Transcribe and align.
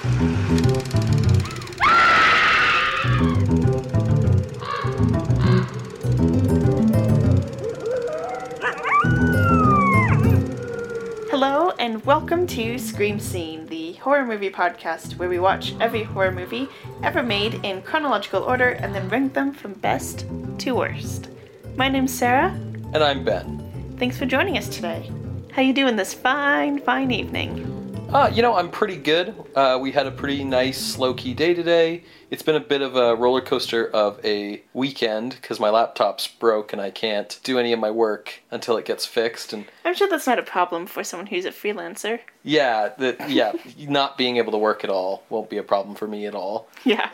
Hello, 0.00 0.12
and 11.78 12.02
welcome 12.06 12.46
to 12.46 12.78
Scream 12.78 13.20
Scene, 13.20 13.66
the 13.66 13.92
horror 13.94 14.24
movie 14.24 14.48
podcast 14.48 15.18
where 15.18 15.28
we 15.28 15.38
watch 15.38 15.74
every 15.80 16.04
horror 16.04 16.32
movie 16.32 16.66
ever 17.02 17.22
made 17.22 17.62
in 17.62 17.82
chronological 17.82 18.42
order 18.42 18.70
and 18.70 18.94
then 18.94 19.06
rank 19.10 19.34
them 19.34 19.52
from 19.52 19.74
best 19.74 20.24
to 20.60 20.76
worst. 20.76 21.28
My 21.76 21.90
name's 21.90 22.14
Sarah. 22.14 22.58
And 22.94 23.04
I'm 23.04 23.22
Ben. 23.22 23.94
Thanks 23.98 24.16
for 24.16 24.24
joining 24.24 24.56
us 24.56 24.70
today. 24.70 25.10
How 25.52 25.60
you 25.60 25.74
doing 25.74 25.96
this 25.96 26.14
fine, 26.14 26.80
fine 26.80 27.10
evening? 27.10 27.79
Uh, 28.12 28.28
you 28.34 28.42
know, 28.42 28.56
I'm 28.56 28.70
pretty 28.72 28.96
good. 28.96 29.32
Uh, 29.54 29.78
we 29.80 29.92
had 29.92 30.04
a 30.04 30.10
pretty 30.10 30.42
nice, 30.42 30.98
low 30.98 31.14
key 31.14 31.32
day 31.32 31.54
today. 31.54 32.02
It's 32.28 32.42
been 32.42 32.56
a 32.56 32.60
bit 32.60 32.82
of 32.82 32.96
a 32.96 33.14
roller 33.14 33.40
coaster 33.40 33.86
of 33.88 34.18
a 34.24 34.62
weekend 34.74 35.36
because 35.40 35.60
my 35.60 35.70
laptop's 35.70 36.26
broke 36.26 36.72
and 36.72 36.82
I 36.82 36.90
can't 36.90 37.38
do 37.44 37.56
any 37.56 37.72
of 37.72 37.78
my 37.78 37.92
work 37.92 38.42
until 38.50 38.76
it 38.78 38.84
gets 38.84 39.06
fixed. 39.06 39.52
And 39.52 39.64
I'm 39.84 39.94
sure 39.94 40.08
that's 40.08 40.26
not 40.26 40.40
a 40.40 40.42
problem 40.42 40.86
for 40.86 41.04
someone 41.04 41.28
who's 41.28 41.44
a 41.44 41.52
freelancer. 41.52 42.18
yeah, 42.42 42.88
that 42.98 43.30
yeah, 43.30 43.52
not 43.78 44.18
being 44.18 44.38
able 44.38 44.50
to 44.52 44.58
work 44.58 44.82
at 44.82 44.90
all 44.90 45.22
won't 45.30 45.48
be 45.48 45.58
a 45.58 45.62
problem 45.62 45.94
for 45.94 46.08
me 46.08 46.26
at 46.26 46.34
all. 46.34 46.68
Yeah. 46.84 47.10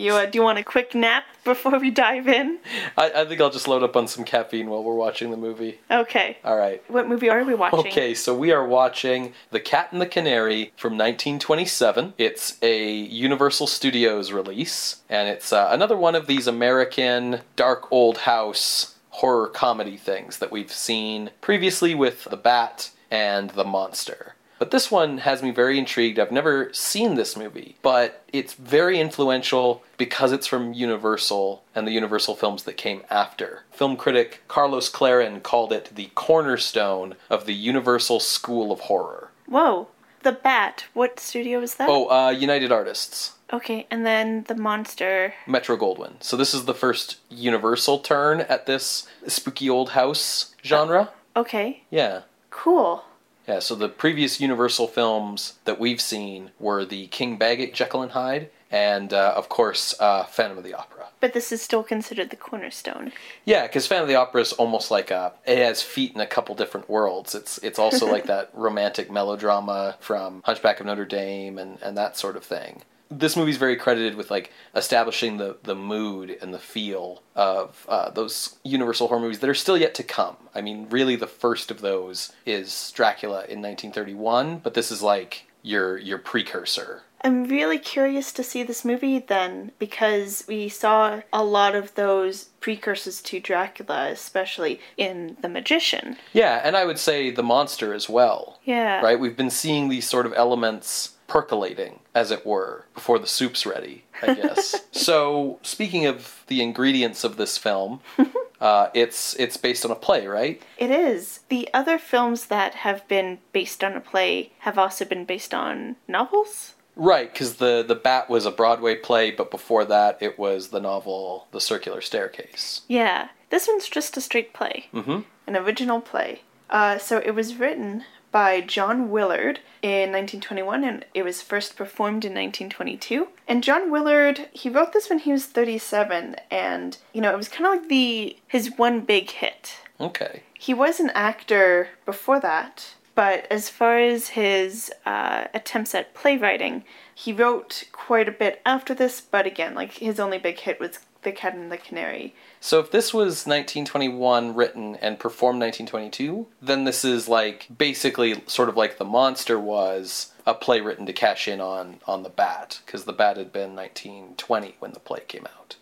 You 0.00 0.14
uh, 0.14 0.24
do 0.24 0.38
you 0.38 0.42
want 0.42 0.58
a 0.58 0.64
quick 0.64 0.94
nap 0.94 1.24
before 1.44 1.78
we 1.78 1.90
dive 1.90 2.26
in? 2.26 2.58
I, 2.96 3.10
I 3.14 3.24
think 3.26 3.40
I'll 3.40 3.50
just 3.50 3.68
load 3.68 3.82
up 3.82 3.96
on 3.96 4.08
some 4.08 4.24
caffeine 4.24 4.70
while 4.70 4.82
we're 4.82 4.94
watching 4.94 5.30
the 5.30 5.36
movie. 5.36 5.80
Okay. 5.90 6.38
All 6.42 6.56
right. 6.56 6.82
What 6.90 7.06
movie 7.06 7.28
are 7.28 7.44
we 7.44 7.54
watching? 7.54 7.80
Okay, 7.80 8.14
so 8.14 8.34
we 8.34 8.50
are 8.50 8.66
watching 8.66 9.34
The 9.50 9.60
Cat 9.60 9.92
and 9.92 10.00
the 10.00 10.06
Canary 10.06 10.72
from 10.76 10.94
1927. 10.94 12.14
It's 12.16 12.56
a 12.62 12.90
Universal 12.90 13.66
Studios 13.66 14.32
release, 14.32 15.02
and 15.10 15.28
it's 15.28 15.52
uh, 15.52 15.68
another 15.70 15.96
one 15.96 16.14
of 16.14 16.26
these 16.26 16.46
American 16.46 17.40
dark 17.56 17.90
old 17.92 18.18
house 18.18 18.94
horror 19.10 19.48
comedy 19.48 19.98
things 19.98 20.38
that 20.38 20.50
we've 20.50 20.72
seen 20.72 21.30
previously 21.42 21.94
with 21.94 22.24
The 22.24 22.36
Bat 22.38 22.90
and 23.10 23.50
The 23.50 23.64
Monster. 23.64 24.34
But 24.60 24.72
this 24.72 24.90
one 24.90 25.18
has 25.18 25.42
me 25.42 25.50
very 25.52 25.78
intrigued. 25.78 26.18
I've 26.18 26.30
never 26.30 26.70
seen 26.74 27.14
this 27.14 27.34
movie, 27.34 27.76
but 27.80 28.22
it's 28.30 28.52
very 28.52 29.00
influential 29.00 29.82
because 29.96 30.32
it's 30.32 30.46
from 30.46 30.74
Universal 30.74 31.64
and 31.74 31.86
the 31.86 31.92
Universal 31.92 32.36
films 32.36 32.64
that 32.64 32.76
came 32.76 33.00
after. 33.08 33.62
Film 33.72 33.96
critic 33.96 34.42
Carlos 34.48 34.90
Clarens 34.90 35.42
called 35.42 35.72
it 35.72 35.90
the 35.96 36.10
cornerstone 36.14 37.16
of 37.30 37.46
the 37.46 37.54
Universal 37.54 38.20
School 38.20 38.70
of 38.70 38.80
Horror. 38.80 39.30
Whoa. 39.46 39.88
The 40.24 40.32
Bat. 40.32 40.84
What 40.92 41.18
studio 41.18 41.62
is 41.62 41.76
that? 41.76 41.88
Oh, 41.88 42.10
uh, 42.10 42.28
United 42.28 42.70
Artists. 42.70 43.32
Okay, 43.50 43.86
and 43.90 44.04
then 44.04 44.44
the 44.46 44.54
monster. 44.54 45.32
Metro 45.46 45.78
Goldwyn. 45.78 46.22
So 46.22 46.36
this 46.36 46.52
is 46.52 46.66
the 46.66 46.74
first 46.74 47.16
Universal 47.30 48.00
turn 48.00 48.42
at 48.42 48.66
this 48.66 49.08
spooky 49.26 49.70
old 49.70 49.90
house 49.90 50.54
genre. 50.62 51.08
Okay. 51.34 51.84
Yeah. 51.88 52.22
Cool. 52.50 53.04
Yeah, 53.50 53.58
so 53.58 53.74
the 53.74 53.88
previous 53.88 54.40
Universal 54.40 54.86
films 54.86 55.54
that 55.64 55.80
we've 55.80 56.00
seen 56.00 56.52
were 56.60 56.84
the 56.84 57.08
King 57.08 57.36
Baggot, 57.36 57.74
Jekyll 57.74 58.00
and 58.00 58.12
Hyde, 58.12 58.48
and 58.70 59.12
uh, 59.12 59.34
of 59.36 59.48
course, 59.48 59.92
uh, 59.98 60.22
Phantom 60.22 60.56
of 60.56 60.62
the 60.62 60.72
Opera. 60.72 61.08
But 61.18 61.32
this 61.32 61.50
is 61.50 61.60
still 61.60 61.82
considered 61.82 62.30
the 62.30 62.36
cornerstone. 62.36 63.10
Yeah, 63.44 63.66
because 63.66 63.88
Phantom 63.88 64.04
of 64.04 64.08
the 64.08 64.14
Opera 64.14 64.42
is 64.42 64.52
almost 64.52 64.92
like 64.92 65.10
a 65.10 65.32
it 65.44 65.58
has 65.58 65.82
feet 65.82 66.14
in 66.14 66.20
a 66.20 66.28
couple 66.28 66.54
different 66.54 66.88
worlds. 66.88 67.34
It's 67.34 67.58
it's 67.58 67.80
also 67.80 68.06
like 68.06 68.26
that 68.26 68.50
romantic 68.54 69.10
melodrama 69.10 69.96
from 69.98 70.42
Hunchback 70.44 70.78
of 70.78 70.86
Notre 70.86 71.04
Dame 71.04 71.58
and, 71.58 71.82
and 71.82 71.98
that 71.98 72.16
sort 72.16 72.36
of 72.36 72.44
thing. 72.44 72.82
This 73.10 73.36
movie's 73.36 73.56
very 73.56 73.76
credited 73.76 74.14
with 74.14 74.30
like 74.30 74.52
establishing 74.74 75.38
the, 75.38 75.56
the 75.62 75.74
mood 75.74 76.36
and 76.40 76.54
the 76.54 76.58
feel 76.58 77.22
of 77.34 77.86
uh, 77.88 78.10
those 78.10 78.56
Universal 78.62 79.08
horror 79.08 79.20
movies 79.20 79.40
that 79.40 79.50
are 79.50 79.54
still 79.54 79.76
yet 79.76 79.94
to 79.96 80.02
come. 80.02 80.36
I 80.54 80.60
mean, 80.60 80.86
really, 80.90 81.16
the 81.16 81.26
first 81.26 81.70
of 81.70 81.80
those 81.80 82.32
is 82.46 82.92
Dracula 82.94 83.38
in 83.38 83.60
1931, 83.60 84.58
but 84.58 84.74
this 84.74 84.90
is 84.92 85.02
like 85.02 85.46
your 85.62 85.98
your 85.98 86.18
precursor. 86.18 87.02
I'm 87.22 87.44
really 87.44 87.78
curious 87.78 88.32
to 88.32 88.42
see 88.42 88.62
this 88.62 88.84
movie 88.84 89.18
then 89.18 89.72
because 89.78 90.44
we 90.48 90.68
saw 90.70 91.20
a 91.32 91.44
lot 91.44 91.74
of 91.74 91.94
those 91.94 92.44
precursors 92.60 93.20
to 93.22 93.40
Dracula, 93.40 94.08
especially 94.10 94.80
in 94.96 95.36
The 95.42 95.48
Magician. 95.48 96.16
Yeah, 96.32 96.62
and 96.64 96.76
I 96.76 96.86
would 96.86 96.98
say 96.98 97.30
the 97.30 97.42
monster 97.42 97.92
as 97.92 98.08
well. 98.08 98.58
Yeah. 98.64 99.02
right? 99.02 99.20
We've 99.20 99.36
been 99.36 99.50
seeing 99.50 99.88
these 99.88 100.08
sort 100.08 100.24
of 100.24 100.32
elements 100.34 101.16
percolating, 101.30 102.00
as 102.12 102.32
it 102.32 102.44
were, 102.44 102.86
before 102.92 103.18
the 103.20 103.26
soup's 103.26 103.64
ready, 103.64 104.04
I 104.20 104.34
guess. 104.34 104.74
so, 104.90 105.60
speaking 105.62 106.04
of 106.04 106.42
the 106.48 106.60
ingredients 106.60 107.22
of 107.22 107.36
this 107.36 107.56
film, 107.56 108.00
uh, 108.60 108.88
it's 108.94 109.34
it's 109.38 109.56
based 109.56 109.84
on 109.84 109.92
a 109.92 109.94
play, 109.94 110.26
right? 110.26 110.60
It 110.76 110.90
is. 110.90 111.40
The 111.48 111.68
other 111.72 111.98
films 111.98 112.46
that 112.46 112.74
have 112.74 113.06
been 113.06 113.38
based 113.52 113.84
on 113.84 113.94
a 113.94 114.00
play 114.00 114.52
have 114.58 114.76
also 114.76 115.04
been 115.04 115.24
based 115.24 115.54
on 115.54 115.96
novels. 116.08 116.74
Right, 116.96 117.32
because 117.32 117.54
the 117.54 117.84
the 117.86 117.94
Bat 117.94 118.28
was 118.28 118.44
a 118.44 118.50
Broadway 118.50 118.96
play, 118.96 119.30
but 119.30 119.52
before 119.52 119.84
that, 119.84 120.18
it 120.20 120.36
was 120.36 120.68
the 120.68 120.80
novel 120.80 121.46
*The 121.52 121.60
Circular 121.60 122.00
Staircase*. 122.00 122.82
Yeah. 122.88 123.28
This 123.50 123.66
one's 123.68 123.88
just 123.88 124.16
a 124.16 124.20
straight 124.20 124.52
play. 124.52 124.88
Mm-hmm. 124.92 125.20
an 125.46 125.56
original 125.56 126.00
play. 126.00 126.42
Uh, 126.68 126.98
so 126.98 127.18
it 127.18 127.34
was 127.34 127.56
written 127.56 128.04
by 128.30 128.60
John 128.60 129.10
Willard 129.10 129.60
in 129.82 130.12
1921 130.12 130.84
and 130.84 131.04
it 131.14 131.24
was 131.24 131.42
first 131.42 131.76
performed 131.76 132.24
in 132.24 132.32
1922. 132.32 133.28
And 133.48 133.64
John 133.64 133.90
Willard, 133.90 134.48
he 134.52 134.68
wrote 134.68 134.92
this 134.92 135.08
when 135.08 135.20
he 135.20 135.32
was 135.32 135.46
37 135.46 136.36
and 136.50 136.96
you 137.12 137.20
know, 137.20 137.32
it 137.32 137.36
was 137.36 137.48
kind 137.48 137.66
of 137.66 137.80
like 137.80 137.88
the 137.88 138.36
his 138.46 138.76
one 138.76 139.00
big 139.00 139.30
hit. 139.30 139.76
Okay. 140.00 140.42
He 140.54 140.74
was 140.74 141.00
an 141.00 141.10
actor 141.10 141.88
before 142.04 142.40
that, 142.40 142.94
but 143.14 143.46
as 143.50 143.68
far 143.68 143.98
as 143.98 144.28
his 144.28 144.90
uh, 145.04 145.44
attempts 145.52 145.94
at 145.94 146.14
playwriting, 146.14 146.84
he 147.14 147.32
wrote 147.32 147.84
quite 147.92 148.28
a 148.28 148.32
bit 148.32 148.62
after 148.64 148.94
this, 148.94 149.20
but 149.20 149.46
again, 149.46 149.74
like 149.74 149.92
his 149.94 150.20
only 150.20 150.38
big 150.38 150.58
hit 150.58 150.80
was 150.80 151.00
The 151.22 151.32
Cat 151.32 151.54
and 151.54 151.70
the 151.70 151.76
Canary. 151.76 152.34
So 152.60 152.80
if 152.80 152.90
this 152.90 153.12
was 153.12 153.46
1921 153.46 154.54
written 154.54 154.96
and 154.96 155.18
performed 155.18 155.60
1922, 155.60 156.46
then 156.62 156.84
this 156.84 157.04
is 157.04 157.28
like 157.28 157.66
basically 157.76 158.42
sort 158.46 158.68
of 158.68 158.76
like 158.76 158.98
The 158.98 159.04
Monster 159.04 159.58
was 159.58 160.32
a 160.46 160.54
play 160.54 160.80
written 160.80 161.06
to 161.06 161.12
cash 161.12 161.46
in 161.46 161.60
on 161.60 162.00
on 162.06 162.22
the 162.22 162.30
Bat 162.30 162.80
because 162.84 163.04
the 163.04 163.12
Bat 163.12 163.36
had 163.36 163.52
been 163.52 163.76
1920 163.76 164.76
when 164.78 164.92
the 164.92 165.00
play 165.00 165.20
came 165.26 165.46
out. 165.46 165.76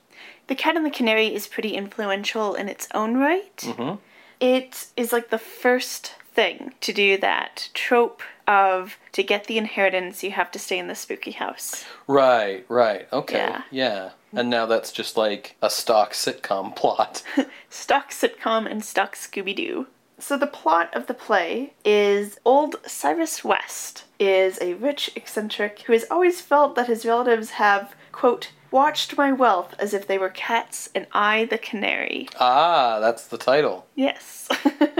The 0.48 0.54
Cat 0.54 0.76
and 0.76 0.84
the 0.84 0.90
Canary 0.90 1.34
is 1.34 1.46
pretty 1.46 1.74
influential 1.74 2.54
in 2.54 2.68
its 2.68 2.88
own 2.94 3.16
right. 3.16 3.56
Mm-hmm. 3.58 3.96
It 4.40 4.86
is 4.96 5.12
like 5.12 5.30
the 5.30 5.38
first 5.38 6.14
thing 6.32 6.72
to 6.80 6.92
do 6.92 7.18
that 7.18 7.68
trope 7.74 8.22
of 8.48 8.96
to 9.12 9.22
get 9.22 9.44
the 9.44 9.58
inheritance 9.58 10.24
you 10.24 10.32
have 10.32 10.50
to 10.52 10.58
stay 10.58 10.78
in 10.78 10.88
the 10.88 10.94
spooky 10.94 11.32
house. 11.32 11.84
Right, 12.06 12.64
right. 12.68 13.06
Okay. 13.12 13.36
Yeah. 13.36 13.62
Yeah. 13.70 14.10
And 14.32 14.50
now 14.50 14.66
that's 14.66 14.90
just 14.92 15.16
like 15.16 15.56
a 15.62 15.70
stock 15.70 16.12
sitcom 16.12 16.74
plot. 16.80 17.22
Stock 17.70 18.10
sitcom 18.10 18.70
and 18.70 18.84
stock 18.84 19.14
Scooby 19.14 19.54
Doo. 19.54 19.86
So 20.18 20.36
the 20.36 20.46
plot 20.46 20.92
of 20.94 21.06
the 21.06 21.14
play 21.14 21.74
is 21.84 22.38
old 22.44 22.76
Cyrus 22.86 23.44
West 23.44 24.04
is 24.18 24.58
a 24.60 24.74
rich 24.74 25.10
eccentric 25.14 25.80
who 25.82 25.92
has 25.92 26.04
always 26.10 26.40
felt 26.40 26.74
that 26.74 26.88
his 26.88 27.06
relatives 27.06 27.50
have 27.50 27.94
quote 28.10 28.50
watched 28.70 29.16
my 29.16 29.32
wealth 29.32 29.74
as 29.78 29.94
if 29.94 30.06
they 30.06 30.18
were 30.18 30.28
cats 30.28 30.88
and 30.94 31.06
I 31.12 31.44
the 31.46 31.56
canary. 31.58 32.28
ah, 32.38 32.98
that's 33.00 33.26
the 33.26 33.38
title. 33.38 33.86
Yes. 33.94 34.48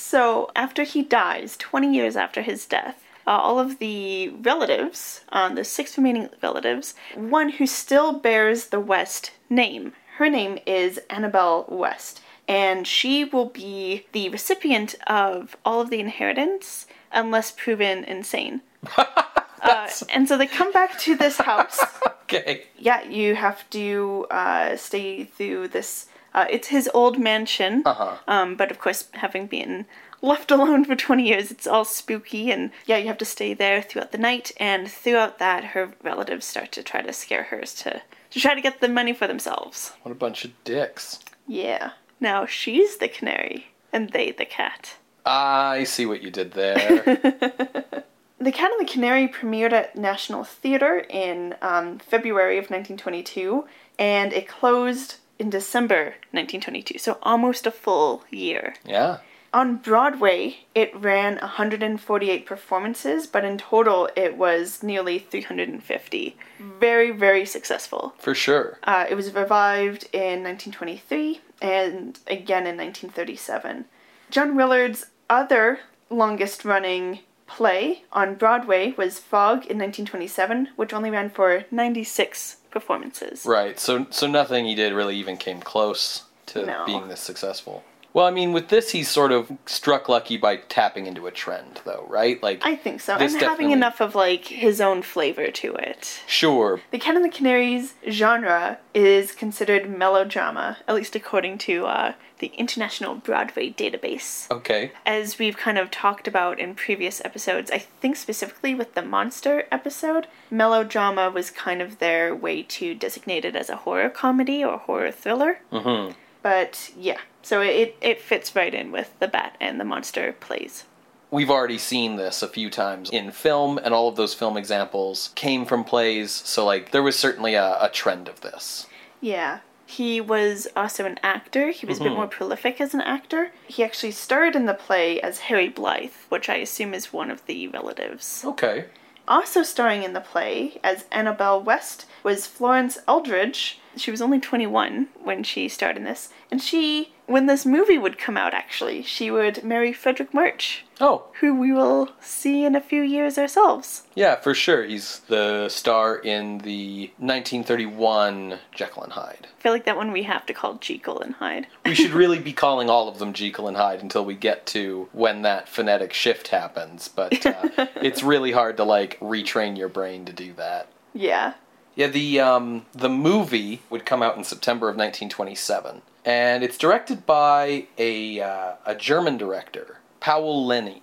so 0.00 0.50
after 0.56 0.82
he 0.82 1.02
dies, 1.02 1.56
20 1.58 1.94
years 1.94 2.16
after 2.16 2.42
his 2.42 2.66
death, 2.66 3.02
uh, 3.26 3.30
all 3.30 3.58
of 3.58 3.78
the 3.78 4.30
relatives, 4.30 5.20
uh, 5.30 5.48
the 5.50 5.62
six 5.62 5.96
remaining 5.96 6.30
relatives, 6.42 6.94
one 7.14 7.50
who 7.50 7.66
still 7.66 8.12
bears 8.14 8.66
the 8.66 8.80
West 8.80 9.32
name. 9.48 9.92
Her 10.16 10.28
name 10.28 10.58
is 10.66 10.98
Annabelle 11.10 11.66
West, 11.68 12.20
and 12.48 12.86
she 12.86 13.24
will 13.24 13.46
be 13.46 14.06
the 14.12 14.28
recipient 14.30 14.94
of 15.06 15.56
all 15.64 15.80
of 15.80 15.90
the 15.90 16.00
inheritance 16.00 16.86
unless 17.12 17.52
proven 17.52 18.02
insane. 18.04 18.62
uh, 18.96 19.88
and 20.08 20.26
so 20.26 20.38
they 20.38 20.46
come 20.46 20.72
back 20.72 20.98
to 21.00 21.14
this 21.14 21.36
house 21.36 21.78
Okay. 22.32 22.62
yeah, 22.78 23.02
you 23.08 23.34
have 23.34 23.68
to 23.70 24.26
uh, 24.30 24.76
stay 24.76 25.24
through 25.24 25.68
this. 25.68 26.06
Uh, 26.34 26.46
it's 26.50 26.68
his 26.68 26.88
old 26.94 27.18
mansion, 27.18 27.82
Uh-huh. 27.84 28.16
um, 28.28 28.54
but 28.56 28.70
of 28.70 28.78
course, 28.78 29.08
having 29.14 29.46
been 29.46 29.86
left 30.22 30.50
alone 30.56 30.84
for 30.84 30.94
20 30.94 31.26
years, 31.26 31.50
it's 31.50 31.66
all 31.66 31.84
spooky, 31.84 32.50
and 32.52 32.70
yeah, 32.86 32.96
you 32.98 33.06
have 33.08 33.18
to 33.18 33.24
stay 33.24 33.54
there 33.54 33.82
throughout 33.82 34.12
the 34.12 34.18
night. 34.18 34.52
And 34.58 34.88
throughout 34.90 35.38
that, 35.38 35.64
her 35.64 35.92
relatives 36.02 36.46
start 36.46 36.70
to 36.72 36.82
try 36.82 37.02
to 37.02 37.12
scare 37.12 37.44
her 37.44 37.60
to 37.62 38.02
to 38.30 38.38
try 38.40 38.54
to 38.54 38.60
get 38.60 38.80
the 38.80 38.88
money 38.88 39.12
for 39.12 39.26
themselves. 39.26 39.92
What 40.02 40.12
a 40.12 40.14
bunch 40.14 40.44
of 40.44 40.52
dicks. 40.62 41.18
Yeah. 41.48 41.90
Now 42.20 42.46
she's 42.46 42.98
the 42.98 43.08
canary, 43.08 43.68
and 43.92 44.10
they 44.10 44.30
the 44.30 44.44
cat. 44.44 44.96
I 45.26 45.82
see 45.84 46.06
what 46.06 46.22
you 46.22 46.30
did 46.30 46.52
there. 46.52 48.04
The 48.42 48.52
Cat 48.52 48.70
and 48.70 48.88
the 48.88 48.90
Canary 48.90 49.28
premiered 49.28 49.72
at 49.74 49.96
National 49.96 50.44
Theatre 50.44 51.04
in 51.10 51.54
um, 51.60 51.98
February 51.98 52.56
of 52.56 52.70
1922, 52.70 53.66
and 53.98 54.32
it 54.32 54.48
closed 54.48 55.16
in 55.40 55.50
December 55.50 56.14
1922, 56.32 56.98
so 56.98 57.18
almost 57.22 57.66
a 57.66 57.70
full 57.70 58.24
year. 58.30 58.74
Yeah. 58.84 59.18
On 59.52 59.76
Broadway, 59.76 60.58
it 60.76 60.94
ran 60.94 61.38
148 61.38 62.46
performances, 62.46 63.26
but 63.26 63.44
in 63.44 63.58
total, 63.58 64.08
it 64.14 64.36
was 64.36 64.82
nearly 64.82 65.18
350. 65.18 66.36
Very, 66.78 67.10
very 67.10 67.44
successful. 67.44 68.14
For 68.18 68.32
sure. 68.32 68.78
Uh, 68.84 69.06
it 69.10 69.16
was 69.16 69.34
revived 69.34 70.04
in 70.12 70.44
1923 70.44 71.40
and 71.60 72.18
again 72.28 72.66
in 72.66 72.76
1937. 72.76 73.86
John 74.30 74.54
Willard's 74.54 75.06
other 75.28 75.80
longest 76.10 76.64
running 76.64 77.20
play 77.48 78.04
on 78.12 78.36
Broadway 78.36 78.94
was 78.96 79.18
Fog 79.18 79.66
in 79.66 79.78
1927, 79.78 80.68
which 80.76 80.92
only 80.92 81.10
ran 81.10 81.28
for 81.28 81.64
96 81.72 82.58
performances. 82.70 83.44
Right. 83.46 83.78
So 83.78 84.06
so 84.10 84.26
nothing 84.26 84.64
he 84.66 84.74
did 84.74 84.92
really 84.92 85.16
even 85.16 85.36
came 85.36 85.60
close 85.60 86.24
to 86.46 86.64
No. 86.66 86.84
being 86.86 87.08
this 87.08 87.20
successful. 87.20 87.84
Well, 88.12 88.26
I 88.26 88.32
mean, 88.32 88.52
with 88.52 88.70
this, 88.70 88.90
he's 88.90 89.08
sort 89.08 89.30
of 89.30 89.52
struck 89.66 90.08
lucky 90.08 90.36
by 90.36 90.56
tapping 90.56 91.06
into 91.06 91.28
a 91.28 91.30
trend, 91.30 91.80
though, 91.84 92.04
right? 92.08 92.42
Like, 92.42 92.60
I 92.64 92.74
think 92.74 93.00
so, 93.00 93.14
and 93.14 93.32
having 93.40 93.70
enough 93.70 94.00
of 94.00 94.16
like 94.16 94.46
his 94.46 94.80
own 94.80 95.02
flavor 95.02 95.52
to 95.52 95.74
it. 95.76 96.20
sure, 96.26 96.80
The 96.90 96.98
Cat 96.98 97.14
and 97.14 97.24
the 97.24 97.28
Canaries 97.28 97.94
genre 98.10 98.78
is 98.94 99.30
considered 99.30 99.88
melodrama, 99.88 100.78
at 100.88 100.96
least 100.96 101.14
according 101.14 101.58
to 101.58 101.86
uh, 101.86 102.14
the 102.40 102.48
International 102.58 103.14
Broadway 103.14 103.70
Database. 103.70 104.50
okay, 104.50 104.92
As 105.06 105.38
we've 105.38 105.56
kind 105.56 105.78
of 105.78 105.90
talked 105.90 106.26
about 106.26 106.58
in 106.58 106.74
previous 106.74 107.24
episodes, 107.24 107.70
I 107.70 107.78
think 107.78 108.16
specifically 108.16 108.74
with 108.74 108.94
the 108.94 109.02
monster 109.02 109.66
episode, 109.70 110.26
melodrama 110.50 111.30
was 111.30 111.50
kind 111.50 111.80
of 111.80 111.98
their 111.98 112.34
way 112.34 112.62
to 112.64 112.94
designate 112.94 113.44
it 113.44 113.54
as 113.54 113.70
a 113.70 113.76
horror 113.76 114.10
comedy 114.10 114.64
or 114.64 114.78
horror 114.78 115.12
thriller. 115.12 115.60
mm-hmm. 115.72 116.12
But 116.42 116.90
yeah, 116.96 117.18
so 117.42 117.60
it, 117.60 117.96
it 118.00 118.20
fits 118.20 118.56
right 118.56 118.74
in 118.74 118.92
with 118.92 119.18
the 119.18 119.28
Bat 119.28 119.56
and 119.60 119.78
the 119.78 119.84
Monster 119.84 120.34
plays. 120.40 120.84
We've 121.30 121.50
already 121.50 121.78
seen 121.78 122.16
this 122.16 122.42
a 122.42 122.48
few 122.48 122.70
times 122.70 123.08
in 123.10 123.30
film, 123.30 123.78
and 123.78 123.94
all 123.94 124.08
of 124.08 124.16
those 124.16 124.34
film 124.34 124.56
examples 124.56 125.30
came 125.36 125.64
from 125.64 125.84
plays, 125.84 126.32
so, 126.32 126.64
like, 126.64 126.90
there 126.90 127.04
was 127.04 127.16
certainly 127.16 127.54
a, 127.54 127.76
a 127.80 127.88
trend 127.88 128.26
of 128.26 128.40
this. 128.40 128.86
Yeah. 129.20 129.60
He 129.90 130.20
was 130.20 130.68
also 130.76 131.04
an 131.04 131.18
actor. 131.22 131.70
He 131.70 131.84
was 131.84 131.98
a 131.98 132.04
bit 132.04 132.12
Mhm. 132.12 132.16
more 132.16 132.26
prolific 132.28 132.80
as 132.80 132.94
an 132.94 133.00
actor. 133.00 133.50
He 133.66 133.82
actually 133.82 134.12
starred 134.12 134.54
in 134.54 134.66
the 134.66 134.74
play 134.74 135.20
as 135.20 135.40
Harry 135.48 135.68
Blythe, 135.68 136.12
which 136.28 136.48
I 136.48 136.54
assume 136.56 136.94
is 136.94 137.12
one 137.12 137.28
of 137.28 137.44
the 137.46 137.66
relatives. 137.66 138.44
Okay. 138.44 138.84
Also 139.26 139.62
starring 139.64 140.04
in 140.04 140.12
the 140.12 140.20
play 140.20 140.78
as 140.84 141.06
Annabelle 141.10 141.60
West 141.60 142.06
was 142.22 142.46
Florence 142.46 142.98
Eldridge. 143.08 143.80
She 143.96 144.12
was 144.12 144.22
only 144.22 144.38
21 144.38 145.08
when 145.22 145.42
she 145.42 145.68
starred 145.68 145.96
in 145.96 146.04
this. 146.04 146.28
And 146.52 146.62
she, 146.62 147.12
when 147.30 147.46
this 147.46 147.64
movie 147.64 147.96
would 147.98 148.18
come 148.18 148.36
out 148.36 148.52
actually, 148.54 149.02
she 149.02 149.30
would 149.30 149.62
marry 149.64 149.92
Fredric 149.92 150.34
March, 150.34 150.84
Oh, 151.00 151.24
who 151.40 151.54
we 151.54 151.72
will 151.72 152.10
see 152.20 152.64
in 152.64 152.74
a 152.74 152.80
few 152.80 153.02
years 153.02 153.38
ourselves. 153.38 154.02
yeah, 154.14 154.36
for 154.36 154.52
sure. 154.52 154.84
He's 154.84 155.20
the 155.28 155.68
star 155.68 156.16
in 156.16 156.58
the 156.58 157.10
1931 157.18 158.58
Jekyll 158.74 159.02
and 159.04 159.12
Hyde. 159.12 159.46
I 159.58 159.62
feel 159.62 159.72
like 159.72 159.84
that 159.84 159.96
one 159.96 160.12
we 160.12 160.24
have 160.24 160.44
to 160.46 160.52
call 160.54 160.74
Jekyll 160.74 161.20
and 161.20 161.34
Hyde. 161.34 161.66
We 161.86 161.94
should 161.94 162.10
really 162.12 162.38
be 162.38 162.52
calling 162.64 162.90
all 162.90 163.08
of 163.08 163.18
them 163.18 163.32
Jekyll 163.32 163.68
and 163.68 163.76
Hyde 163.76 164.02
until 164.02 164.24
we 164.24 164.34
get 164.34 164.66
to 164.66 165.08
when 165.12 165.42
that 165.42 165.68
phonetic 165.68 166.12
shift 166.12 166.48
happens. 166.48 167.08
But 167.08 167.44
uh, 167.46 167.68
it's 168.02 168.22
really 168.22 168.52
hard 168.52 168.76
to 168.78 168.84
like 168.84 169.18
retrain 169.20 169.76
your 169.78 169.88
brain 169.88 170.24
to 170.26 170.32
do 170.32 170.52
that. 170.54 170.88
yeah. 171.14 171.54
Yeah, 171.96 172.06
the 172.06 172.38
um, 172.40 172.86
the 172.92 173.08
movie 173.08 173.82
would 173.90 174.06
come 174.06 174.22
out 174.22 174.36
in 174.36 174.44
September 174.44 174.86
of 174.88 174.94
1927, 174.96 176.02
and 176.24 176.62
it's 176.62 176.78
directed 176.78 177.26
by 177.26 177.86
a 177.98 178.40
uh, 178.40 178.74
a 178.86 178.94
German 178.94 179.36
director, 179.36 180.00
Paul 180.20 180.66
Leni. 180.66 181.02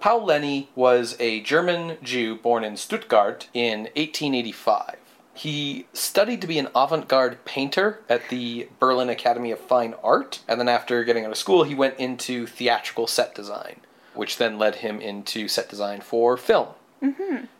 Paul 0.00 0.24
Leni 0.24 0.68
was 0.74 1.16
a 1.18 1.40
German 1.40 1.96
Jew 2.02 2.36
born 2.36 2.62
in 2.64 2.76
Stuttgart 2.76 3.48
in 3.54 3.84
1885. 3.96 4.96
He 5.32 5.86
studied 5.92 6.40
to 6.42 6.46
be 6.46 6.58
an 6.58 6.68
avant 6.74 7.08
garde 7.08 7.44
painter 7.44 8.00
at 8.08 8.28
the 8.28 8.68
Berlin 8.78 9.08
Academy 9.08 9.50
of 9.50 9.58
Fine 9.58 9.94
Art, 10.02 10.40
and 10.46 10.60
then 10.60 10.68
after 10.68 11.02
getting 11.04 11.24
out 11.24 11.32
of 11.32 11.38
school, 11.38 11.64
he 11.64 11.74
went 11.74 11.98
into 11.98 12.46
theatrical 12.46 13.06
set 13.06 13.34
design, 13.34 13.80
which 14.14 14.36
then 14.36 14.58
led 14.58 14.76
him 14.76 15.00
into 15.00 15.48
set 15.48 15.68
design 15.68 16.00
for 16.00 16.36
film. 16.36 16.68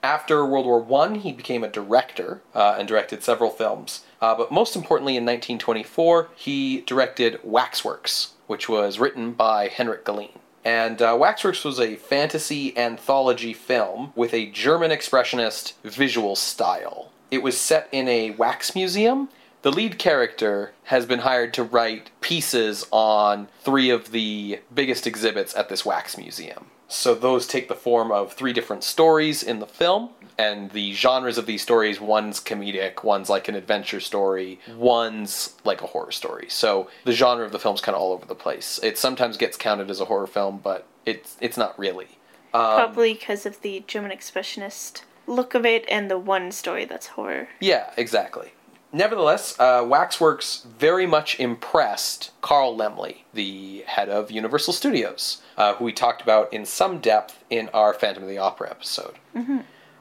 After 0.02 0.44
World 0.46 0.66
War 0.66 0.80
One, 0.80 1.16
he 1.16 1.32
became 1.32 1.64
a 1.64 1.68
director 1.68 2.40
uh, 2.54 2.76
and 2.78 2.88
directed 2.88 3.22
several 3.22 3.50
films. 3.50 4.04
Uh, 4.20 4.34
but 4.34 4.50
most 4.50 4.76
importantly, 4.76 5.16
in 5.16 5.24
1924, 5.24 6.28
he 6.34 6.80
directed 6.82 7.40
Waxworks, 7.42 8.32
which 8.46 8.68
was 8.68 8.98
written 8.98 9.32
by 9.32 9.68
Henrik 9.68 10.04
Galeen. 10.04 10.38
And 10.64 11.02
uh, 11.02 11.16
Waxworks 11.18 11.62
was 11.62 11.78
a 11.78 11.96
fantasy 11.96 12.76
anthology 12.76 13.52
film 13.52 14.12
with 14.16 14.32
a 14.32 14.46
German 14.46 14.90
expressionist 14.90 15.74
visual 15.82 16.36
style. 16.36 17.10
It 17.30 17.42
was 17.42 17.58
set 17.58 17.88
in 17.92 18.08
a 18.08 18.30
wax 18.30 18.74
museum. 18.74 19.28
The 19.60 19.72
lead 19.72 19.98
character 19.98 20.72
has 20.84 21.04
been 21.04 21.20
hired 21.20 21.52
to 21.54 21.64
write 21.64 22.10
pieces 22.20 22.86
on 22.90 23.48
three 23.60 23.90
of 23.90 24.10
the 24.10 24.60
biggest 24.74 25.06
exhibits 25.06 25.54
at 25.54 25.68
this 25.68 25.84
wax 25.84 26.16
museum. 26.16 26.66
So 26.88 27.14
those 27.14 27.46
take 27.46 27.68
the 27.68 27.74
form 27.74 28.12
of 28.12 28.32
three 28.32 28.52
different 28.52 28.84
stories 28.84 29.42
in 29.42 29.58
the 29.58 29.66
film, 29.66 30.10
and 30.38 30.70
the 30.70 30.92
genres 30.92 31.38
of 31.38 31.46
these 31.46 31.62
stories 31.62 32.00
one's 32.00 32.40
comedic, 32.40 33.04
one's 33.04 33.30
like 33.30 33.48
an 33.48 33.54
adventure 33.54 34.00
story, 34.00 34.60
one's 34.76 35.54
like 35.64 35.82
a 35.82 35.86
horror 35.86 36.12
story. 36.12 36.46
So 36.48 36.88
the 37.04 37.12
genre 37.12 37.44
of 37.44 37.52
the 37.52 37.58
film's 37.58 37.80
kind 37.80 37.94
of 37.94 38.02
all 38.02 38.12
over 38.12 38.26
the 38.26 38.34
place. 38.34 38.80
It 38.82 38.98
sometimes 38.98 39.36
gets 39.36 39.56
counted 39.56 39.90
as 39.90 40.00
a 40.00 40.06
horror 40.06 40.26
film, 40.26 40.60
but 40.62 40.86
it's 41.06 41.36
it's 41.40 41.56
not 41.56 41.78
really. 41.78 42.08
Um, 42.52 42.76
Probably 42.76 43.14
because 43.14 43.46
of 43.46 43.60
the 43.62 43.84
German 43.86 44.10
expressionist 44.10 45.02
look 45.26 45.54
of 45.54 45.64
it 45.64 45.84
and 45.90 46.10
the 46.10 46.18
one 46.18 46.52
story 46.52 46.84
that's 46.84 47.08
horror. 47.08 47.48
Yeah, 47.60 47.92
exactly. 47.96 48.52
Nevertheless, 48.94 49.58
uh, 49.58 49.84
Waxworks 49.84 50.64
very 50.78 51.04
much 51.04 51.40
impressed 51.40 52.30
Carl 52.40 52.76
Laemmle, 52.76 53.16
the 53.34 53.82
head 53.88 54.08
of 54.08 54.30
Universal 54.30 54.72
Studios, 54.72 55.42
uh, 55.56 55.74
who 55.74 55.84
we 55.84 55.92
talked 55.92 56.22
about 56.22 56.52
in 56.52 56.64
some 56.64 57.00
depth 57.00 57.42
in 57.50 57.68
our 57.70 57.92
Phantom 57.92 58.22
of 58.22 58.28
the 58.28 58.38
Opera 58.38 58.70
episode. 58.70 59.14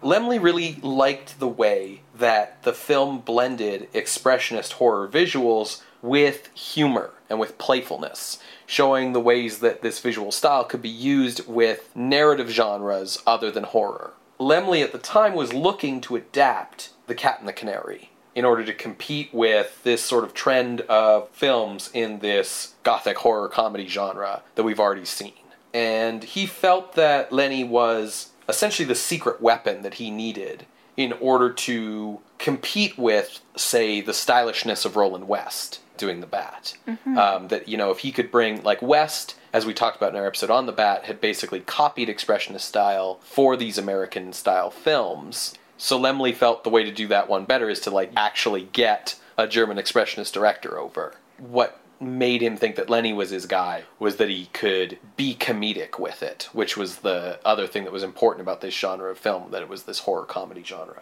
Laemmle 0.03 0.39
really 0.39 0.75
liked 0.83 1.39
the 1.39 1.47
way 1.47 2.01
that 2.13 2.61
the 2.61 2.71
film 2.71 3.17
blended 3.17 3.91
expressionist 3.93 4.73
horror 4.73 5.07
visuals 5.07 5.81
with 6.03 6.53
humor 6.53 7.13
and 7.31 7.39
with 7.39 7.57
playfulness, 7.57 8.37
showing 8.67 9.13
the 9.13 9.19
ways 9.19 9.57
that 9.57 9.81
this 9.81 10.01
visual 10.01 10.31
style 10.31 10.65
could 10.65 10.83
be 10.83 10.87
used 10.87 11.47
with 11.47 11.89
narrative 11.95 12.51
genres 12.51 13.23
other 13.25 13.49
than 13.49 13.63
horror. 13.63 14.13
Laemmle 14.39 14.83
at 14.83 14.91
the 14.91 14.99
time 14.99 15.33
was 15.33 15.51
looking 15.51 15.99
to 16.01 16.15
adapt 16.15 16.91
The 17.07 17.15
Cat 17.15 17.39
and 17.39 17.47
the 17.47 17.53
Canary 17.53 18.11
in 18.35 18.45
order 18.45 18.63
to 18.65 18.73
compete 18.73 19.33
with 19.33 19.81
this 19.83 20.03
sort 20.03 20.23
of 20.23 20.33
trend 20.33 20.81
of 20.81 21.29
films 21.29 21.89
in 21.93 22.19
this 22.19 22.73
gothic 22.83 23.17
horror 23.17 23.47
comedy 23.47 23.87
genre 23.87 24.41
that 24.55 24.63
we've 24.63 24.79
already 24.79 25.05
seen. 25.05 25.33
And 25.73 26.23
he 26.23 26.45
felt 26.45 26.93
that 26.93 27.31
Leni 27.31 27.63
was 27.63 28.31
essentially 28.47 28.87
the 28.87 28.95
secret 28.95 29.41
weapon 29.41 29.81
that 29.83 29.95
he 29.95 30.11
needed 30.11 30.65
in 30.95 31.13
order 31.13 31.51
to 31.51 32.19
compete 32.37 32.97
with, 32.97 33.39
say, 33.55 34.01
the 34.01 34.13
stylishness 34.13 34.85
of 34.85 34.95
Roland 34.95 35.27
West 35.27 35.79
doing 35.97 36.19
the 36.19 36.27
Bat. 36.27 36.75
Um, 37.17 37.47
that, 37.47 37.67
you 37.67 37.77
know, 37.77 37.89
if 37.91 37.99
he 37.99 38.11
could 38.11 38.31
bring, 38.31 38.61
like, 38.63 38.81
West, 38.81 39.35
as 39.53 39.65
we 39.65 39.73
talked 39.73 39.97
about 39.97 40.13
in 40.13 40.19
our 40.19 40.27
episode 40.27 40.49
on 40.51 40.65
the 40.65 40.71
Bat, 40.71 41.05
had 41.05 41.21
basically 41.21 41.61
copied 41.61 42.09
Expressionist 42.09 42.61
style 42.61 43.19
for 43.23 43.55
these 43.55 43.77
American 43.77 44.33
style 44.33 44.69
films. 44.69 45.55
So 45.83 45.99
Laemmle 45.99 46.33
felt 46.33 46.63
the 46.63 46.69
way 46.69 46.85
to 46.85 46.93
do 46.93 47.09
that 47.09 47.27
one 47.27 47.43
better 47.43 47.69
is 47.69 47.81
to, 47.81 47.91
like, 47.91 48.13
actually 48.15 48.69
get 48.71 49.19
a 49.37 49.49
German 49.49 49.75
Expressionist 49.75 50.31
director 50.31 50.79
over. 50.79 51.15
What 51.37 51.77
made 51.99 52.41
him 52.41 52.55
think 52.55 52.77
that 52.77 52.89
Leni 52.89 53.11
was 53.11 53.31
his 53.31 53.45
guy 53.45 53.83
was 53.99 54.15
that 54.15 54.29
he 54.29 54.45
could 54.53 54.97
be 55.17 55.35
comedic 55.35 55.99
with 55.99 56.23
it, 56.23 56.47
which 56.53 56.77
was 56.77 56.99
the 56.99 57.37
other 57.43 57.67
thing 57.67 57.83
that 57.83 57.91
was 57.91 58.01
important 58.01 58.43
about 58.43 58.61
this 58.61 58.73
genre 58.73 59.11
of 59.11 59.17
film, 59.17 59.51
that 59.51 59.61
it 59.61 59.67
was 59.67 59.83
this 59.83 59.99
horror 59.99 60.23
comedy 60.23 60.63
genre. 60.63 61.01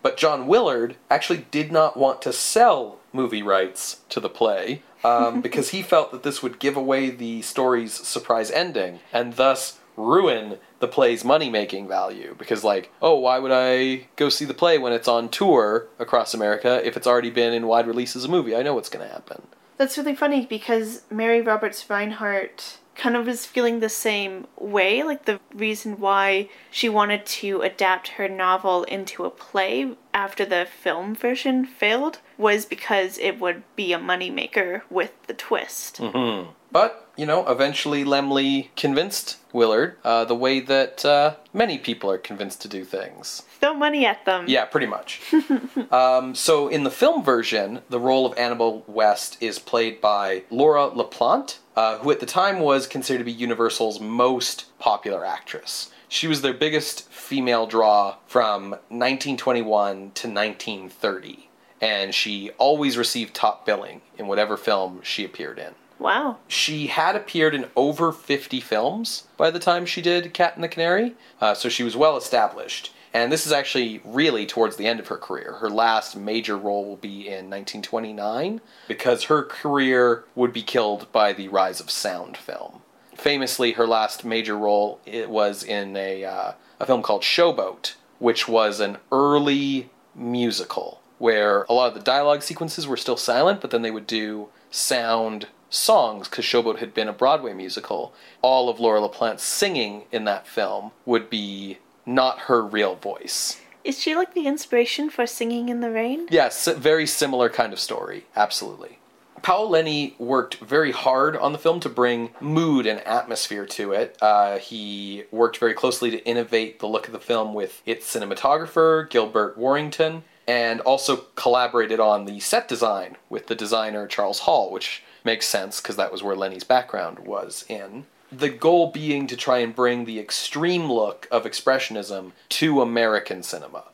But 0.00 0.16
John 0.16 0.46
Willard 0.46 0.94
actually 1.10 1.46
did 1.50 1.72
not 1.72 1.96
want 1.96 2.22
to 2.22 2.32
sell 2.32 3.00
movie 3.12 3.42
rights 3.42 4.02
to 4.10 4.20
the 4.20 4.28
play 4.28 4.82
um, 5.02 5.40
because 5.42 5.70
he 5.70 5.82
felt 5.82 6.12
that 6.12 6.22
this 6.22 6.40
would 6.40 6.60
give 6.60 6.76
away 6.76 7.10
the 7.10 7.42
story's 7.42 7.94
surprise 7.94 8.52
ending 8.52 9.00
and 9.12 9.34
thus 9.34 9.80
ruin 9.96 10.58
the 10.80 10.88
play's 10.88 11.24
money 11.24 11.50
making 11.50 11.88
value. 11.88 12.34
Because, 12.38 12.64
like, 12.64 12.90
oh, 13.00 13.18
why 13.18 13.38
would 13.38 13.52
I 13.52 14.08
go 14.16 14.28
see 14.28 14.44
the 14.44 14.54
play 14.54 14.78
when 14.78 14.92
it's 14.92 15.08
on 15.08 15.28
tour 15.28 15.88
across 15.98 16.34
America 16.34 16.80
if 16.86 16.96
it's 16.96 17.06
already 17.06 17.30
been 17.30 17.52
in 17.52 17.66
wide 17.66 17.86
release 17.86 18.16
as 18.16 18.24
a 18.24 18.28
movie? 18.28 18.56
I 18.56 18.62
know 18.62 18.74
what's 18.74 18.88
going 18.88 19.06
to 19.06 19.12
happen. 19.12 19.42
That's 19.76 19.98
really 19.98 20.14
funny 20.14 20.46
because 20.46 21.02
Mary 21.10 21.40
Roberts 21.40 21.84
Rinehart 21.86 22.76
kind 22.94 23.16
of 23.16 23.26
was 23.26 23.46
feeling 23.46 23.80
the 23.80 23.88
same 23.88 24.46
way. 24.58 25.02
Like 25.02 25.24
the 25.24 25.40
reason 25.52 25.98
why 25.98 26.48
she 26.70 26.88
wanted 26.88 27.26
to 27.26 27.60
adapt 27.62 28.08
her 28.08 28.28
novel 28.28 28.84
into 28.84 29.24
a 29.24 29.30
play 29.30 29.96
after 30.12 30.44
the 30.44 30.66
film 30.66 31.14
version 31.14 31.64
failed 31.64 32.20
was 32.38 32.64
because 32.64 33.18
it 33.18 33.40
would 33.40 33.62
be 33.74 33.92
a 33.92 33.98
moneymaker 33.98 34.82
with 34.90 35.12
the 35.26 35.34
twist. 35.34 35.96
Mm-hmm. 35.96 36.50
But, 36.70 37.08
you 37.16 37.26
know, 37.26 37.46
eventually 37.48 38.04
Laemmle 38.04 38.68
convinced 38.76 39.38
Willard 39.54 39.96
uh, 40.04 40.24
the 40.24 40.34
way 40.34 40.60
that 40.60 41.04
uh, 41.04 41.36
many 41.52 41.78
people 41.78 42.10
are 42.10 42.18
convinced 42.18 42.60
to 42.62 42.68
do 42.68 42.84
things. 42.84 43.42
Throw 43.60 43.72
money 43.72 44.04
at 44.04 44.24
them. 44.26 44.44
Yeah, 44.48 44.64
pretty 44.66 44.86
much. 44.86 45.22
um, 45.90 46.34
so 46.34 46.68
in 46.68 46.84
the 46.84 46.90
film 46.90 47.22
version, 47.22 47.80
the 47.88 48.00
role 48.00 48.26
of 48.26 48.36
Annabelle 48.36 48.82
West 48.86 49.38
is 49.40 49.58
played 49.58 50.00
by 50.00 50.42
Laura 50.50 50.90
LaPlante, 50.90 51.58
uh, 51.76 51.98
who 51.98 52.10
at 52.10 52.20
the 52.20 52.26
time 52.26 52.58
was 52.58 52.86
considered 52.86 53.18
to 53.20 53.24
be 53.24 53.32
Universal's 53.32 54.00
most 54.00 54.76
popular 54.78 55.24
actress. 55.24 55.90
She 56.08 56.26
was 56.26 56.42
their 56.42 56.54
biggest 56.54 57.08
female 57.10 57.66
draw 57.66 58.16
from 58.26 58.70
1921 58.70 59.94
to 59.94 60.28
1930, 60.28 61.48
and 61.80 62.14
she 62.14 62.50
always 62.58 62.98
received 62.98 63.34
top 63.34 63.64
billing 63.64 64.02
in 64.18 64.26
whatever 64.26 64.56
film 64.56 65.00
she 65.02 65.24
appeared 65.24 65.58
in. 65.58 65.74
Wow. 66.04 66.36
She 66.48 66.88
had 66.88 67.16
appeared 67.16 67.54
in 67.54 67.70
over 67.74 68.12
50 68.12 68.60
films 68.60 69.26
by 69.38 69.50
the 69.50 69.58
time 69.58 69.86
she 69.86 70.02
did 70.02 70.34
Cat 70.34 70.54
and 70.54 70.62
the 70.62 70.68
Canary, 70.68 71.14
uh, 71.40 71.54
so 71.54 71.70
she 71.70 71.82
was 71.82 71.96
well 71.96 72.18
established. 72.18 72.92
And 73.14 73.32
this 73.32 73.46
is 73.46 73.52
actually 73.52 74.02
really 74.04 74.44
towards 74.44 74.76
the 74.76 74.86
end 74.86 75.00
of 75.00 75.08
her 75.08 75.16
career. 75.16 75.54
Her 75.60 75.70
last 75.70 76.14
major 76.14 76.58
role 76.58 76.84
will 76.84 76.96
be 76.96 77.26
in 77.26 77.48
1929 77.48 78.60
because 78.86 79.24
her 79.24 79.42
career 79.42 80.24
would 80.34 80.52
be 80.52 80.60
killed 80.60 81.10
by 81.10 81.32
the 81.32 81.48
rise 81.48 81.80
of 81.80 81.90
sound 81.90 82.36
film. 82.36 82.82
Famously, 83.14 83.72
her 83.72 83.86
last 83.86 84.26
major 84.26 84.58
role 84.58 85.00
it 85.06 85.30
was 85.30 85.64
in 85.64 85.96
a, 85.96 86.22
uh, 86.22 86.52
a 86.80 86.84
film 86.84 87.00
called 87.00 87.22
Showboat, 87.22 87.94
which 88.18 88.46
was 88.46 88.78
an 88.78 88.98
early 89.10 89.88
musical 90.14 91.00
where 91.16 91.62
a 91.62 91.72
lot 91.72 91.88
of 91.88 91.94
the 91.94 92.00
dialogue 92.00 92.42
sequences 92.42 92.86
were 92.86 92.98
still 92.98 93.16
silent, 93.16 93.62
but 93.62 93.70
then 93.70 93.80
they 93.80 93.90
would 93.90 94.06
do 94.06 94.48
sound 94.70 95.46
songs 95.74 96.28
because 96.28 96.44
Showboat 96.44 96.78
had 96.78 96.94
been 96.94 97.08
a 97.08 97.12
Broadway 97.12 97.52
musical. 97.52 98.14
All 98.42 98.68
of 98.68 98.80
Laura 98.80 99.00
LaPlante's 99.00 99.42
singing 99.42 100.04
in 100.12 100.24
that 100.24 100.46
film 100.46 100.92
would 101.04 101.28
be 101.28 101.78
not 102.06 102.40
her 102.40 102.62
real 102.62 102.94
voice. 102.94 103.60
Is 103.84 104.00
she 104.00 104.14
like 104.14 104.32
the 104.32 104.46
inspiration 104.46 105.10
for 105.10 105.26
Singing 105.26 105.68
in 105.68 105.80
the 105.80 105.90
Rain? 105.90 106.26
Yes, 106.30 106.66
very 106.66 107.06
similar 107.06 107.50
kind 107.50 107.72
of 107.72 107.78
story. 107.78 108.24
Absolutely. 108.34 108.98
Paul 109.42 109.68
Leni 109.68 110.14
worked 110.18 110.54
very 110.54 110.90
hard 110.90 111.36
on 111.36 111.52
the 111.52 111.58
film 111.58 111.78
to 111.80 111.90
bring 111.90 112.30
mood 112.40 112.86
and 112.86 113.00
atmosphere 113.00 113.66
to 113.66 113.92
it. 113.92 114.16
Uh, 114.22 114.56
he 114.56 115.24
worked 115.30 115.58
very 115.58 115.74
closely 115.74 116.10
to 116.10 116.24
innovate 116.24 116.80
the 116.80 116.86
look 116.86 117.06
of 117.06 117.12
the 117.12 117.20
film 117.20 117.52
with 117.52 117.82
its 117.84 118.10
cinematographer, 118.10 119.08
Gilbert 119.10 119.58
Warrenton, 119.58 120.24
and 120.48 120.80
also 120.80 121.16
collaborated 121.34 122.00
on 122.00 122.24
the 122.24 122.40
set 122.40 122.68
design 122.68 123.18
with 123.28 123.48
the 123.48 123.54
designer 123.54 124.06
Charles 124.06 124.40
Hall, 124.40 124.70
which 124.70 125.02
makes 125.24 125.46
sense 125.46 125.80
because 125.80 125.96
that 125.96 126.12
was 126.12 126.22
where 126.22 126.36
Leni's 126.36 126.64
background 126.64 127.20
was 127.20 127.64
in. 127.68 128.06
The 128.30 128.50
goal 128.50 128.90
being 128.90 129.26
to 129.28 129.36
try 129.36 129.58
and 129.58 129.74
bring 129.74 130.04
the 130.04 130.18
extreme 130.18 130.90
look 130.90 131.26
of 131.30 131.44
Expressionism 131.44 132.32
to 132.50 132.82
American 132.82 133.42
cinema. 133.42 133.84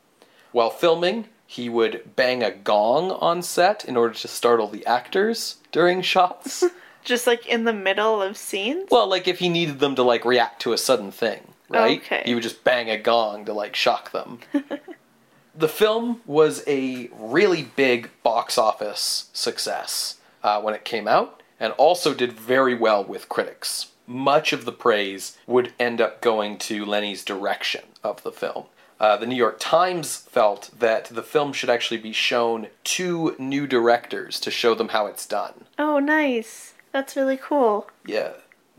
While 0.52 0.70
filming, 0.70 1.26
he 1.46 1.68
would 1.68 2.16
bang 2.16 2.42
a 2.42 2.50
gong 2.50 3.10
on 3.10 3.42
set 3.42 3.84
in 3.84 3.96
order 3.96 4.14
to 4.14 4.28
startle 4.28 4.68
the 4.68 4.86
actors 4.86 5.56
during 5.72 6.02
shots. 6.02 6.64
Just 7.04 7.26
like 7.26 7.46
in 7.46 7.64
the 7.64 7.72
middle 7.72 8.20
of 8.20 8.36
scenes? 8.36 8.88
well, 8.90 9.06
like 9.06 9.26
if 9.26 9.38
he 9.38 9.48
needed 9.48 9.78
them 9.78 9.94
to 9.94 10.02
like 10.02 10.24
react 10.24 10.60
to 10.62 10.72
a 10.72 10.78
sudden 10.78 11.10
thing, 11.10 11.40
right? 11.70 11.98
Okay. 11.98 12.22
He 12.26 12.34
would 12.34 12.42
just 12.42 12.62
bang 12.62 12.90
a 12.90 12.98
gong 12.98 13.46
to 13.46 13.54
like 13.54 13.74
shock 13.74 14.12
them. 14.12 14.40
the 15.54 15.66
film 15.66 16.20
was 16.26 16.62
a 16.66 17.08
really 17.18 17.62
big 17.74 18.10
box 18.22 18.58
office 18.58 19.30
success 19.32 20.19
uh, 20.42 20.60
when 20.60 20.74
it 20.74 20.84
came 20.84 21.08
out, 21.08 21.42
and 21.58 21.72
also 21.74 22.14
did 22.14 22.32
very 22.32 22.74
well 22.74 23.04
with 23.04 23.28
critics. 23.28 23.92
Much 24.06 24.52
of 24.52 24.64
the 24.64 24.72
praise 24.72 25.38
would 25.46 25.72
end 25.78 26.00
up 26.00 26.20
going 26.20 26.58
to 26.58 26.84
Leni's 26.84 27.24
direction 27.24 27.82
of 28.02 28.22
the 28.22 28.32
film. 28.32 28.64
Uh, 28.98 29.16
the 29.16 29.26
New 29.26 29.36
York 29.36 29.56
Times 29.58 30.16
felt 30.16 30.70
that 30.78 31.06
the 31.06 31.22
film 31.22 31.52
should 31.52 31.70
actually 31.70 31.96
be 31.96 32.12
shown 32.12 32.66
to 32.84 33.34
new 33.38 33.66
directors 33.66 34.38
to 34.40 34.50
show 34.50 34.74
them 34.74 34.88
how 34.88 35.06
it's 35.06 35.26
done. 35.26 35.64
Oh, 35.78 35.98
nice. 35.98 36.74
That's 36.92 37.16
really 37.16 37.38
cool. 37.38 37.88
Yeah. 38.04 38.32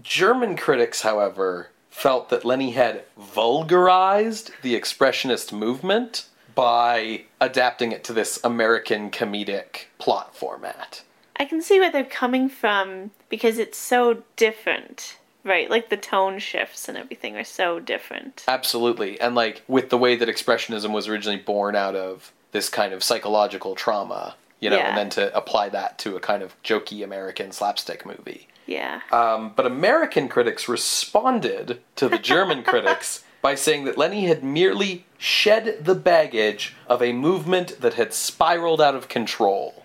German 0.04 0.58
critics, 0.58 1.02
however, 1.02 1.70
felt 1.90 2.30
that 2.30 2.46
Leni 2.46 2.72
had 2.72 3.04
vulgarized 3.18 4.52
the 4.62 4.80
Expressionist 4.80 5.52
movement 5.52 6.28
by 6.54 7.24
adapting 7.40 7.92
it 7.92 8.04
to 8.04 8.14
this 8.14 8.40
American 8.44 9.10
comedic 9.10 9.86
plot 9.98 10.36
format. 10.36 11.04
I 11.42 11.46
can 11.46 11.60
see 11.64 11.80
where 11.80 11.92
they're 11.92 12.04
coming 12.04 12.50
from 12.50 13.10
because 13.28 13.58
it's 13.58 13.78
so 13.80 14.22
different. 14.36 15.18
Right, 15.44 15.72
like 15.72 15.90
the 15.90 15.98
tone 15.98 16.38
shifts 16.38 16.88
and 16.88 16.96
everything 16.96 17.36
are 17.36 17.44
so 17.44 17.80
different. 17.80 18.46
Absolutely. 18.48 19.20
And 19.20 19.34
like 19.34 19.64
with 19.68 19.90
the 19.90 19.98
way 19.98 20.16
that 20.16 20.30
Expressionism 20.30 20.92
was 20.92 21.08
originally 21.08 21.40
born 21.40 21.76
out 21.76 21.96
of 21.96 22.32
this 22.52 22.70
kind 22.70 22.94
of 22.94 23.04
psychological 23.04 23.74
trauma, 23.74 24.36
you 24.60 24.70
know, 24.70 24.78
Yeah. 24.78 24.90
and 24.90 24.98
then 25.00 25.10
to 25.10 25.36
apply 25.36 25.70
that 25.70 25.98
to 26.00 26.16
a 26.16 26.20
kind 26.20 26.44
of 26.44 26.54
jokey 26.62 27.04
American 27.04 27.52
slapstick 27.52 28.06
movie. 28.06 28.50
Yeah. 28.68 29.02
Um, 29.12 29.54
but 29.56 29.66
American 29.66 30.28
critics 30.28 30.70
responded 30.70 31.82
to 31.96 32.08
the 32.08 32.20
German 32.20 32.62
critics 32.72 33.24
by 33.42 33.56
saying 33.56 33.86
that 33.86 33.98
Leni 33.98 34.28
had 34.28 34.44
merely 34.44 35.06
shed 35.18 35.86
the 35.86 35.96
baggage 35.96 36.76
of 36.86 37.02
a 37.02 37.14
movement 37.14 37.82
that 37.82 37.96
had 37.96 38.14
spiraled 38.14 38.80
out 38.80 38.94
of 38.94 39.08
control. 39.08 39.81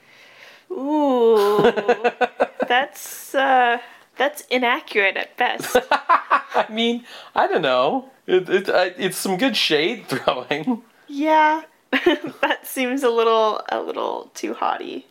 Ooh. 0.71 1.61
that's 2.69 3.35
uh 3.35 3.79
that's 4.17 4.43
inaccurate 4.51 5.17
at 5.17 5.37
best. 5.37 5.77
I 5.91 6.67
mean, 6.71 7.05
I 7.35 7.47
don't 7.47 7.63
know. 7.63 8.11
It, 8.27 8.49
it, 8.49 8.69
it's 8.99 9.17
some 9.19 9.37
good 9.37 9.57
shade 9.57 10.07
throwing. 10.09 10.83
yeah. 11.07 11.63
that 12.41 12.67
seems 12.67 13.03
a 13.03 13.11
little 13.11 13.61
a 13.71 13.81
little 13.81 14.31
too 14.35 14.55
haughty. 14.55 15.07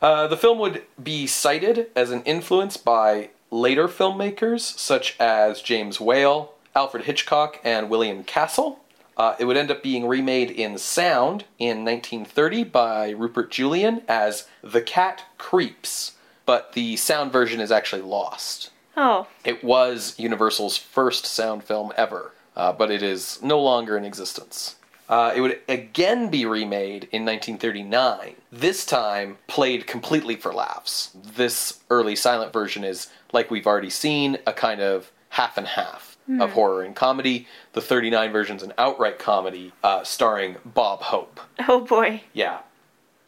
Uh, 0.00 0.26
the 0.26 0.36
film 0.36 0.58
would 0.58 0.82
be 1.02 1.26
cited 1.26 1.88
as 1.94 2.10
an 2.10 2.22
influence 2.22 2.76
by 2.76 3.30
later 3.50 3.88
filmmakers 3.88 4.60
such 4.60 5.16
as 5.20 5.60
James 5.60 6.00
Whale, 6.00 6.54
Alfred 6.74 7.04
Hitchcock, 7.04 7.58
and 7.64 7.90
William 7.90 8.24
Castle. 8.24 8.78
Uh, 9.20 9.36
it 9.38 9.44
would 9.44 9.58
end 9.58 9.70
up 9.70 9.82
being 9.82 10.06
remade 10.06 10.50
in 10.50 10.78
sound 10.78 11.44
in 11.58 11.84
1930 11.84 12.64
by 12.64 13.10
Rupert 13.10 13.50
Julian 13.50 14.00
as 14.08 14.48
The 14.62 14.80
Cat 14.80 15.24
Creeps, 15.36 16.12
but 16.46 16.72
the 16.72 16.96
sound 16.96 17.30
version 17.30 17.60
is 17.60 17.70
actually 17.70 18.00
lost. 18.00 18.70
Oh, 18.96 19.26
It 19.44 19.62
was 19.62 20.18
Universal's 20.18 20.78
first 20.78 21.26
sound 21.26 21.64
film 21.64 21.92
ever, 21.98 22.32
uh, 22.56 22.72
but 22.72 22.90
it 22.90 23.02
is 23.02 23.38
no 23.42 23.60
longer 23.60 23.94
in 23.94 24.06
existence. 24.06 24.76
Uh, 25.06 25.34
it 25.36 25.42
would 25.42 25.58
again 25.68 26.30
be 26.30 26.46
remade 26.46 27.06
in 27.12 27.26
1939, 27.26 28.36
this 28.50 28.86
time 28.86 29.36
played 29.48 29.86
completely 29.86 30.34
for 30.34 30.54
laughs. 30.54 31.10
This 31.14 31.80
early 31.90 32.16
silent 32.16 32.54
version 32.54 32.84
is, 32.84 33.08
like 33.34 33.50
we've 33.50 33.66
already 33.66 33.90
seen, 33.90 34.38
a 34.46 34.54
kind 34.54 34.80
of 34.80 35.12
half 35.28 35.58
and 35.58 35.66
half 35.66 36.09
of 36.38 36.52
horror 36.52 36.82
and 36.82 36.94
comedy. 36.94 37.46
The 37.72 37.80
39 37.80 38.32
version's 38.32 38.62
an 38.62 38.72
outright 38.78 39.18
comedy 39.18 39.72
uh, 39.82 40.04
starring 40.04 40.56
Bob 40.64 41.02
Hope. 41.02 41.40
oh 41.68 41.80
boy. 41.80 42.22
Yeah. 42.32 42.60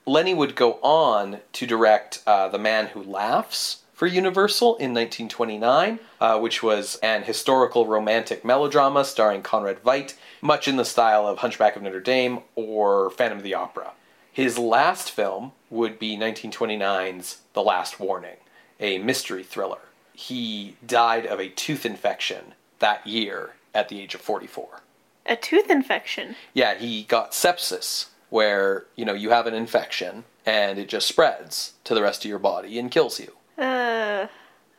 Leni 0.07 0.35
would 0.35 0.57
go 0.57 0.75
on 0.83 1.39
to 1.53 1.67
direct 1.67 2.23
uh, 2.27 2.49
The 2.49 2.59
Man 2.59 2.89
Who 2.89 3.03
Laughs 3.03 3.83
for 3.93 4.07
Universal 4.07 4.71
in 4.77 4.93
1929, 4.93 6.01
uh, 6.21 6.39
which 6.41 6.61
was 6.61 6.97
an 7.05 7.23
historical 7.23 7.87
romantic 7.87 8.45
melodrama 8.45 9.05
starring 9.05 9.43
Conrad 9.43 9.83
Veidt, 9.85 10.15
much 10.41 10.67
in 10.67 10.77
the 10.77 10.85
style 10.85 11.27
of 11.27 11.39
Hunchback 11.39 11.77
of 11.77 11.83
Notre 11.83 12.01
Dame 12.01 12.41
or 12.57 13.11
Phantom 13.11 13.39
of 13.39 13.45
the 13.45 13.55
Opera. 13.55 13.93
His 14.33 14.59
last 14.59 15.11
film 15.11 15.53
would 15.71 15.99
be 16.01 16.17
1929's 16.17 17.43
The 17.53 17.63
Last 17.63 18.01
Warning, 18.01 18.39
a 18.81 18.99
mystery 18.99 19.45
thriller. 19.45 19.79
He 20.15 20.77
died 20.85 21.25
of 21.25 21.39
a 21.39 21.49
tooth 21.49 21.87
infection 21.87 22.55
that 22.83 23.07
year 23.07 23.55
at 23.75 23.89
the 23.89 24.01
age 24.01 24.15
of 24.15 24.21
44. 24.21 24.83
A 25.25 25.37
tooth 25.37 25.71
infection. 25.71 26.37
Yeah, 26.53 26.75
he 26.75 27.05
got 27.05 27.33
sepsis, 27.33 28.09
where, 28.29 28.85
you 28.97 29.05
know, 29.07 29.15
you 29.15 29.31
have 29.31 29.47
an 29.47 29.55
infection 29.55 30.25
and 30.45 30.79
it 30.79 30.89
just 30.89 31.07
spreads 31.07 31.75
to 31.85 31.95
the 31.95 32.03
rest 32.03 32.25
of 32.25 32.29
your 32.29 32.39
body 32.41 32.79
and 32.79 32.91
kills 32.91 33.19
you. 33.19 33.33
Uh 33.63 34.27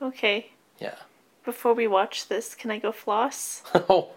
okay. 0.02 0.52
Yeah. 0.80 0.96
Before 1.46 1.74
we 1.74 1.88
watch 1.88 2.28
this, 2.28 2.54
can 2.54 2.70
I 2.70 2.78
go 2.78 2.92
floss? 2.92 3.64
Oh. 3.90 4.10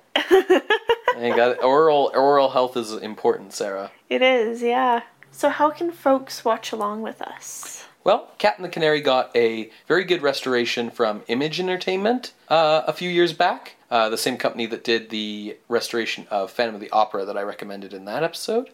I 1.19 1.33
got 1.35 1.63
oral 1.63 2.11
oral 2.15 2.51
health 2.51 2.77
is 2.77 2.93
important, 2.93 3.53
Sarah. 3.53 3.91
It 4.11 4.23
is, 4.23 4.63
yeah. 4.63 5.03
So 5.31 5.49
how 5.51 5.71
can 5.71 5.93
folks 5.93 6.45
watch 6.45 6.73
along 6.73 7.03
with 7.03 7.23
us? 7.23 7.85
Well, 8.05 8.31
Cat 8.39 8.57
and 8.57 8.65
the 8.65 8.69
Canary 8.69 9.01
got 9.01 9.35
a 9.37 9.71
very 9.89 10.05
good 10.05 10.23
restoration 10.23 10.91
from 10.91 11.23
Image 11.29 11.59
Entertainment 11.61 12.33
uh, 12.49 12.83
a 12.87 12.93
few 12.93 13.11
years 13.11 13.33
back. 13.33 13.76
Uh, 13.91 14.09
the 14.09 14.19
same 14.19 14.37
company 14.37 14.67
that 14.67 14.83
did 14.83 15.11
the 15.11 15.57
restoration 15.69 16.27
of 16.31 16.51
Phantom 16.51 16.75
of 16.75 16.81
the 16.81 16.91
Opera 16.91 17.25
that 17.25 17.37
I 17.37 17.43
recommended 17.43 17.95
in 17.95 18.05
that 18.07 18.25
episode. 18.25 18.71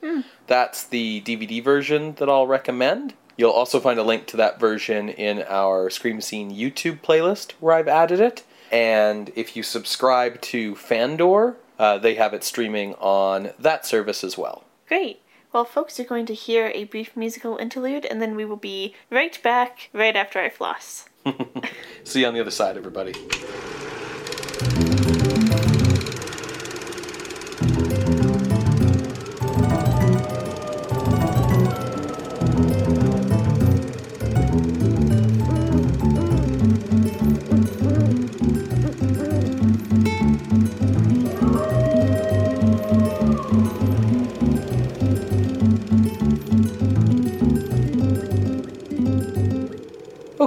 That's 0.47 0.85
the 0.85 1.21
DVD 1.23 1.63
version 1.63 2.15
that 2.15 2.29
I'll 2.29 2.47
recommend. 2.47 3.15
You'll 3.37 3.51
also 3.51 3.81
find 3.81 3.99
a 3.99 4.03
link 4.03 4.27
to 4.29 4.37
that 4.39 4.61
version 4.61 5.09
in 5.09 5.43
our 5.49 5.91
Scream 5.91 6.21
Scene 6.21 6.51
YouTube 6.51 7.01
playlist 7.01 7.53
where 7.61 7.75
I've 7.75 7.89
added 7.89 8.21
it. 8.21 8.45
And 8.71 9.31
if 9.37 9.57
you 9.57 9.63
subscribe 9.63 10.41
to 10.43 10.75
Fandor, 10.77 11.57
uh, 11.79 11.99
they 11.99 12.15
have 12.15 12.33
it 12.33 12.45
streaming 12.45 12.95
on 12.95 13.51
that 13.59 13.85
service 13.85 14.25
as 14.25 14.39
well. 14.39 14.65
Great. 14.89 15.21
Well, 15.53 15.65
folks 15.67 15.99
you're 15.99 16.07
going 16.07 16.27
to 16.27 16.35
hear 16.35 16.73
a 16.75 16.85
brief 16.85 17.15
musical 17.15 17.59
interlude, 17.59 18.07
and 18.07 18.23
then 18.23 18.35
we 18.35 18.47
will 18.47 18.57
be 18.57 18.95
right 19.11 19.39
back 19.43 19.91
right 19.93 20.17
after 20.17 20.39
I 20.39 20.49
floss. 20.49 21.09
See 22.05 22.21
you 22.21 22.27
on 22.27 22.35
the 22.35 22.41
other 22.41 22.51
side, 22.51 22.79
everybody. 22.79 23.15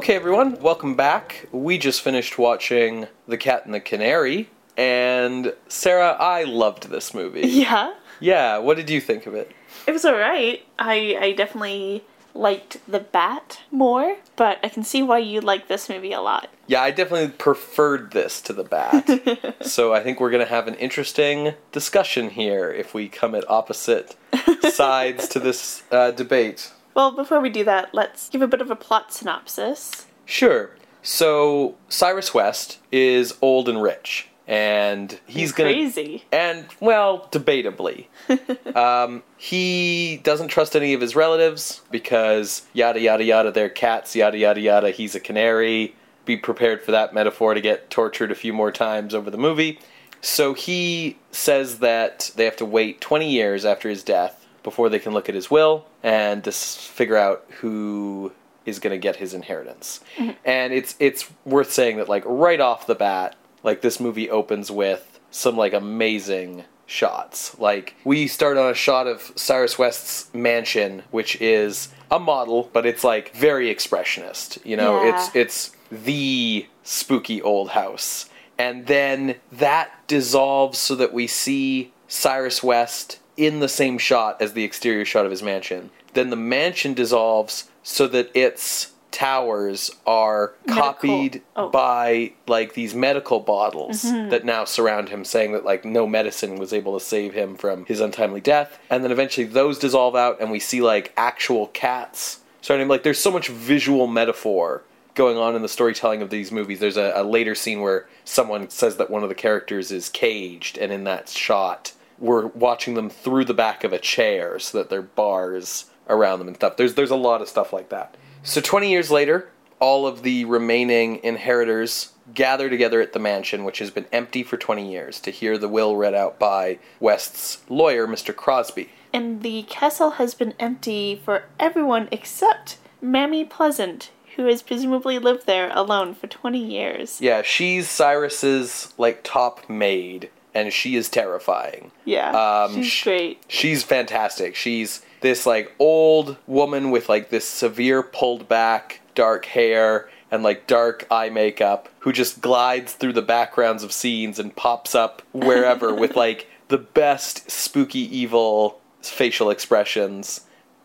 Okay, 0.05 0.13
everyone, 0.13 0.61
welcome 0.61 0.93
back. 0.93 1.47
We 1.51 1.79
just 1.79 2.03
finished 2.03 2.37
watching 2.37 3.07
The 3.27 3.37
Cat 3.37 3.65
and 3.65 3.73
the 3.73 3.79
Canary, 3.79 4.51
and 4.77 5.51
Sarah, 5.67 6.11
I 6.11 6.43
loved 6.43 6.91
this 6.91 7.15
movie. 7.15 7.41
Yeah, 7.47 7.95
Yeah, 8.19 8.59
what 8.59 8.77
did 8.77 8.91
you 8.91 9.01
think 9.01 9.25
of 9.25 9.33
it? 9.33 9.51
it 9.87 9.91
was 9.91 10.05
alright. 10.05 10.63
I, 10.77 11.17
I 11.19 11.31
definitely 11.31 12.03
liked 12.35 12.77
The 12.87 12.99
Bat 12.99 13.61
more, 13.71 14.17
but 14.35 14.59
I 14.63 14.69
can 14.69 14.83
see 14.83 15.01
why 15.01 15.17
you 15.17 15.41
like 15.41 15.67
this 15.69 15.89
movie 15.89 16.11
a 16.11 16.21
lot. 16.21 16.49
Yeah, 16.67 16.83
I 16.83 16.91
definitely 16.91 17.29
preferred 17.29 18.11
this 18.11 18.41
to 18.41 18.53
The 18.53 18.63
Bat. 18.63 19.55
so 19.65 19.91
I 19.91 20.03
think 20.03 20.19
we're 20.19 20.29
going 20.29 20.45
to 20.45 20.51
have 20.51 20.67
an 20.67 20.75
interesting 20.75 21.55
discussion 21.71 22.29
here 22.29 22.69
if 22.69 22.93
we 22.93 23.09
come 23.09 23.33
at 23.33 23.49
opposite 23.49 24.15
sides 24.69 25.27
to 25.29 25.39
this 25.39 25.81
uh, 25.91 26.11
debate. 26.11 26.71
Well, 26.95 27.11
before 27.11 27.41
we 27.41 27.49
do 27.49 27.63
that, 27.65 27.93
let's 27.93 28.29
give 28.29 28.41
a 28.41 28.47
bit 28.47 28.61
of 28.61 28.71
a 28.71 28.75
plot 28.75 29.13
synopsis. 29.13 30.07
Sure. 30.25 30.71
So 31.03 31.75
Cyrus 31.89 32.33
West 32.33 32.79
is 32.91 33.37
old 33.41 33.69
and 33.69 33.83
rich, 33.83 34.29
and 34.47 35.19
he's 35.27 35.51
gonna 35.51 35.71
crazy. 35.71 36.23
and 36.31 36.65
well, 36.79 37.27
debatably, 37.31 38.07
um, 38.75 39.21
he 39.37 40.21
doesn't 40.23 40.47
trust 40.47 40.75
any 40.75 40.93
of 40.93 41.01
his 41.01 41.15
relatives 41.15 41.81
because 41.91 42.63
yada 42.73 42.99
yada 42.99 43.23
yada. 43.23 43.51
They're 43.51 43.69
cats. 43.69 44.15
Yada 44.15 44.37
yada 44.37 44.61
yada. 44.61 44.89
He's 44.89 45.13
a 45.13 45.19
canary. 45.19 45.95
Be 46.23 46.37
prepared 46.37 46.81
for 46.81 46.91
that 46.91 47.13
metaphor 47.13 47.53
to 47.53 47.61
get 47.61 47.91
tortured 47.91 48.31
a 48.31 48.35
few 48.35 48.51
more 48.53 48.71
times 48.71 49.13
over 49.13 49.29
the 49.29 49.37
movie. 49.37 49.79
So 50.21 50.55
he 50.55 51.19
says 51.29 51.79
that 51.79 52.31
they 52.35 52.45
have 52.45 52.55
to 52.55 52.65
wait 52.65 52.99
20 52.99 53.29
years 53.29 53.63
after 53.63 53.89
his 53.89 54.01
death 54.01 54.44
before 54.65 54.89
they 54.89 54.99
can 54.99 55.13
look 55.13 55.29
at 55.29 55.35
his 55.35 55.49
will 55.49 55.85
and 56.03 56.43
just 56.43 56.79
figure 56.79 57.15
out 57.15 57.45
who 57.61 58.33
is 58.65 58.79
going 58.79 58.91
to 58.91 58.97
get 58.97 59.15
his 59.15 59.33
inheritance. 59.33 60.01
Mm-hmm. 60.17 60.31
And 60.43 60.73
it's 60.73 60.95
it's 60.99 61.29
worth 61.45 61.71
saying 61.71 61.97
that 61.97 62.09
like 62.09 62.23
right 62.25 62.59
off 62.59 62.87
the 62.87 62.95
bat, 62.95 63.37
like 63.63 63.79
this 63.81 63.99
movie 64.01 64.29
opens 64.29 64.69
with 64.71 65.19
some 65.31 65.55
like 65.55 65.71
amazing 65.73 66.65
shots. 66.87 67.57
Like 67.59 67.95
we 68.03 68.27
start 68.27 68.57
on 68.57 68.69
a 68.69 68.73
shot 68.73 69.07
of 69.07 69.31
Cyrus 69.35 69.77
West's 69.77 70.33
mansion, 70.33 71.03
which 71.11 71.39
is 71.39 71.89
a 72.11 72.19
model, 72.19 72.69
but 72.73 72.85
it's 72.85 73.03
like 73.03 73.33
very 73.35 73.73
expressionist. 73.73 74.63
You 74.65 74.77
know, 74.77 75.03
Yeah. 75.03 75.15
it's 75.15 75.35
it's 75.35 75.75
the 75.91 76.65
spooky 76.83 77.41
old 77.41 77.69
house. 77.69 78.29
And 78.57 78.87
then 78.87 79.35
that 79.51 79.91
dissolves 80.07 80.79
so 80.79 80.95
that 80.95 81.13
we 81.13 81.27
see 81.27 81.91
Cyrus 82.07 82.63
West 82.63 83.19
in 83.37 83.59
the 83.59 83.69
same 83.69 83.97
shot 83.97 84.41
as 84.41 84.53
the 84.53 84.63
exterior 84.63 85.05
shot 85.05 85.25
of 85.25 85.31
his 85.31 85.43
mansion. 85.43 85.89
Then 86.13 86.29
the 86.29 86.35
mansion 86.35 86.93
dissolves 86.93 87.69
so 87.83 88.07
that 88.07 88.31
its 88.33 88.93
towers 89.15 89.91
are 90.05 90.53
copied 90.67 91.41
oh. 91.55 91.69
by 91.69 92.33
like 92.47 92.73
these 92.73 92.93
medical 92.93 93.39
bottles 93.39 94.03
mm-hmm. 94.03 94.29
that 94.29 94.43
now 94.43 94.65
surround 94.65 95.07
him 95.07 95.23
saying 95.23 95.53
that 95.53 95.63
like 95.63 95.85
no 95.85 96.05
medicine 96.05 96.57
was 96.57 96.73
able 96.73 96.99
to 96.99 97.05
save 97.05 97.33
him 97.33 97.55
from 97.55 97.85
his 97.85 98.01
untimely 98.01 98.41
death 98.41 98.77
and 98.89 99.05
then 99.05 99.13
eventually 99.13 99.47
those 99.47 99.79
dissolve 99.79 100.17
out 100.17 100.41
and 100.41 100.51
we 100.51 100.59
see 100.59 100.81
like 100.81 101.13
actual 101.15 101.67
cats 101.67 102.41
starting 102.61 102.89
like 102.89 103.03
there's 103.03 103.17
so 103.17 103.31
much 103.31 103.47
visual 103.47 104.05
metaphor 104.05 104.83
going 105.13 105.37
on 105.37 105.55
in 105.55 105.61
the 105.61 105.69
storytelling 105.69 106.21
of 106.21 106.29
these 106.29 106.51
movies 106.51 106.81
there's 106.81 106.97
a, 106.97 107.13
a 107.15 107.23
later 107.23 107.55
scene 107.55 107.79
where 107.79 108.09
someone 108.25 108.69
says 108.69 108.97
that 108.97 109.09
one 109.09 109.23
of 109.23 109.29
the 109.29 109.35
characters 109.35 109.93
is 109.93 110.09
caged 110.09 110.77
and 110.77 110.91
in 110.91 111.05
that 111.05 111.29
shot 111.29 111.93
we're 112.19 112.47
watching 112.47 112.93
them 112.93 113.09
through 113.09 113.45
the 113.45 113.53
back 113.53 113.83
of 113.83 113.93
a 113.93 113.99
chair 113.99 114.59
so 114.59 114.77
that 114.77 114.89
there 114.89 114.99
are 114.99 115.03
bars 115.03 115.85
around 116.07 116.39
them 116.39 116.47
and 116.47 116.57
stuff 116.57 116.77
there's 116.77 116.93
there's 116.95 117.11
a 117.11 117.15
lot 117.15 117.41
of 117.41 117.47
stuff 117.47 117.73
like 117.73 117.89
that 117.89 118.15
so 118.45 118.61
20 118.61 118.91
years 118.91 119.09
later, 119.09 119.49
all 119.79 120.05
of 120.05 120.21
the 120.21 120.45
remaining 120.45 121.19
inheritors 121.23 122.11
gather 122.35 122.69
together 122.69 123.01
at 123.01 123.11
the 123.11 123.19
mansion, 123.19 123.63
which 123.63 123.79
has 123.79 123.89
been 123.89 124.05
empty 124.11 124.43
for 124.43 124.55
20 124.55 124.89
years, 124.89 125.19
to 125.21 125.31
hear 125.31 125.57
the 125.57 125.67
will 125.67 125.97
read 125.97 126.13
out 126.13 126.37
by 126.37 126.77
West's 126.99 127.63
lawyer, 127.69 128.05
Mr. 128.05 128.35
Crosby. 128.35 128.89
And 129.11 129.41
the 129.41 129.63
castle 129.63 130.11
has 130.11 130.35
been 130.35 130.53
empty 130.59 131.19
for 131.25 131.45
everyone 131.59 132.07
except 132.11 132.77
Mammy 133.01 133.45
Pleasant, 133.45 134.11
who 134.35 134.45
has 134.45 134.61
presumably 134.61 135.17
lived 135.17 135.47
there 135.47 135.71
alone 135.73 136.13
for 136.13 136.27
20 136.27 136.63
years. 136.63 137.19
Yeah, 137.19 137.41
she's 137.41 137.89
Cyrus's 137.89 138.93
like 138.99 139.21
top 139.23 139.67
maid, 139.67 140.29
and 140.55 140.73
she 140.73 140.95
is 140.95 141.09
terrifying. 141.09 141.91
Yeah, 142.05 142.31
Um, 142.63 142.75
she's 142.75 142.87
sh- 142.87 143.03
great. 143.03 143.43
She's 143.47 143.83
fantastic. 143.83 144.55
She's 144.55 145.03
this 145.21 145.45
like 145.45 145.71
old 145.77 146.37
woman 146.47 146.89
with 146.89 147.09
like 147.09 147.29
this 147.29 147.47
severe 147.47 148.01
pulled 148.01 148.47
back 148.47 149.01
dark 149.13 149.45
hair 149.45 150.09
and 150.31 150.41
like 150.43 150.65
dark 150.65 151.05
eye 151.11 151.29
makeup 151.29 151.89
who 151.99 152.11
just 152.11 152.41
glides 152.41 152.93
through 152.93 153.13
the 153.13 153.21
backgrounds 153.21 153.83
of 153.83 153.91
scenes 153.91 154.39
and 154.39 154.55
pops 154.55 154.95
up 154.95 155.21
wherever 155.33 155.93
with 156.01 156.15
like 156.15 156.47
the 156.69 156.77
best 156.77 157.51
spooky 157.51 157.99
evil 158.17 158.79
facial 159.01 159.49
expressions. 159.49 160.41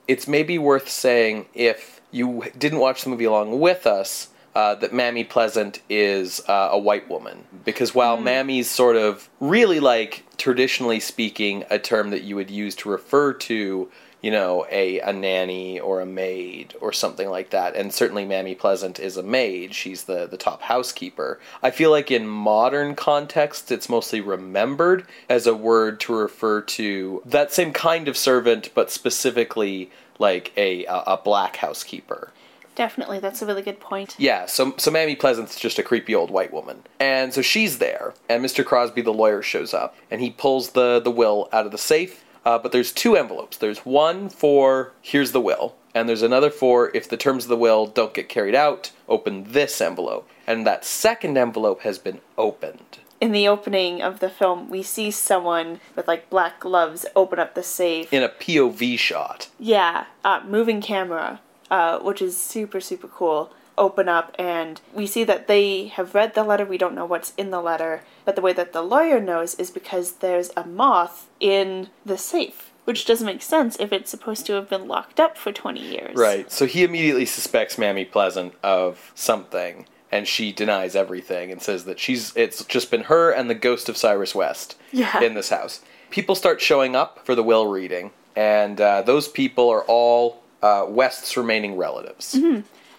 It's 0.09 0.26
maybe 0.26 0.59
worth 0.59 0.88
saying 0.88 1.46
if 1.54 2.00
you 2.11 2.44
didn't 2.59 2.80
watch 2.80 3.04
the 3.04 3.11
movie 3.11 3.24
along 3.24 3.61
with 3.61 3.87
us 3.87 4.28
uh, 4.54 4.74
that 4.76 4.92
Mammy 4.92 5.24
Pleasant 5.24 5.80
is 5.88 6.40
uh, 6.48 6.70
a 6.72 6.78
white 6.78 7.08
woman. 7.08 7.44
Because 7.64 7.94
while 7.94 8.16
Mammy's 8.16 8.68
sort 8.68 8.96
of 8.96 9.28
really 9.38 9.80
like 9.80 10.24
traditionally 10.36 11.00
speaking 11.00 11.64
a 11.70 11.78
term 11.78 12.10
that 12.10 12.22
you 12.22 12.36
would 12.36 12.50
use 12.50 12.74
to 12.76 12.88
refer 12.88 13.32
to, 13.34 13.90
you 14.22 14.30
know, 14.30 14.66
a, 14.70 15.00
a 15.00 15.12
nanny 15.12 15.78
or 15.78 16.00
a 16.00 16.06
maid 16.06 16.74
or 16.80 16.92
something 16.92 17.28
like 17.28 17.50
that. 17.50 17.76
And 17.76 17.92
certainly 17.92 18.24
Mammy 18.24 18.54
Pleasant 18.54 18.98
is 18.98 19.16
a 19.16 19.22
maid. 19.22 19.74
She's 19.74 20.04
the, 20.04 20.26
the 20.26 20.36
top 20.36 20.62
housekeeper. 20.62 21.40
I 21.62 21.70
feel 21.70 21.90
like 21.90 22.10
in 22.10 22.26
modern 22.26 22.96
contexts 22.96 23.70
it's 23.70 23.88
mostly 23.88 24.20
remembered 24.20 25.06
as 25.28 25.46
a 25.46 25.54
word 25.54 26.00
to 26.00 26.14
refer 26.14 26.60
to 26.62 27.22
that 27.24 27.52
same 27.52 27.72
kind 27.72 28.08
of 28.08 28.16
servant, 28.16 28.70
but 28.74 28.90
specifically 28.90 29.90
like 30.18 30.52
a, 30.56 30.84
a, 30.86 31.02
a 31.06 31.16
black 31.16 31.56
housekeeper. 31.56 32.32
Definitely, 32.80 33.18
that's 33.18 33.42
a 33.42 33.46
really 33.46 33.60
good 33.60 33.78
point. 33.78 34.14
Yeah, 34.16 34.46
so 34.46 34.72
so 34.78 34.90
Mammy 34.90 35.14
Pleasant's 35.14 35.60
just 35.60 35.78
a 35.78 35.82
creepy 35.82 36.14
old 36.14 36.30
white 36.30 36.50
woman. 36.50 36.84
And 36.98 37.34
so 37.34 37.42
she's 37.42 37.76
there, 37.76 38.14
and 38.26 38.42
Mr. 38.42 38.64
Crosby 38.64 39.02
the 39.02 39.12
lawyer 39.12 39.42
shows 39.42 39.74
up, 39.74 39.94
and 40.10 40.22
he 40.22 40.30
pulls 40.30 40.70
the 40.70 40.98
the 40.98 41.10
will 41.10 41.50
out 41.52 41.66
of 41.66 41.72
the 41.72 41.76
safe. 41.76 42.24
Uh, 42.42 42.58
but 42.58 42.72
there's 42.72 42.90
two 42.90 43.16
envelopes. 43.16 43.58
There's 43.58 43.80
one 43.80 44.30
for 44.30 44.94
here's 45.02 45.32
the 45.32 45.42
will, 45.42 45.74
and 45.94 46.08
there's 46.08 46.22
another 46.22 46.48
for 46.48 46.90
if 46.96 47.06
the 47.06 47.18
terms 47.18 47.44
of 47.44 47.50
the 47.50 47.56
will 47.58 47.86
don't 47.86 48.14
get 48.14 48.30
carried 48.30 48.54
out, 48.54 48.92
open 49.10 49.52
this 49.52 49.78
envelope. 49.82 50.26
And 50.46 50.66
that 50.66 50.86
second 50.86 51.36
envelope 51.36 51.82
has 51.82 51.98
been 51.98 52.22
opened. 52.38 52.96
In 53.20 53.32
the 53.32 53.46
opening 53.46 54.00
of 54.00 54.20
the 54.20 54.30
film, 54.30 54.70
we 54.70 54.82
see 54.82 55.10
someone 55.10 55.80
with 55.94 56.08
like 56.08 56.30
black 56.30 56.60
gloves 56.60 57.04
open 57.14 57.38
up 57.38 57.54
the 57.54 57.62
safe. 57.62 58.10
In 58.10 58.22
a 58.22 58.30
POV 58.30 58.98
shot. 58.98 59.48
Yeah, 59.58 60.06
uh, 60.24 60.40
moving 60.46 60.80
camera, 60.80 61.40
uh, 61.70 61.98
which 62.00 62.20
is 62.22 62.37
super, 62.37 62.80
super 62.80 63.09
cool. 63.09 63.52
Open 63.78 64.09
up, 64.09 64.35
and 64.38 64.80
we 64.92 65.06
see 65.06 65.24
that 65.24 65.46
they 65.48 65.87
have 65.87 66.14
read 66.14 66.35
the 66.35 66.44
letter. 66.44 66.66
We 66.66 66.76
don't 66.76 66.94
know 66.94 67.06
what's 67.06 67.33
in 67.38 67.50
the 67.50 67.62
letter, 67.62 68.02
but 68.26 68.37
the 68.37 68.42
way 68.42 68.52
that 68.52 68.74
the 68.74 68.83
lawyer 68.83 69.20
knows 69.20 69.54
is 69.54 69.70
because 69.70 70.12
there's 70.16 70.50
a 70.54 70.66
moth 70.66 71.28
in 71.38 71.88
the 72.04 72.18
safe, 72.18 72.72
which 72.85 73.06
doesn't 73.06 73.24
make 73.26 73.40
sense 73.40 73.78
if 73.80 73.90
it's 73.90 74.11
supposed 74.11 74.44
to 74.46 74.52
have 74.54 74.68
been 74.68 74.87
locked 74.87 75.18
up 75.18 75.38
for 75.38 75.50
20 75.50 75.80
years. 75.80 76.14
Right. 76.14 76.50
So 76.52 76.66
he 76.66 76.85
immediately 76.85 77.24
suspects 77.24 77.78
Mammy 77.78 78.04
Pleasant 78.04 78.52
of 78.62 79.12
something, 79.14 79.87
and 80.12 80.28
she 80.28 80.52
denies 80.52 80.94
everything 80.94 81.50
and 81.50 81.62
says 81.62 81.85
that 81.87 81.98
she's 81.98 82.37
it's 82.37 82.62
just 82.66 82.90
been 82.90 83.04
her 83.04 83.30
and 83.30 83.48
the 83.48 83.54
ghost 83.54 83.88
of 83.88 83.96
Cyrus 83.96 84.35
West 84.35 84.76
Yeah. 84.92 85.22
in 85.22 85.33
this 85.33 85.48
house. 85.48 85.80
People 86.11 86.35
start 86.35 86.61
showing 86.61 86.94
up 86.94 87.24
for 87.24 87.35
the 87.35 87.44
will 87.44 87.66
reading, 87.68 88.11
and 88.37 88.78
uh, 88.78 89.00
those 89.00 89.26
people 89.28 89.70
are 89.70 89.85
all 89.85 90.42
uh, 90.62 90.87
West's 90.88 91.37
remaining 91.37 91.77
relatives. 91.77 92.37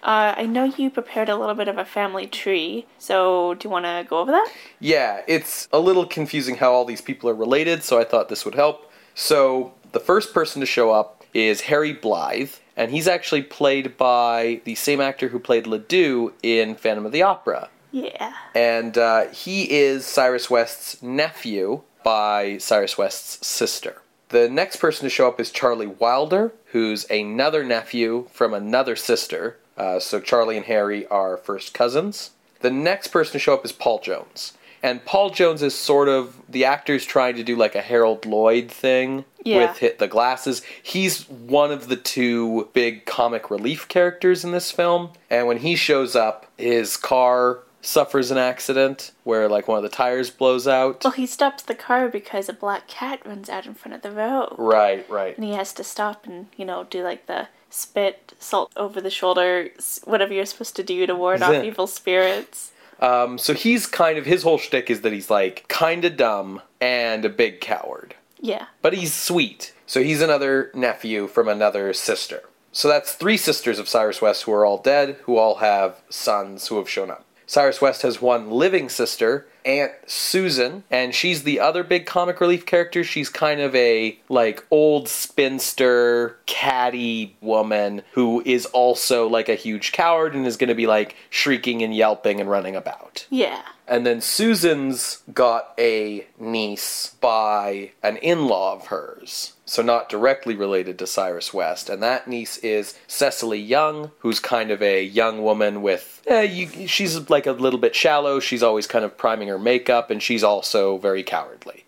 Uh, 0.02 0.34
I 0.36 0.46
know 0.46 0.64
you 0.64 0.90
prepared 0.90 1.28
a 1.28 1.36
little 1.36 1.54
bit 1.54 1.68
of 1.68 1.78
a 1.78 1.84
family 1.84 2.26
tree, 2.26 2.86
so 2.98 3.54
do 3.54 3.68
you 3.68 3.70
want 3.70 3.84
to 3.84 4.04
go 4.08 4.18
over 4.18 4.32
that? 4.32 4.50
Yeah, 4.80 5.22
it's 5.28 5.68
a 5.72 5.78
little 5.78 6.06
confusing 6.06 6.56
how 6.56 6.72
all 6.72 6.84
these 6.84 7.00
people 7.00 7.30
are 7.30 7.34
related, 7.34 7.84
so 7.84 8.00
I 8.00 8.04
thought 8.04 8.28
this 8.28 8.44
would 8.44 8.56
help. 8.56 8.90
So, 9.14 9.74
the 9.92 10.00
first 10.00 10.34
person 10.34 10.58
to 10.60 10.66
show 10.66 10.90
up 10.90 11.24
is 11.34 11.62
Harry 11.62 11.92
Blythe, 11.92 12.54
and 12.76 12.90
he's 12.90 13.06
actually 13.06 13.42
played 13.42 13.96
by 13.96 14.60
the 14.64 14.74
same 14.74 15.00
actor 15.00 15.28
who 15.28 15.38
played 15.38 15.68
Ledoux 15.68 16.32
in 16.42 16.74
Phantom 16.74 17.06
of 17.06 17.12
the 17.12 17.22
Opera. 17.22 17.68
Yeah. 17.92 18.34
And 18.54 18.98
uh, 18.98 19.28
he 19.28 19.70
is 19.70 20.04
Cyrus 20.04 20.50
West's 20.50 21.00
nephew 21.00 21.82
by 22.02 22.58
Cyrus 22.58 22.98
West's 22.98 23.46
sister. 23.46 24.01
The 24.32 24.48
next 24.48 24.76
person 24.76 25.04
to 25.04 25.10
show 25.10 25.28
up 25.28 25.38
is 25.38 25.50
Charlie 25.50 25.86
Wilder, 25.86 26.52
who's 26.72 27.08
another 27.10 27.62
nephew 27.62 28.28
from 28.32 28.54
another 28.54 28.96
sister. 28.96 29.58
Uh, 29.76 30.00
so 30.00 30.20
Charlie 30.20 30.56
and 30.56 30.64
Harry 30.66 31.06
are 31.08 31.36
first 31.36 31.74
cousins. 31.74 32.30
The 32.60 32.70
next 32.70 33.08
person 33.08 33.34
to 33.34 33.38
show 33.38 33.52
up 33.54 33.64
is 33.64 33.72
Paul 33.72 34.00
Jones. 34.00 34.54
And 34.82 35.04
Paul 35.04 35.30
Jones 35.30 35.62
is 35.62 35.74
sort 35.74 36.08
of 36.08 36.40
the 36.48 36.64
actor's 36.64 37.04
trying 37.04 37.36
to 37.36 37.44
do 37.44 37.56
like 37.56 37.74
a 37.74 37.82
Harold 37.82 38.24
Lloyd 38.24 38.70
thing 38.70 39.26
Yeah. 39.44 39.68
with 39.68 39.78
hit 39.78 39.98
the 39.98 40.08
glasses. 40.08 40.62
He's 40.82 41.28
one 41.28 41.70
of 41.70 41.88
the 41.88 41.96
two 41.96 42.70
big 42.72 43.04
comic 43.04 43.50
relief 43.50 43.86
characters 43.86 44.44
in 44.44 44.52
this 44.52 44.70
film. 44.70 45.10
And 45.28 45.46
when 45.46 45.58
he 45.58 45.76
shows 45.76 46.16
up, 46.16 46.46
his 46.56 46.96
car 46.96 47.58
suffers 47.82 48.30
an 48.30 48.38
accident 48.38 49.12
where 49.24 49.48
like 49.48 49.68
one 49.68 49.76
of 49.76 49.82
the 49.82 49.88
tires 49.88 50.30
blows 50.30 50.66
out. 50.66 51.02
Well, 51.04 51.12
he 51.12 51.26
stops 51.26 51.62
the 51.64 51.74
car 51.74 52.08
because 52.08 52.48
a 52.48 52.52
black 52.52 52.86
cat 52.88 53.20
runs 53.26 53.50
out 53.50 53.66
in 53.66 53.74
front 53.74 53.94
of 53.94 54.02
the 54.02 54.12
road. 54.12 54.54
Right, 54.56 55.08
right. 55.10 55.36
And 55.36 55.44
he 55.44 55.52
has 55.52 55.72
to 55.74 55.84
stop 55.84 56.24
and, 56.26 56.46
you 56.56 56.64
know, 56.64 56.84
do 56.84 57.02
like 57.02 57.26
the 57.26 57.48
spit, 57.68 58.34
salt 58.38 58.72
over 58.76 59.00
the 59.00 59.10
shoulder, 59.10 59.68
whatever 60.04 60.32
you're 60.32 60.46
supposed 60.46 60.76
to 60.76 60.82
do 60.82 61.06
to 61.06 61.14
ward 61.14 61.42
off 61.42 61.64
evil 61.64 61.86
spirits. 61.86 62.70
Um, 63.00 63.36
so 63.36 63.52
he's 63.52 63.86
kind 63.86 64.16
of 64.16 64.26
his 64.26 64.44
whole 64.44 64.58
shtick 64.58 64.88
is 64.88 65.00
that 65.00 65.12
he's 65.12 65.28
like 65.28 65.66
kind 65.68 66.04
of 66.04 66.16
dumb 66.16 66.62
and 66.80 67.24
a 67.24 67.28
big 67.28 67.60
coward. 67.60 68.14
Yeah. 68.38 68.66
but 68.80 68.92
he's 68.92 69.14
sweet. 69.14 69.72
So 69.86 70.02
he's 70.02 70.20
another 70.20 70.70
nephew 70.74 71.26
from 71.28 71.48
another 71.48 71.92
sister. 71.92 72.42
So 72.72 72.88
that's 72.88 73.12
three 73.12 73.36
sisters 73.36 73.78
of 73.78 73.88
Cyrus 73.88 74.20
West 74.22 74.44
who 74.44 74.52
are 74.52 74.64
all 74.64 74.78
dead, 74.78 75.16
who 75.24 75.36
all 75.36 75.56
have 75.56 76.00
sons 76.08 76.68
who 76.68 76.78
have 76.78 76.88
shown 76.88 77.10
up. 77.10 77.24
Cyrus 77.52 77.82
West 77.82 78.00
has 78.00 78.22
one 78.22 78.50
living 78.50 78.88
sister, 78.88 79.46
Aunt 79.66 79.92
Susan, 80.06 80.84
and 80.90 81.14
she's 81.14 81.42
the 81.42 81.60
other 81.60 81.84
big 81.84 82.06
comic 82.06 82.40
relief 82.40 82.64
character. 82.64 83.04
She's 83.04 83.28
kind 83.28 83.60
of 83.60 83.74
a 83.74 84.18
like 84.30 84.64
old 84.70 85.06
spinster, 85.06 86.38
catty 86.46 87.36
woman 87.42 88.04
who 88.12 88.42
is 88.46 88.64
also 88.64 89.28
like 89.28 89.50
a 89.50 89.54
huge 89.54 89.92
coward 89.92 90.34
and 90.34 90.46
is 90.46 90.56
going 90.56 90.68
to 90.68 90.74
be 90.74 90.86
like 90.86 91.14
shrieking 91.28 91.82
and 91.82 91.94
yelping 91.94 92.40
and 92.40 92.48
running 92.48 92.74
about. 92.74 93.26
Yeah. 93.28 93.60
And 93.86 94.06
then 94.06 94.20
Susan's 94.20 95.22
got 95.34 95.74
a 95.78 96.26
niece 96.38 97.16
by 97.20 97.92
an 98.02 98.16
in 98.18 98.46
law 98.46 98.74
of 98.74 98.86
hers. 98.86 99.54
So, 99.66 99.82
not 99.82 100.08
directly 100.08 100.54
related 100.54 100.98
to 100.98 101.06
Cyrus 101.06 101.54
West. 101.54 101.88
And 101.88 102.02
that 102.02 102.28
niece 102.28 102.58
is 102.58 102.98
Cecily 103.06 103.58
Young, 103.58 104.10
who's 104.18 104.38
kind 104.38 104.70
of 104.70 104.82
a 104.82 105.02
young 105.02 105.42
woman 105.42 105.82
with. 105.82 106.22
Eh, 106.26 106.42
you, 106.42 106.86
she's 106.86 107.30
like 107.30 107.46
a 107.46 107.52
little 107.52 107.80
bit 107.80 107.94
shallow. 107.94 108.38
She's 108.38 108.62
always 108.62 108.86
kind 108.86 109.04
of 109.04 109.16
priming 109.16 109.48
her 109.48 109.58
makeup, 109.58 110.10
and 110.10 110.22
she's 110.22 110.44
also 110.44 110.98
very 110.98 111.22
cowardly. 111.22 111.84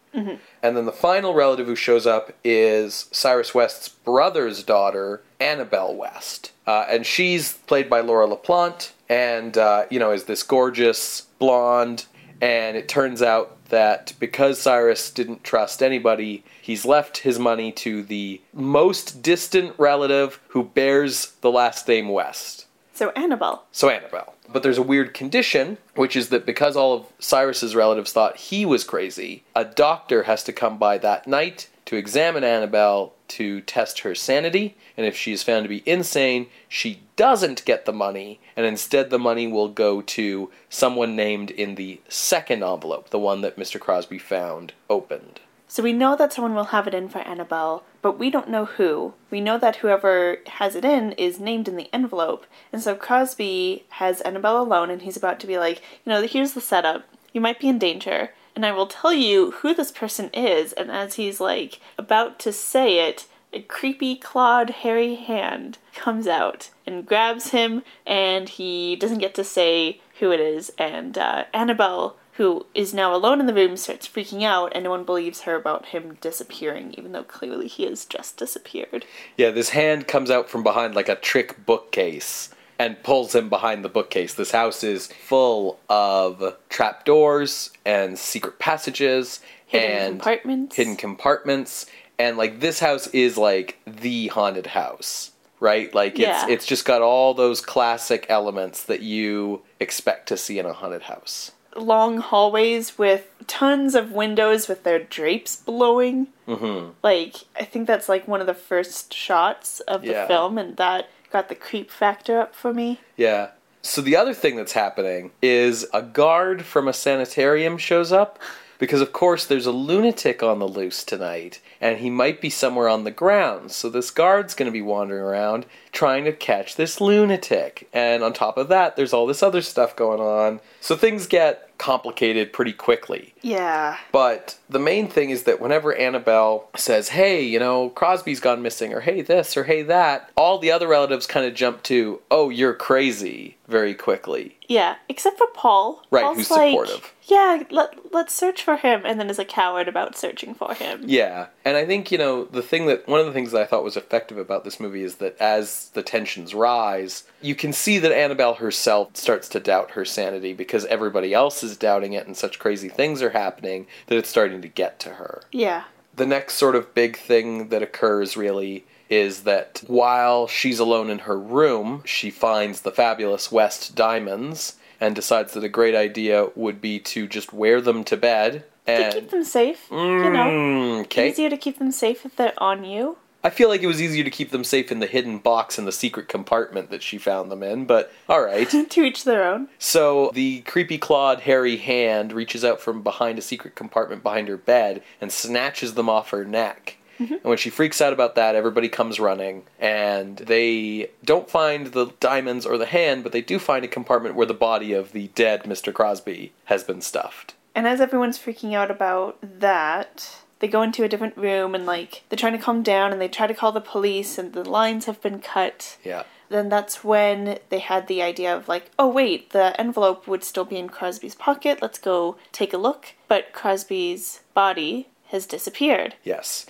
And 0.63 0.77
then 0.77 0.87
the 0.87 0.93
final 0.93 1.35
relative 1.35 1.67
who 1.67 1.77
shows 1.77 2.07
up 2.07 2.33
is 2.45 3.07
Cyrus 3.11 3.55
West's 3.55 3.89
brother's 3.89 4.63
daughter, 4.63 5.23
Annabelle 5.41 5.95
West. 5.95 6.53
Uh, 6.67 6.87
and 6.89 7.05
she's 7.05 7.55
played 7.55 7.91
by 7.91 8.01
Laura 8.01 8.27
LaPlante, 8.27 8.93
and, 9.09 9.59
uh, 9.59 9.85
you 9.91 9.99
know, 9.99 10.13
is 10.13 10.25
this 10.25 10.43
gorgeous 10.43 11.27
blonde. 11.45 12.07
And 12.41 12.77
it 12.77 12.89
turns 12.89 13.23
out 13.23 13.65
that 13.69 14.15
because 14.19 14.61
Cyrus 14.61 15.11
didn't 15.11 15.45
trust 15.45 15.83
anybody, 15.83 16.43
he's 16.61 16.85
left 16.85 17.19
his 17.19 17.39
money 17.39 17.71
to 17.73 18.03
the 18.03 18.41
most 18.53 19.23
distant 19.23 19.75
relative 19.79 20.41
who 20.49 20.65
bears 20.65 21.33
the 21.43 21.51
last 21.51 21.87
name 21.87 22.09
West. 22.09 22.67
So 22.93 23.11
Annabelle. 23.11 23.65
So 23.73 23.89
Annabelle. 23.89 24.35
But 24.53 24.63
there's 24.63 24.79
a 24.79 24.83
weird 24.83 25.15
condition, 25.15 25.79
which 25.95 26.17
is 26.17 26.29
that 26.29 26.47
because 26.47 26.77
all 26.77 26.95
of 26.95 27.07
Cyrus's 27.19 27.75
relatives 27.75 28.13
thought 28.13 28.37
he 28.37 28.65
was 28.65 28.85
crazy, 28.85 29.43
a 29.55 29.65
doctor 29.65 30.25
has 30.25 30.45
to 30.45 30.53
come 30.53 30.79
by 30.79 30.99
that 30.99 31.27
night 31.27 31.69
to 31.87 31.97
examine 31.97 32.45
Annabelle 32.45 33.14
to 33.29 33.61
test 33.63 34.01
her 34.01 34.15
sanity, 34.15 34.77
and 34.97 35.07
if 35.07 35.17
she 35.17 35.33
is 35.33 35.43
found 35.43 35.65
to 35.65 35.69
be 35.69 35.83
insane, 35.87 36.47
she 36.69 37.01
doesn't 37.17 37.65
get 37.65 37.85
the 37.85 37.93
money, 37.93 38.41
and 38.57 38.67
instead 38.67 39.11
the 39.11 39.19
money 39.19 39.47
will 39.47 39.69
go 39.69 40.03
to 40.03 40.51
someone 40.69 41.17
named 41.17 41.51
in 41.51 41.75
the 41.75 42.01
second 42.09 42.63
envelope, 42.63 43.11
the 43.11 43.19
one 43.19 43.41
that 43.41 43.57
Mr. 43.57 43.81
Crosby 43.81 44.19
found 44.19 44.73
opened. 44.89 45.41
So 45.67 45.83
we 45.83 45.93
know 45.93 46.15
that 46.15 46.33
someone 46.33 46.55
will 46.55 46.67
have 46.67 46.87
it 46.87 46.95
in 46.95 47.09
for 47.09 47.19
Annabelle, 47.19 47.83
but 48.01 48.17
we 48.17 48.31
don't 48.31 48.49
know 48.49 48.65
who. 48.65 49.15
We 49.31 49.41
know 49.41 49.59
that 49.59 49.77
whoever 49.77 50.39
has 50.47 50.77
it 50.77 50.85
in 50.85 51.13
is 51.13 51.41
named 51.41 51.67
in 51.67 51.75
the 51.75 51.89
envelope. 51.93 52.47
And 52.73 52.81
so 52.81 52.95
Crosby 52.95 53.85
has 53.89 54.21
Annabelle 54.21 54.63
alone 54.63 54.89
and 54.89 55.03
he's 55.03 55.17
about 55.17 55.41
to 55.41 55.49
be 55.49 55.59
like, 55.59 55.83
you 56.05 56.13
know, 56.13 56.23
here's 56.23 56.53
the 56.53 56.61
setup. 56.61 57.05
You 57.33 57.41
might 57.41 57.59
be 57.59 57.69
in 57.69 57.79
danger. 57.81 58.31
And 58.55 58.65
I 58.65 58.73
will 58.73 58.87
tell 58.87 59.13
you 59.13 59.53
who 59.53 59.75
this 59.75 59.91
person 59.91 60.31
is. 60.33 60.73
And 60.73 60.91
as 60.91 61.15
he's 61.15 61.41
like 61.41 61.81
about 61.99 62.39
to 62.41 62.53
say 62.53 63.09
it, 63.09 63.27
a 63.55 63.61
creepy 63.63 64.17
clawed 64.17 64.71
hairy 64.71 65.15
hand 65.15 65.79
comes 65.95 66.27
out 66.27 66.71
and 66.87 67.07
grabs 67.07 67.51
him 67.51 67.83
and 68.05 68.49
he 68.49 68.97
doesn't 68.97 69.19
get 69.19 69.35
to 69.35 69.45
say 69.45 70.01
who 70.19 70.33
it 70.33 70.41
is 70.41 70.73
and 70.77 71.17
uh, 71.17 71.45
annabelle 71.55 72.17
who 72.33 72.67
is 72.75 72.93
now 72.93 73.15
alone 73.15 73.39
in 73.39 73.47
the 73.47 73.55
room 73.55 73.77
starts 73.77 74.09
freaking 74.09 74.43
out 74.43 74.73
and 74.75 74.83
no 74.83 74.91
one 74.91 75.05
believes 75.05 75.43
her 75.43 75.55
about 75.55 75.87
him 75.87 76.19
disappearing 76.21 76.93
even 76.99 77.13
though 77.13 77.23
clearly 77.23 77.69
he 77.69 77.85
has 77.85 78.05
just 78.05 78.37
disappeared 78.37 79.07
Yeah, 79.37 79.51
this 79.51 79.71
hand 79.71 80.09
comes 80.09 80.31
out 80.31 80.51
from 80.51 80.65
behind 80.65 80.97
like 80.97 81.09
a 81.09 81.15
trick 81.15 81.65
bookcase 81.65 82.51
and 82.79 83.03
pulls 83.03 83.35
him 83.35 83.49
behind 83.49 83.85
the 83.85 83.89
bookcase. 83.89 84.35
This 84.35 84.51
house 84.51 84.83
is 84.85 85.07
full 85.07 85.79
of 85.89 86.57
trapdoors 86.69 87.71
and 87.85 88.19
secret 88.19 88.59
passages 88.59 89.41
hidden 89.67 89.91
and 89.91 90.09
compartments 90.21 90.77
hidden 90.77 90.97
compartments 90.97 91.87
and 92.19 92.37
like 92.37 92.61
this 92.61 92.79
house 92.81 93.07
is 93.09 93.37
like 93.37 93.79
the 93.87 94.29
haunted 94.29 94.67
house, 94.67 95.33
right? 95.61 95.93
Like 95.95 96.13
it's 96.13 96.21
Yeah. 96.21 96.47
it's 96.49 96.67
just 96.67 96.85
got 96.85 97.03
all 97.03 97.35
those 97.35 97.61
classic 97.61 98.27
elements 98.29 98.85
that 98.85 99.01
you 99.01 99.63
expect 99.81 100.29
to 100.29 100.37
see 100.37 100.59
in 100.59 100.67
a 100.67 100.73
haunted 100.73 101.03
house. 101.03 101.53
long 101.77 102.19
hallways 102.19 102.97
with 102.97 103.25
tons 103.49 103.97
of 103.97 104.13
windows 104.13 104.69
with 104.69 104.85
their 104.85 105.01
drapes 105.01 105.57
blowing 105.57 106.29
Mhm. 106.47 106.93
like 107.03 107.35
i 107.59 107.65
think 107.65 107.89
that's 107.89 108.09
like 108.09 108.29
one 108.29 108.41
of 108.41 108.47
the 108.47 108.55
first 108.55 109.13
shots 109.13 109.81
of 109.81 110.03
the 110.03 110.13
Yeah. 110.13 110.29
film 110.29 110.57
and 110.57 110.77
that 110.77 111.09
got 111.35 111.49
the 111.49 111.55
creep 111.57 111.91
factor 111.91 112.39
up 112.39 112.55
for 112.55 112.73
me 112.73 113.01
Yeah. 113.17 113.51
So 113.83 114.01
the 114.01 114.17
other 114.17 114.33
thing 114.33 114.57
that's 114.57 114.73
happening 114.73 115.33
is 115.43 115.87
a 115.93 116.01
guard 116.01 116.65
from 116.65 116.89
a 116.89 116.93
sanitarium 116.95 117.77
shows 117.77 118.13
up 118.13 118.39
because 118.79 119.03
of 119.03 119.13
course 119.13 119.45
there's 119.45 119.67
a 119.67 119.73
lunatic 119.73 120.43
on 120.43 120.59
the 120.59 120.67
loose 120.67 121.05
tonight 121.05 121.61
and 121.83 121.99
he 121.99 122.09
might 122.09 122.41
be 122.41 122.49
somewhere 122.49 122.89
on 122.89 123.05
the 123.05 123.11
grounds. 123.11 123.75
So 123.75 123.91
this 123.91 124.11
guard's 124.11 124.55
going 124.55 124.69
to 124.69 124.73
be 124.73 124.81
wandering 124.81 125.23
around 125.23 125.67
trying 125.93 126.25
to 126.25 126.33
catch 126.33 126.77
this 126.77 127.01
lunatic. 127.01 127.89
And 127.93 128.23
on 128.23 128.33
top 128.33 128.57
of 128.57 128.69
that, 128.69 128.97
there's 128.97 129.13
all 129.13 129.27
this 129.27 129.43
other 129.43 129.61
stuff 129.61 129.95
going 129.95 130.21
on. 130.21 130.61
So 130.81 130.97
things 130.97 131.27
get 131.27 131.74
complicated 131.85 132.51
pretty 132.51 132.73
quickly. 132.73 133.35
yeah 133.43 133.99
But 134.11 134.57
the 134.71 134.79
main 134.79 135.07
thing 135.07 135.29
is 135.29 135.43
that 135.43 135.61
whenever 135.61 135.95
Annabelle 135.95 136.71
says, 136.75 137.11
hey, 137.11 137.43
you 137.43 137.59
know, 137.59 137.91
Crosby's 137.91 138.41
gone 138.41 138.63
missing, 138.63 138.95
or 138.95 139.01
hey, 139.01 139.21
this, 139.21 139.55
or 139.55 139.65
hey, 139.65 139.83
that, 139.83 140.31
all 140.35 140.59
the 140.59 140.73
other 140.73 140.89
relatives 140.89 141.27
kind 141.27 141.45
of 141.45 141.53
jump 141.55 141.83
to, 141.83 142.23
oh, 142.31 142.49
you're 142.49 142.73
crazy 142.73 143.59
very 143.69 143.93
quickly. 143.93 144.57
Yeah, 144.67 144.97
except 145.11 145.37
for 145.37 145.47
Paul. 145.53 146.03
Right, 146.11 146.23
Paul's 146.23 146.39
who's 146.39 146.51
like, 146.51 146.71
supportive. 146.71 147.13
Yeah, 147.25 147.65
let, 147.71 148.15
let's 148.15 148.33
search 148.33 148.63
for 148.63 148.77
him, 148.77 149.03
and 149.05 149.21
then 149.21 149.29
is 149.29 149.39
a 149.39 149.45
coward 149.45 149.87
about 149.87 150.17
searching 150.17 150.55
for 150.55 150.73
him. 150.73 151.03
Yeah. 151.05 151.49
And 151.65 151.77
I 151.77 151.87
think, 151.87 152.13
you 152.13 152.19
know, 152.19 152.45
the 152.45 152.63
thing 152.63 152.87
that, 152.87 153.09
one 153.09 153.21
of 153.21 153.27
the 153.27 153.33
things 153.33 153.53
that 153.53 153.63
I 153.63 153.67
thought 153.67 153.85
was 153.85 153.97
effective 153.97 154.37
about 154.37 154.65
this 154.65 154.79
movie 154.79 155.03
is 155.03 155.17
that 155.17 155.37
as 155.41 155.89
the 155.95 156.03
tensions 156.03 156.55
rise, 156.55 157.25
you 157.41 157.55
can 157.55 157.73
see 157.73 157.99
that 157.99 158.13
Annabelle 158.13 158.55
herself 158.55 159.17
starts 159.17 159.49
to 159.51 159.61
doubt 159.61 159.93
her 159.93 160.05
sanity 160.05 160.53
because 160.53 160.85
everybody 160.87 161.33
else 161.33 161.63
is 161.63 161.77
doubting 161.77 162.13
it 162.13 162.27
and 162.27 162.37
such 162.37 162.59
crazy 162.59 162.89
things 162.91 163.23
are 163.23 163.31
happening 163.31 163.87
that 164.09 164.19
it's 164.19 164.29
starting 164.29 164.61
to 164.61 164.69
get 164.69 164.99
to 165.01 165.11
her. 165.11 165.43
Yeah. 165.53 165.85
the 166.17 166.27
next 166.27 166.55
sort 166.55 166.77
of 166.77 166.95
big 166.95 167.17
thing 167.17 167.69
that 167.69 167.83
occurs 167.83 168.37
really 168.37 168.85
is 169.11 169.43
that 169.43 169.83
while 169.87 170.47
she's 170.47 170.79
alone 170.79 171.11
in 171.11 171.21
her 171.21 171.39
room, 171.39 172.03
she 172.05 172.31
finds 172.31 172.81
the 172.81 172.91
fabulous 172.93 173.53
West 173.53 173.95
diamonds 173.95 174.77
and 175.01 175.15
decides 175.15 175.53
that 175.53 175.65
a 175.65 175.69
great 175.69 175.95
idea 175.95 176.49
would 176.55 176.81
be 176.81 176.99
to 176.99 177.27
just 177.27 177.53
wear 177.53 177.81
them 177.81 178.05
to 178.05 178.17
bed. 178.17 178.65
To 178.87 179.11
keep 179.13 179.31
them 179.31 179.45
safe, 179.45 179.89
you 179.91 179.97
know. 179.97 180.51
Mm, 180.51 181.01
okay. 181.03 181.31
Easier 181.31 181.49
to 181.49 181.57
keep 181.57 181.79
them 181.79 181.91
safe 181.91 182.27
if 182.27 182.37
they're 182.37 182.53
on 182.59 182.85
you. 182.85 183.17
I 183.43 183.51
feel 183.51 183.69
like 183.69 183.83
it 183.83 183.87
was 183.87 184.01
easier 184.01 184.25
to 184.25 184.31
keep 184.31 184.51
them 184.51 184.65
safe 184.65 184.91
in 184.91 185.01
the 185.01 185.07
hidden 185.07 185.39
box 185.39 185.79
in 185.79 185.85
the 185.85 185.93
secret 185.93 186.29
compartment 186.29 186.91
that 186.91 187.03
she 187.03 187.19
found 187.19 187.51
them 187.51 187.63
in, 187.63 187.85
but 187.85 188.11
all 188.27 188.43
right. 188.43 188.69
to 188.91 189.03
each 189.03 189.25
their 189.25 189.45
own. 189.45 189.69
So 189.79 190.31
the 190.33 190.63
creepy 190.63 190.97
clawed 190.97 191.41
hairy 191.41 191.77
hand 191.77 192.33
reaches 192.33 192.65
out 192.65 192.81
from 192.81 193.03
behind 193.03 193.39
a 193.39 193.43
secret 193.43 193.75
compartment 193.75 194.23
behind 194.23 194.49
her 194.49 194.57
bed 194.57 195.03
and 195.21 195.31
snatches 195.31 195.93
them 195.93 196.09
off 196.09 196.31
her 196.31 196.45
neck. 196.45 196.97
And 197.19 197.45
when 197.45 197.59
she 197.59 197.71
freaks 197.71 198.01
out 198.01 198.13
about 198.13 198.35
that, 198.35 198.57
everybody 198.57 198.89
comes 198.89 199.21
running, 199.21 199.63
and 199.79 200.37
they 200.39 201.11
don't 201.25 201.49
find 201.49 201.89
the 201.89 202.07
diamonds 202.19 202.67
or 202.67 202.77
the 202.77 202.87
hand, 202.87 203.23
but 203.23 203.31
they 203.31 203.41
do 203.41 203.59
find 203.59 203.85
a 203.85 203.89
compartment 203.89 204.35
where 204.35 204.47
the 204.47 204.53
body 204.55 204.93
of 204.93 205.13
the 205.13 205.29
dead 205.29 205.63
Mr. 205.63 205.95
Crosby 205.95 206.53
has 206.65 206.83
been 206.83 207.01
stuffed. 207.01 207.55
And 207.75 207.87
as 207.87 208.01
everyone's 208.01 208.39
freaking 208.39 208.75
out 208.75 208.91
about 208.91 209.39
that, 209.43 210.37
they 210.61 210.69
go 210.69 210.83
into 210.83 211.05
a 211.05 211.09
different 211.09 211.37
room 211.37 211.75
and 211.75 211.85
like 211.85 212.23
they're 212.29 212.39
trying 212.39 212.57
to 212.57 212.63
calm 212.63 212.83
down 212.83 213.13
and 213.13 213.21
they 213.21 213.29
try 213.29 213.47
to 213.47 213.55
call 213.55 213.73
the 213.73 213.81
police 213.81 214.39
and 214.39 214.53
the 214.53 214.69
lines 214.69 215.07
have 215.07 215.21
been 215.21 215.41
cut. 215.41 215.97
Yeah. 216.05 216.23
Then 216.49 216.69
that's 216.69 217.03
when 217.03 217.59
they 217.71 217.81
had 217.81 218.07
the 218.07 218.23
idea 218.23 218.55
of 218.55 218.69
like, 218.69 218.91
oh 218.99 219.09
wait, 219.09 219.51
the 219.51 219.79
envelope 219.81 220.29
would 220.29 220.45
still 220.45 220.65
be 220.65 220.77
in 220.77 220.89
Crosby's 220.89 221.35
pocket. 221.35 221.83
Let's 221.83 221.99
go 221.99 222.37
take 222.53 222.73
a 222.73 222.79
look. 222.79 223.15
But 223.29 223.53
Crosby's 223.53 224.41
body 224.55 225.09
has 225.29 225.47
disappeared. 225.47 226.15
Yes. 226.23 226.67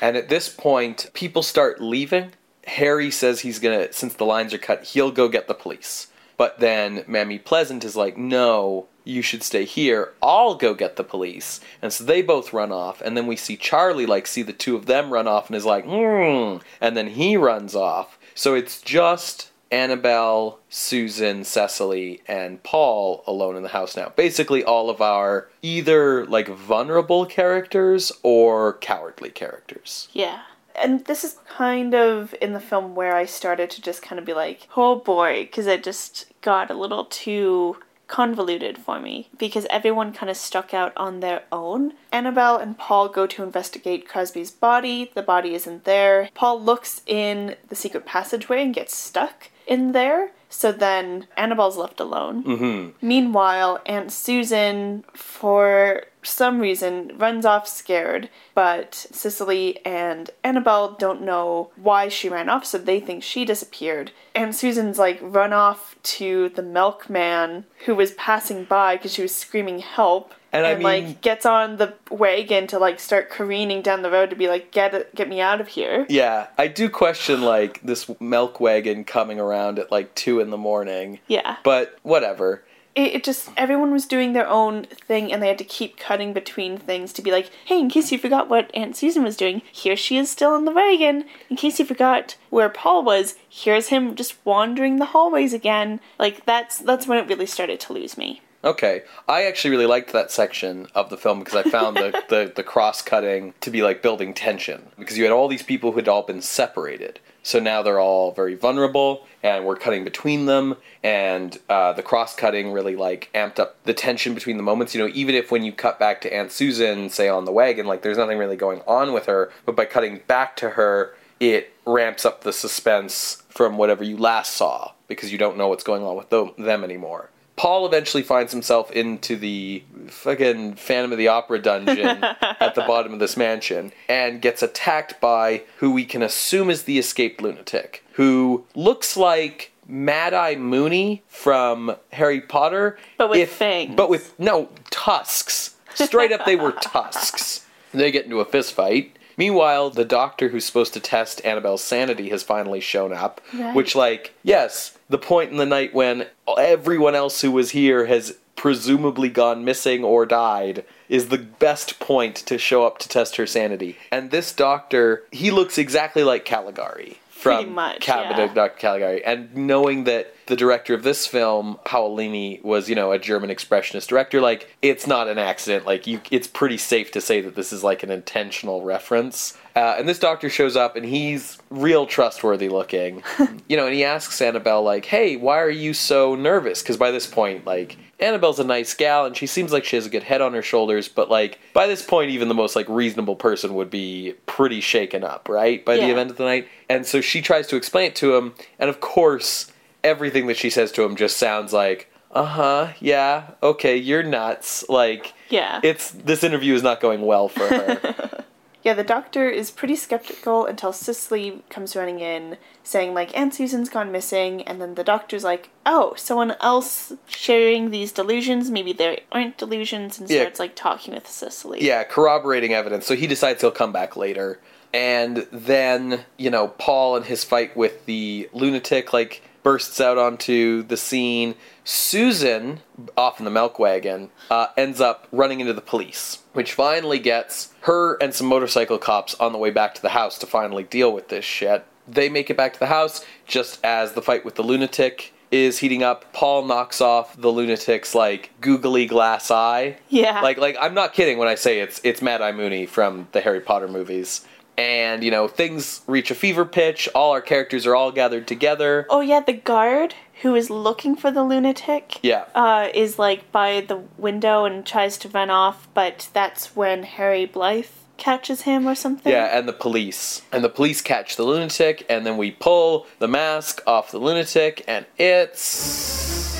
And 0.00 0.16
at 0.16 0.28
this 0.28 0.48
point, 0.48 1.10
people 1.12 1.42
start 1.42 1.82
leaving. 1.82 2.32
Harry 2.66 3.10
says 3.10 3.40
he's 3.40 3.58
gonna, 3.58 3.92
since 3.92 4.14
the 4.14 4.24
lines 4.24 4.54
are 4.54 4.58
cut, 4.58 4.84
he'll 4.84 5.12
go 5.12 5.28
get 5.28 5.48
the 5.48 5.54
police. 5.54 6.08
But 6.36 6.58
then 6.58 7.04
Mammy 7.06 7.38
Pleasant 7.38 7.84
is 7.84 7.94
like, 7.94 8.16
no, 8.16 8.88
you 9.06 9.22
should 9.22 9.42
stay 9.42 9.64
here. 9.64 10.12
I'll 10.22 10.56
go 10.56 10.74
get 10.74 10.96
the 10.96 11.04
police. 11.04 11.60
And 11.80 11.92
so 11.92 12.04
they 12.04 12.22
both 12.22 12.52
run 12.52 12.72
off. 12.72 13.00
And 13.00 13.16
then 13.16 13.26
we 13.26 13.36
see 13.36 13.56
Charlie, 13.56 14.06
like, 14.06 14.26
see 14.26 14.42
the 14.42 14.52
two 14.52 14.76
of 14.76 14.86
them 14.86 15.12
run 15.12 15.28
off 15.28 15.46
and 15.46 15.56
is 15.56 15.64
like, 15.64 15.84
hmm. 15.84 16.58
And 16.80 16.96
then 16.96 17.08
he 17.08 17.36
runs 17.36 17.74
off. 17.74 18.18
So 18.34 18.54
it's 18.54 18.82
just 18.82 19.50
Annabelle, 19.70 20.58
Susan, 20.68 21.44
Cecily, 21.44 22.20
and 22.26 22.62
Paul 22.62 23.24
alone 23.26 23.56
in 23.56 23.62
the 23.62 23.70
house 23.70 23.96
now. 23.96 24.12
Basically, 24.14 24.62
all 24.62 24.90
of 24.90 25.00
our 25.00 25.48
either 25.62 26.26
like 26.26 26.48
vulnerable 26.48 27.26
characters 27.26 28.12
or 28.22 28.74
cowardly 28.74 29.30
characters. 29.30 30.08
Yeah. 30.12 30.42
And 30.78 31.06
this 31.06 31.24
is 31.24 31.38
kind 31.48 31.94
of 31.94 32.34
in 32.40 32.52
the 32.52 32.60
film 32.60 32.94
where 32.94 33.16
I 33.16 33.24
started 33.24 33.70
to 33.70 33.80
just 33.80 34.02
kind 34.02 34.18
of 34.18 34.26
be 34.26 34.34
like, 34.34 34.68
oh 34.76 34.96
boy, 34.96 35.44
because 35.44 35.66
it 35.66 35.82
just 35.82 36.26
got 36.42 36.70
a 36.70 36.74
little 36.74 37.06
too 37.06 37.78
convoluted 38.08 38.78
for 38.78 39.00
me 39.00 39.28
because 39.36 39.66
everyone 39.70 40.12
kind 40.12 40.30
of 40.30 40.36
stuck 40.36 40.72
out 40.72 40.92
on 40.96 41.20
their 41.20 41.42
own. 41.50 41.94
Annabelle 42.12 42.56
and 42.56 42.78
Paul 42.78 43.08
go 43.08 43.26
to 43.26 43.42
investigate 43.42 44.08
Crosby's 44.08 44.50
body. 44.50 45.10
The 45.14 45.22
body 45.22 45.54
isn't 45.54 45.84
there. 45.84 46.30
Paul 46.34 46.62
looks 46.62 47.02
in 47.06 47.56
the 47.68 47.74
secret 47.74 48.06
passageway 48.06 48.62
and 48.62 48.74
gets 48.74 48.94
stuck 48.94 49.50
in 49.66 49.92
there. 49.92 50.30
So 50.48 50.72
then 50.72 51.26
Annabelle's 51.36 51.76
left 51.76 52.00
alone. 52.00 52.44
Mm-hmm. 52.44 53.06
Meanwhile, 53.06 53.80
Aunt 53.84 54.12
Susan, 54.12 55.04
for 55.12 56.04
some 56.22 56.60
reason, 56.60 57.12
runs 57.16 57.44
off 57.44 57.66
scared, 57.68 58.30
but 58.54 58.94
Cicely 58.94 59.84
and 59.84 60.30
Annabelle 60.44 60.92
don't 60.92 61.22
know 61.22 61.70
why 61.76 62.08
she 62.08 62.28
ran 62.28 62.48
off, 62.48 62.64
so 62.64 62.78
they 62.78 63.00
think 63.00 63.22
she 63.22 63.44
disappeared. 63.44 64.12
Aunt 64.34 64.54
Susan's 64.54 64.98
like 64.98 65.18
run 65.20 65.52
off 65.52 65.96
to 66.04 66.48
the 66.50 66.62
milkman 66.62 67.64
who 67.84 67.94
was 67.94 68.12
passing 68.12 68.64
by 68.64 68.96
because 68.96 69.12
she 69.12 69.22
was 69.22 69.34
screaming 69.34 69.80
help. 69.80 70.32
And 70.56 70.66
I 70.66 70.74
like 70.74 71.20
gets 71.20 71.44
on 71.46 71.76
the 71.76 71.94
wagon 72.10 72.66
to 72.68 72.78
like 72.78 73.00
start 73.00 73.30
careening 73.30 73.82
down 73.82 74.02
the 74.02 74.10
road 74.10 74.30
to 74.30 74.36
be 74.36 74.48
like 74.48 74.70
get 74.70 74.94
it, 74.94 75.14
get 75.14 75.28
me 75.28 75.40
out 75.40 75.60
of 75.60 75.68
here. 75.68 76.06
Yeah, 76.08 76.46
I 76.56 76.68
do 76.68 76.88
question 76.88 77.42
like 77.42 77.80
this 77.82 78.08
milk 78.20 78.60
wagon 78.60 79.04
coming 79.04 79.38
around 79.40 79.78
at 79.78 79.90
like 79.90 80.14
two 80.14 80.40
in 80.40 80.50
the 80.50 80.56
morning. 80.56 81.20
Yeah. 81.28 81.56
But 81.62 81.98
whatever. 82.02 82.62
it, 82.96 83.16
it 83.16 83.24
just 83.24 83.50
everyone 83.56 83.92
was 83.92 84.06
doing 84.06 84.32
their 84.32 84.48
own 84.48 84.84
thing 84.84 85.32
and 85.32 85.42
they 85.42 85.48
had 85.48 85.58
to 85.58 85.64
keep 85.64 85.98
cutting 85.98 86.32
between 86.32 86.78
things 86.78 87.12
to 87.12 87.22
be 87.22 87.30
like 87.30 87.50
hey 87.66 87.78
in 87.78 87.88
case 87.90 88.10
you 88.10 88.18
forgot 88.18 88.48
what 88.48 88.70
aunt 88.74 88.96
susan 88.96 89.22
was 89.22 89.36
doing 89.36 89.62
here 89.70 89.96
she 89.96 90.16
is 90.16 90.30
still 90.30 90.56
in 90.56 90.64
the 90.64 90.72
wagon 90.72 91.24
in 91.50 91.56
case 91.56 91.78
you 91.78 91.84
forgot 91.84 92.36
where 92.50 92.68
paul 92.70 93.04
was 93.04 93.34
here's 93.48 93.88
him 93.88 94.14
just 94.14 94.34
wandering 94.44 94.96
the 94.96 95.06
hallways 95.06 95.52
again 95.52 96.00
like 96.18 96.44
that's 96.46 96.78
that's 96.78 97.06
when 97.06 97.18
it 97.18 97.28
really 97.28 97.46
started 97.46 97.78
to 97.78 97.92
lose 97.92 98.16
me 98.16 98.40
Okay, 98.66 99.04
I 99.28 99.44
actually 99.44 99.70
really 99.70 99.86
liked 99.86 100.12
that 100.12 100.32
section 100.32 100.88
of 100.92 101.08
the 101.08 101.16
film 101.16 101.38
because 101.38 101.54
I 101.54 101.70
found 101.70 101.96
the, 101.96 102.24
the, 102.28 102.52
the 102.52 102.64
cross 102.64 103.00
cutting 103.00 103.54
to 103.60 103.70
be 103.70 103.80
like 103.80 104.02
building 104.02 104.34
tension 104.34 104.88
because 104.98 105.16
you 105.16 105.22
had 105.22 105.32
all 105.32 105.46
these 105.46 105.62
people 105.62 105.92
who 105.92 105.98
had 105.98 106.08
all 106.08 106.24
been 106.24 106.42
separated. 106.42 107.20
So 107.44 107.60
now 107.60 107.82
they're 107.82 108.00
all 108.00 108.32
very 108.32 108.56
vulnerable, 108.56 109.24
and 109.40 109.64
we're 109.64 109.76
cutting 109.76 110.02
between 110.02 110.46
them, 110.46 110.74
and 111.04 111.56
uh, 111.68 111.92
the 111.92 112.02
cross 112.02 112.34
cutting 112.34 112.72
really 112.72 112.96
like 112.96 113.30
amped 113.36 113.60
up 113.60 113.80
the 113.84 113.94
tension 113.94 114.34
between 114.34 114.56
the 114.56 114.64
moments. 114.64 114.96
You 114.96 115.02
know, 115.02 115.12
even 115.14 115.36
if 115.36 115.52
when 115.52 115.62
you 115.62 115.70
cut 115.70 116.00
back 116.00 116.20
to 116.22 116.34
Aunt 116.34 116.50
Susan, 116.50 117.08
say 117.08 117.28
on 117.28 117.44
the 117.44 117.52
wagon, 117.52 117.86
like 117.86 118.02
there's 118.02 118.18
nothing 118.18 118.36
really 118.36 118.56
going 118.56 118.82
on 118.84 119.12
with 119.12 119.26
her, 119.26 119.52
but 119.64 119.76
by 119.76 119.84
cutting 119.84 120.22
back 120.26 120.56
to 120.56 120.70
her, 120.70 121.14
it 121.38 121.72
ramps 121.84 122.24
up 122.24 122.42
the 122.42 122.52
suspense 122.52 123.44
from 123.48 123.78
whatever 123.78 124.02
you 124.02 124.16
last 124.16 124.54
saw 124.54 124.90
because 125.06 125.30
you 125.30 125.38
don't 125.38 125.56
know 125.56 125.68
what's 125.68 125.84
going 125.84 126.02
on 126.02 126.16
with 126.16 126.30
them, 126.30 126.50
them 126.58 126.82
anymore. 126.82 127.30
Paul 127.56 127.86
eventually 127.86 128.22
finds 128.22 128.52
himself 128.52 128.90
into 128.92 129.34
the 129.36 129.82
fucking 130.08 130.74
Phantom 130.74 131.12
of 131.12 131.18
the 131.18 131.28
Opera 131.28 131.60
dungeon 131.60 132.22
at 132.42 132.74
the 132.74 132.82
bottom 132.82 133.14
of 133.14 133.18
this 133.18 133.36
mansion 133.36 133.92
and 134.08 134.42
gets 134.42 134.62
attacked 134.62 135.20
by 135.20 135.62
who 135.78 135.90
we 135.90 136.04
can 136.04 136.22
assume 136.22 136.68
is 136.70 136.82
the 136.84 136.98
escaped 136.98 137.40
lunatic, 137.40 138.04
who 138.12 138.64
looks 138.74 139.16
like 139.16 139.72
Mad 139.88 140.34
Eye 140.34 140.56
Moody 140.56 141.22
from 141.28 141.96
Harry 142.12 142.40
Potter, 142.40 142.98
But 143.16 143.30
with 143.30 143.48
fangs. 143.50 143.94
But 143.96 144.10
with 144.10 144.38
no 144.38 144.68
tusks. 144.90 145.76
Straight 145.94 146.32
up, 146.32 146.44
they 146.44 146.56
were 146.56 146.72
tusks. 146.72 147.64
They 147.92 148.10
get 148.10 148.24
into 148.26 148.40
a 148.40 148.44
fist 148.44 148.74
fight. 148.74 149.16
Meanwhile, 149.38 149.90
the 149.90 150.04
doctor 150.04 150.48
who's 150.48 150.64
supposed 150.64 150.94
to 150.94 151.00
test 151.00 151.44
Annabelle's 151.44 151.84
sanity 151.84 152.30
has 152.30 152.42
finally 152.42 152.80
shown 152.80 153.12
up. 153.12 153.40
Right. 153.54 153.74
Which, 153.74 153.94
like, 153.94 154.34
yes, 154.42 154.95
the 155.08 155.18
point 155.18 155.50
in 155.50 155.56
the 155.56 155.66
night 155.66 155.94
when 155.94 156.26
everyone 156.58 157.14
else 157.14 157.40
who 157.40 157.50
was 157.50 157.70
here 157.70 158.06
has 158.06 158.36
presumably 158.56 159.28
gone 159.28 159.64
missing 159.64 160.02
or 160.02 160.26
died 160.26 160.84
is 161.08 161.28
the 161.28 161.38
best 161.38 162.00
point 162.00 162.34
to 162.34 162.58
show 162.58 162.86
up 162.86 162.98
to 162.98 163.08
test 163.08 163.36
her 163.36 163.46
sanity. 163.46 163.96
And 164.10 164.30
this 164.30 164.52
doctor, 164.52 165.24
he 165.30 165.50
looks 165.50 165.78
exactly 165.78 166.24
like 166.24 166.44
Caligari 166.44 167.18
from 167.36 167.74
much, 167.74 168.00
Cabinet 168.00 168.48
yeah. 168.48 168.54
Dr. 168.54 168.78
Caligari. 168.78 169.24
And 169.24 169.54
knowing 169.54 170.04
that 170.04 170.34
the 170.46 170.56
director 170.56 170.94
of 170.94 171.02
this 171.02 171.26
film, 171.26 171.78
Paul 171.84 172.14
Leni, 172.14 172.60
was, 172.62 172.88
you 172.88 172.94
know, 172.94 173.12
a 173.12 173.18
German 173.18 173.50
expressionist 173.50 174.06
director, 174.06 174.40
like, 174.40 174.74
it's 174.80 175.06
not 175.06 175.28
an 175.28 175.38
accident. 175.38 175.84
Like, 175.84 176.06
you, 176.06 176.20
it's 176.30 176.46
pretty 176.46 176.78
safe 176.78 177.12
to 177.12 177.20
say 177.20 177.40
that 177.42 177.54
this 177.54 177.72
is 177.72 177.84
like 177.84 178.02
an 178.02 178.10
intentional 178.10 178.82
reference. 178.82 179.56
Uh, 179.74 179.96
and 179.98 180.08
this 180.08 180.18
doctor 180.18 180.48
shows 180.48 180.76
up 180.76 180.96
and 180.96 181.04
he's 181.04 181.58
real 181.68 182.06
trustworthy 182.06 182.70
looking. 182.70 183.22
you 183.68 183.76
know, 183.76 183.86
and 183.86 183.94
he 183.94 184.02
asks 184.02 184.40
Annabelle, 184.40 184.82
like, 184.82 185.04
hey, 185.04 185.36
why 185.36 185.60
are 185.60 185.70
you 185.70 185.92
so 185.92 186.34
nervous? 186.34 186.82
Because 186.82 186.96
by 186.96 187.10
this 187.10 187.26
point, 187.26 187.66
like, 187.66 187.98
Annabelle's 188.18 188.58
a 188.58 188.64
nice 188.64 188.94
gal 188.94 189.26
and 189.26 189.36
she 189.36 189.46
seems 189.46 189.72
like 189.72 189.84
she 189.84 189.96
has 189.96 190.06
a 190.06 190.08
good 190.10 190.22
head 190.22 190.40
on 190.40 190.54
her 190.54 190.62
shoulders, 190.62 191.08
but 191.08 191.30
like 191.30 191.58
by 191.74 191.86
this 191.86 192.02
point 192.02 192.30
even 192.30 192.48
the 192.48 192.54
most 192.54 192.74
like 192.74 192.88
reasonable 192.88 193.36
person 193.36 193.74
would 193.74 193.90
be 193.90 194.34
pretty 194.46 194.80
shaken 194.80 195.22
up, 195.22 195.48
right? 195.48 195.84
By 195.84 195.96
the 195.96 196.02
Yeah. 196.06 196.12
event 196.12 196.30
of 196.30 196.36
the 196.36 196.44
night. 196.44 196.68
And 196.88 197.04
so 197.06 197.20
she 197.20 197.42
tries 197.42 197.66
to 197.68 197.76
explain 197.76 198.06
it 198.06 198.16
to 198.16 198.34
him, 198.36 198.54
and 198.78 198.88
of 198.88 199.00
course, 199.00 199.70
everything 200.02 200.46
that 200.46 200.56
she 200.56 200.70
says 200.70 200.92
to 200.92 201.02
him 201.02 201.16
just 201.16 201.36
sounds 201.36 201.72
like, 201.72 202.10
"Uh-huh, 202.32 202.88
yeah, 203.00 203.50
okay, 203.62 203.96
you're 203.96 204.22
nuts." 204.22 204.84
Like 204.88 205.34
yeah 205.50 205.80
it's 205.84 206.10
this 206.10 206.42
interview 206.42 206.74
is 206.74 206.82
not 206.82 207.00
going 207.00 207.22
well 207.22 207.48
for 207.48 207.66
her. 207.68 208.44
Yeah, 208.86 208.94
the 208.94 209.02
doctor 209.02 209.48
is 209.48 209.72
pretty 209.72 209.96
skeptical 209.96 210.64
until 210.64 210.92
Cicely 210.92 211.64
comes 211.68 211.96
running 211.96 212.20
in 212.20 212.56
saying, 212.84 213.14
like, 213.14 213.36
Aunt 213.36 213.52
Susan's 213.52 213.88
gone 213.88 214.12
missing, 214.12 214.62
and 214.62 214.80
then 214.80 214.94
the 214.94 215.02
doctor's 215.02 215.42
like, 215.42 215.70
oh, 215.84 216.14
someone 216.16 216.54
else 216.60 217.12
sharing 217.26 217.90
these 217.90 218.12
delusions? 218.12 218.70
Maybe 218.70 218.92
there 218.92 219.18
aren't 219.32 219.58
delusions, 219.58 220.20
and 220.20 220.30
Yeah. 220.30 220.42
starts, 220.42 220.60
like, 220.60 220.76
talking 220.76 221.14
with 221.14 221.26
Cicely. 221.26 221.82
Yeah, 221.82 222.04
corroborating 222.04 222.74
evidence. 222.74 223.08
So 223.08 223.16
he 223.16 223.26
decides 223.26 223.60
he'll 223.60 223.72
come 223.72 223.90
back 223.90 224.16
later. 224.16 224.60
And 224.94 225.48
then, 225.50 226.24
you 226.36 226.50
know, 226.50 226.68
Paul 226.68 227.16
and 227.16 227.24
his 227.24 227.42
fight 227.42 227.76
with 227.76 228.06
the 228.06 228.48
lunatic, 228.52 229.12
like, 229.12 229.42
bursts 229.66 230.00
out 230.00 230.16
onto 230.16 230.84
the 230.84 230.96
scene. 230.96 231.56
Susan, 231.82 232.78
off 233.16 233.40
in 233.40 233.44
the 233.44 233.50
milk 233.50 233.80
wagon, 233.80 234.30
uh, 234.48 234.68
ends 234.76 235.00
up 235.00 235.26
running 235.32 235.58
into 235.58 235.72
the 235.72 235.80
police, 235.80 236.38
which 236.52 236.72
finally 236.72 237.18
gets 237.18 237.74
her 237.80 238.14
and 238.22 238.32
some 238.32 238.46
motorcycle 238.46 238.96
cops 238.96 239.34
on 239.40 239.50
the 239.50 239.58
way 239.58 239.70
back 239.72 239.92
to 239.92 240.00
the 240.00 240.10
house 240.10 240.38
to 240.38 240.46
finally 240.46 240.84
deal 240.84 241.12
with 241.12 241.30
this 241.30 241.44
shit. 241.44 241.84
They 242.06 242.28
make 242.28 242.48
it 242.48 242.56
back 242.56 242.74
to 242.74 242.78
the 242.78 242.86
house 242.86 243.24
just 243.44 243.84
as 243.84 244.12
the 244.12 244.22
fight 244.22 244.44
with 244.44 244.54
the 244.54 244.62
lunatic 244.62 245.34
is 245.50 245.80
heating 245.80 246.04
up. 246.04 246.32
Paul 246.32 246.64
knocks 246.64 247.00
off 247.00 247.36
the 247.36 247.50
lunatic's 247.50 248.14
like 248.14 248.52
googly 248.60 249.06
glass 249.06 249.50
eye. 249.50 249.98
Yeah. 250.08 250.42
Like 250.42 250.58
like 250.58 250.76
I'm 250.80 250.94
not 250.94 251.12
kidding 251.12 251.38
when 251.38 251.48
I 251.48 251.56
say 251.56 251.80
it's 251.80 252.00
it's 252.04 252.22
Mad 252.22 252.40
Eye 252.40 252.52
Moody 252.52 252.86
from 252.86 253.26
the 253.32 253.40
Harry 253.40 253.60
Potter 253.60 253.88
movies. 253.88 254.46
And 254.78 255.24
you 255.24 255.30
know 255.30 255.48
things 255.48 256.02
reach 256.06 256.30
a 256.30 256.34
fever 256.34 256.64
pitch. 256.64 257.08
All 257.14 257.32
our 257.32 257.40
characters 257.40 257.86
are 257.86 257.94
all 257.94 258.12
gathered 258.12 258.46
together. 258.46 259.06
Oh 259.08 259.20
yeah, 259.20 259.40
the 259.40 259.54
guard 259.54 260.14
who 260.42 260.54
is 260.54 260.68
looking 260.68 261.16
for 261.16 261.30
the 261.30 261.42
lunatic. 261.42 262.18
Yeah. 262.22 262.44
Uh, 262.54 262.88
is 262.94 263.18
like 263.18 263.50
by 263.52 263.80
the 263.80 263.96
window 264.18 264.64
and 264.64 264.84
tries 264.84 265.16
to 265.18 265.28
run 265.28 265.50
off, 265.50 265.88
but 265.94 266.28
that's 266.32 266.76
when 266.76 267.04
Harry 267.04 267.46
Blythe 267.46 267.86
catches 268.16 268.62
him 268.62 268.86
or 268.86 268.94
something. 268.94 269.32
Yeah, 269.32 269.58
and 269.58 269.68
the 269.68 269.72
police. 269.72 270.42
And 270.52 270.62
the 270.64 270.68
police 270.68 271.00
catch 271.00 271.36
the 271.36 271.44
lunatic, 271.44 272.04
and 272.08 272.26
then 272.26 272.36
we 272.36 272.50
pull 272.50 273.06
the 273.18 273.28
mask 273.28 273.82
off 273.86 274.10
the 274.10 274.18
lunatic, 274.18 274.84
and 274.86 275.06
it's. 275.18 276.56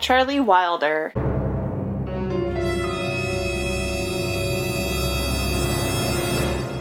Charlie 0.00 0.40
Wilder. 0.40 1.12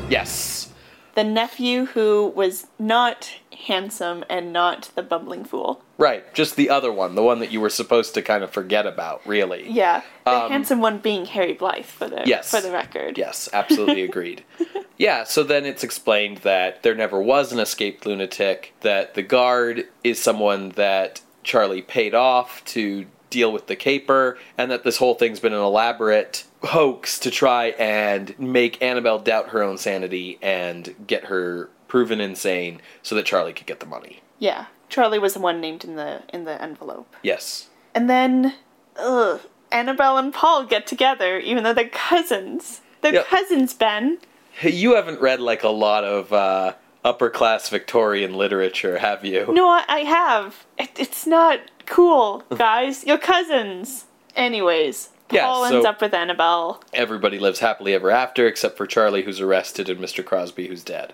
Yes. 0.09 0.69
The 1.15 1.23
nephew 1.23 1.85
who 1.85 2.31
was 2.35 2.67
not 2.77 3.31
handsome 3.65 4.23
and 4.29 4.53
not 4.53 4.91
the 4.93 5.01
bumbling 5.01 5.43
fool. 5.43 5.81
Right, 5.97 6.31
just 6.35 6.55
the 6.55 6.69
other 6.69 6.91
one, 6.93 7.15
the 7.15 7.23
one 7.23 7.39
that 7.39 7.51
you 7.51 7.59
were 7.59 7.71
supposed 7.71 8.13
to 8.13 8.21
kind 8.21 8.43
of 8.43 8.51
forget 8.51 8.85
about, 8.85 9.25
really. 9.25 9.67
Yeah, 9.67 10.03
the 10.25 10.31
Um, 10.45 10.51
handsome 10.51 10.79
one 10.79 10.99
being 10.99 11.25
Harry 11.25 11.53
Blythe 11.53 11.85
for 11.85 12.07
the 12.07 12.21
Yes. 12.25 12.51
for 12.51 12.61
the 12.61 12.69
record. 12.71 13.17
Yes, 13.17 13.49
absolutely 13.51 14.03
agreed. 14.03 14.43
yeah, 14.97 15.23
so 15.23 15.41
then 15.43 15.65
it's 15.65 15.83
explained 15.83 16.37
that 16.39 16.83
there 16.83 16.93
never 16.93 17.19
was 17.19 17.51
an 17.51 17.59
escaped 17.59 18.05
lunatic, 18.05 18.73
that 18.81 19.15
the 19.15 19.23
guard 19.23 19.87
is 20.03 20.19
someone 20.21 20.69
that 20.75 21.21
Charlie 21.43 21.81
paid 21.81 22.13
off 22.13 22.63
to 22.65 23.07
deal 23.31 23.51
with 23.51 23.65
the 23.65 23.75
caper, 23.75 24.37
and 24.55 24.69
that 24.69 24.83
this 24.83 24.97
whole 24.97 25.15
thing's 25.15 25.39
been 25.39 25.53
an 25.53 25.59
elaborate 25.59 26.43
hoax 26.63 27.19
to 27.19 27.31
try 27.31 27.67
and 27.77 28.37
make 28.39 28.81
Annabelle 28.81 29.19
doubt 29.19 29.49
her 29.49 29.61
own 29.61 29.77
sanity 29.77 30.39
and 30.41 30.95
get 31.05 31.25
her 31.25 31.69
proven 31.87 32.19
insane 32.19 32.81
so 33.03 33.15
that 33.15 33.25
Charlie 33.25 33.53
could 33.53 33.67
get 33.67 33.79
the 33.79 33.85
money. 33.85 34.21
Yeah, 34.39 34.65
Charlie 34.89 35.19
was 35.19 35.33
the 35.35 35.39
one 35.39 35.61
named 35.61 35.83
in 35.85 35.95
the 35.95 36.21
in 36.33 36.43
the 36.45 36.61
envelope. 36.61 37.15
Yes. 37.23 37.69
And 37.95 38.09
then, 38.09 38.55
ugh, 38.97 39.41
Annabelle 39.71 40.17
and 40.17 40.33
Paul 40.33 40.65
get 40.65 40.85
together, 40.87 41.39
even 41.39 41.63
though 41.63 41.73
they're 41.73 41.89
cousins. 41.89 42.81
They're 43.01 43.13
Yep. 43.13 43.27
cousins, 43.27 43.73
Ben. 43.73 44.17
You 44.61 44.95
haven't 44.95 45.21
read 45.21 45.39
like 45.39 45.63
a 45.63 45.69
lot 45.69 46.03
of 46.03 46.33
uh, 46.33 46.73
upper 47.03 47.29
class 47.29 47.69
Victorian 47.69 48.33
literature, 48.33 48.97
have 48.97 49.23
you? 49.23 49.45
No, 49.51 49.67
I, 49.69 49.83
I 49.87 49.99
have. 49.99 50.65
It, 50.77 50.89
it's 50.97 51.25
not 51.27 51.59
cool, 51.85 52.43
guys. 52.55 53.03
You're 53.05 53.17
cousins. 53.19 54.05
Anyways, 54.35 55.09
Yeah, 55.31 55.45
Paul 55.45 55.67
so- 55.67 55.75
ends 55.75 55.85
up 55.85 56.01
with 56.01 56.13
Annabelle. 56.13 56.83
Everybody 56.93 57.39
lives 57.39 57.59
happily 57.59 57.93
ever 57.93 58.11
after, 58.11 58.47
except 58.47 58.77
for 58.77 58.87
Charlie, 58.87 59.23
who's 59.23 59.41
arrested, 59.41 59.89
and 59.89 59.99
Mr. 59.99 60.23
Crosby, 60.23 60.67
who's 60.67 60.83
dead. 60.83 61.13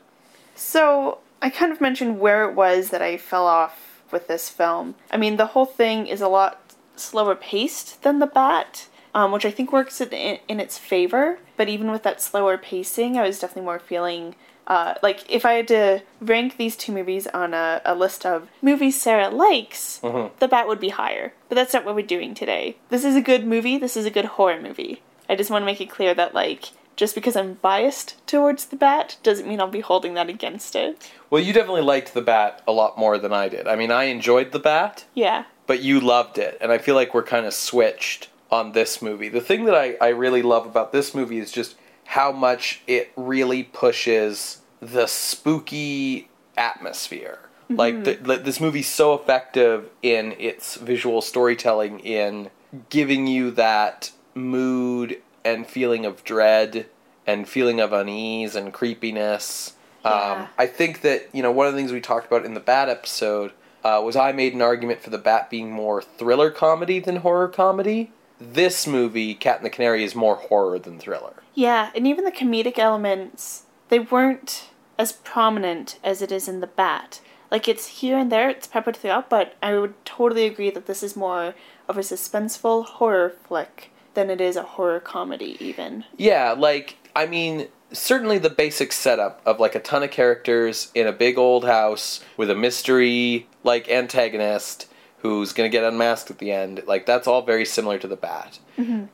So, 0.56 1.20
I 1.42 1.50
kind 1.50 1.72
of 1.72 1.82
mentioned 1.82 2.20
where 2.20 2.48
it 2.48 2.54
was 2.54 2.90
that 2.90 3.02
I 3.02 3.18
fell 3.18 3.48
off 3.48 4.02
with 4.12 4.28
this 4.28 4.50
film. 4.50 4.96
I 5.12 5.18
mean, 5.18 5.38
the 5.38 5.48
whole 5.48 5.66
thing 5.66 6.08
is 6.08 6.22
a 6.22 6.28
lot 6.28 6.60
slower 6.96 7.36
paced 7.36 8.04
than 8.04 8.20
The 8.20 8.28
Bat, 8.28 8.88
um, 9.16 9.32
which 9.32 9.46
I 9.46 9.52
think 9.52 9.72
works 9.72 10.00
in, 10.00 10.40
in 10.48 10.60
its 10.60 10.78
favor. 10.78 11.40
But 11.58 11.70
even 11.70 11.92
with 11.92 12.04
that 12.04 12.22
slower 12.22 12.58
pacing, 12.58 13.18
I 13.18 13.28
was 13.28 13.40
definitely 13.40 13.66
more 13.66 13.80
feeling. 13.80 14.36
Uh, 14.66 14.94
like, 15.04 15.30
if 15.30 15.46
I 15.46 15.54
had 15.54 15.68
to 15.70 16.02
rank 16.22 16.58
these 16.58 16.76
two 16.76 16.92
movies 16.94 17.28
on 17.28 17.54
a, 17.54 17.82
a 17.84 17.96
list 17.96 18.26
of 18.26 18.48
movies 18.62 19.02
Sarah 19.02 19.30
likes, 19.30 20.00
The 20.00 20.48
Bat 20.50 20.68
would 20.68 20.80
be 20.80 20.90
higher. 20.90 21.34
But 21.50 21.56
that's 21.56 21.74
not 21.74 21.86
what 21.86 21.96
we're 21.96 22.06
doing 22.06 22.34
today. 22.34 22.78
This 22.90 23.04
is 23.04 23.16
a 23.16 23.22
good 23.22 23.46
movie, 23.46 23.78
this 23.78 23.98
is 23.98 24.06
a 24.06 24.10
good 24.12 24.26
horror 24.26 24.62
movie. 24.62 25.02
I 25.30 25.36
just 25.36 25.50
want 25.50 25.64
to 25.64 25.66
make 25.66 25.82
it 25.82 25.90
clear 25.90 26.14
that, 26.14 26.34
like, 26.34 26.70
just 26.96 27.16
because 27.16 27.36
I'm 27.36 27.56
biased 27.56 28.16
towards 28.28 28.66
The 28.68 28.76
Bat 28.76 29.18
doesn't 29.24 29.48
mean 29.48 29.60
I'll 29.60 29.68
be 29.68 29.80
holding 29.82 30.14
that 30.14 30.30
against 30.30 30.76
it. 30.76 31.12
Well, 31.30 31.42
you 31.42 31.52
definitely 31.52 31.82
liked 31.82 32.14
The 32.14 32.22
Bat 32.22 32.62
a 32.68 32.72
lot 32.72 32.98
more 32.98 33.18
than 33.18 33.34
I 33.34 33.50
did. 33.50 33.68
I 33.68 33.76
mean, 33.76 33.92
I 33.92 34.06
enjoyed 34.06 34.52
The 34.52 34.60
Bat, 34.60 35.06
Yeah. 35.14 35.46
but 35.68 35.82
you 35.82 36.00
loved 36.00 36.38
it, 36.38 36.58
and 36.62 36.72
I 36.72 36.78
feel 36.78 36.96
like 36.96 37.14
we're 37.14 37.24
kind 37.24 37.46
of 37.46 37.54
switched 37.54 38.30
on 38.52 38.74
this 38.74 39.02
movie. 39.02 39.28
The 39.30 39.42
thing 39.42 39.66
that 39.66 39.76
I, 39.76 39.98
I 40.00 40.10
really 40.10 40.44
love 40.44 40.66
about 40.68 40.92
this 40.92 41.16
movie 41.16 41.40
is 41.40 41.52
just 41.52 41.76
how 42.14 42.32
much 42.32 42.80
it 42.86 43.12
really 43.16 43.64
pushes 43.64 44.62
the 44.80 45.08
spooky 45.08 46.30
atmosphere. 46.56 47.40
Like, 47.70 48.04
the, 48.04 48.14
the, 48.14 48.38
this 48.38 48.60
movie's 48.60 48.88
so 48.88 49.16
effective 49.16 49.90
in 50.04 50.34
its 50.34 50.76
visual 50.76 51.24
storytelling, 51.24 52.02
in 52.02 52.52
giving 52.92 53.26
you 53.26 53.50
that 53.52 54.12
mood 54.36 55.24
and 55.44 55.66
feeling 55.66 56.06
of 56.06 56.24
dread 56.24 56.86
and 57.26 57.50
feeling 57.50 57.80
of 57.80 57.92
unease 57.92 58.56
and 58.56 58.72
creepiness. 58.72 59.74
Yeah. 60.06 60.12
Um, 60.12 60.48
I 60.56 60.68
think 60.68 61.02
that 61.02 61.30
you 61.34 61.42
know 61.42 61.52
one 61.52 61.66
of 61.66 61.74
the 61.74 61.80
things 61.80 61.92
we 61.92 62.00
talked 62.00 62.28
about 62.28 62.46
in 62.46 62.54
the 62.54 62.60
Bat 62.60 62.90
episode 62.90 63.54
uh, 63.84 64.00
was 64.06 64.16
I 64.16 64.34
made 64.34 64.54
an 64.54 64.62
argument 64.62 65.02
for 65.02 65.10
the 65.10 65.18
Bat 65.18 65.50
being 65.50 65.72
more 65.72 66.00
thriller 66.00 66.52
comedy 66.52 67.00
than 67.00 67.18
horror 67.18 67.48
comedy. 67.48 68.12
This 68.40 68.86
movie, 68.86 69.34
Cat 69.34 69.58
and 69.58 69.66
the 69.66 69.72
Canary, 69.72 70.04
is 70.04 70.14
more 70.14 70.36
horror 70.36 70.78
than 70.78 71.00
thriller. 71.00 71.43
Yeah, 71.54 71.92
and 71.96 72.08
even 72.08 72.26
the 72.26 72.32
comedic 72.32 72.80
elements, 72.80 73.64
they 73.90 74.00
weren't 74.00 74.70
as 74.98 75.12
prominent 75.12 76.00
as 76.04 76.22
it 76.22 76.32
is 76.32 76.48
in 76.48 76.60
The 76.60 76.68
Bat. 76.68 77.22
Like, 77.52 77.68
it's 77.68 77.88
here 78.00 78.18
and 78.18 78.32
there, 78.32 78.50
it's 78.50 78.68
peppered 78.68 78.98
throughout, 78.98 79.30
but 79.30 79.56
I 79.62 79.78
would 79.78 79.94
totally 80.06 80.46
agree 80.46 80.72
that 80.72 80.88
this 80.88 81.04
is 81.04 81.16
more 81.16 81.54
of 81.88 81.98
a 81.98 82.02
suspenseful 82.02 82.86
horror 82.86 83.30
flick 83.30 83.92
than 84.14 84.30
it 84.30 84.42
is 84.42 84.56
a 84.56 84.64
horror 84.64 85.00
comedy, 85.00 85.58
even. 85.60 86.06
Yeah, 86.18 86.56
like 86.58 86.98
I 87.16 87.26
mean, 87.26 87.68
certainly 87.92 88.38
the 88.38 88.50
basic 88.50 88.92
setup 88.92 89.42
of 89.46 89.60
like 89.60 89.76
a 89.76 89.80
ton 89.80 90.04
of 90.04 90.12
characters 90.12 90.92
in 90.96 91.08
a 91.08 91.12
big 91.12 91.38
old 91.38 91.66
house 91.66 92.24
with 92.38 92.50
a 92.50 92.56
mystery 92.56 93.48
like 93.64 93.90
antagonist 93.90 94.88
who's 95.24 95.54
going 95.54 95.70
to 95.70 95.76
get 95.76 95.84
unmasked 95.86 96.30
at 96.30 96.38
the 96.38 96.52
end. 96.52 96.84
Like 96.86 97.06
that's 97.06 97.28
all 97.28 97.42
very 97.42 97.66
similar 97.66 97.98
to 97.98 98.08
the 98.08 98.16
Bat. 98.16 98.60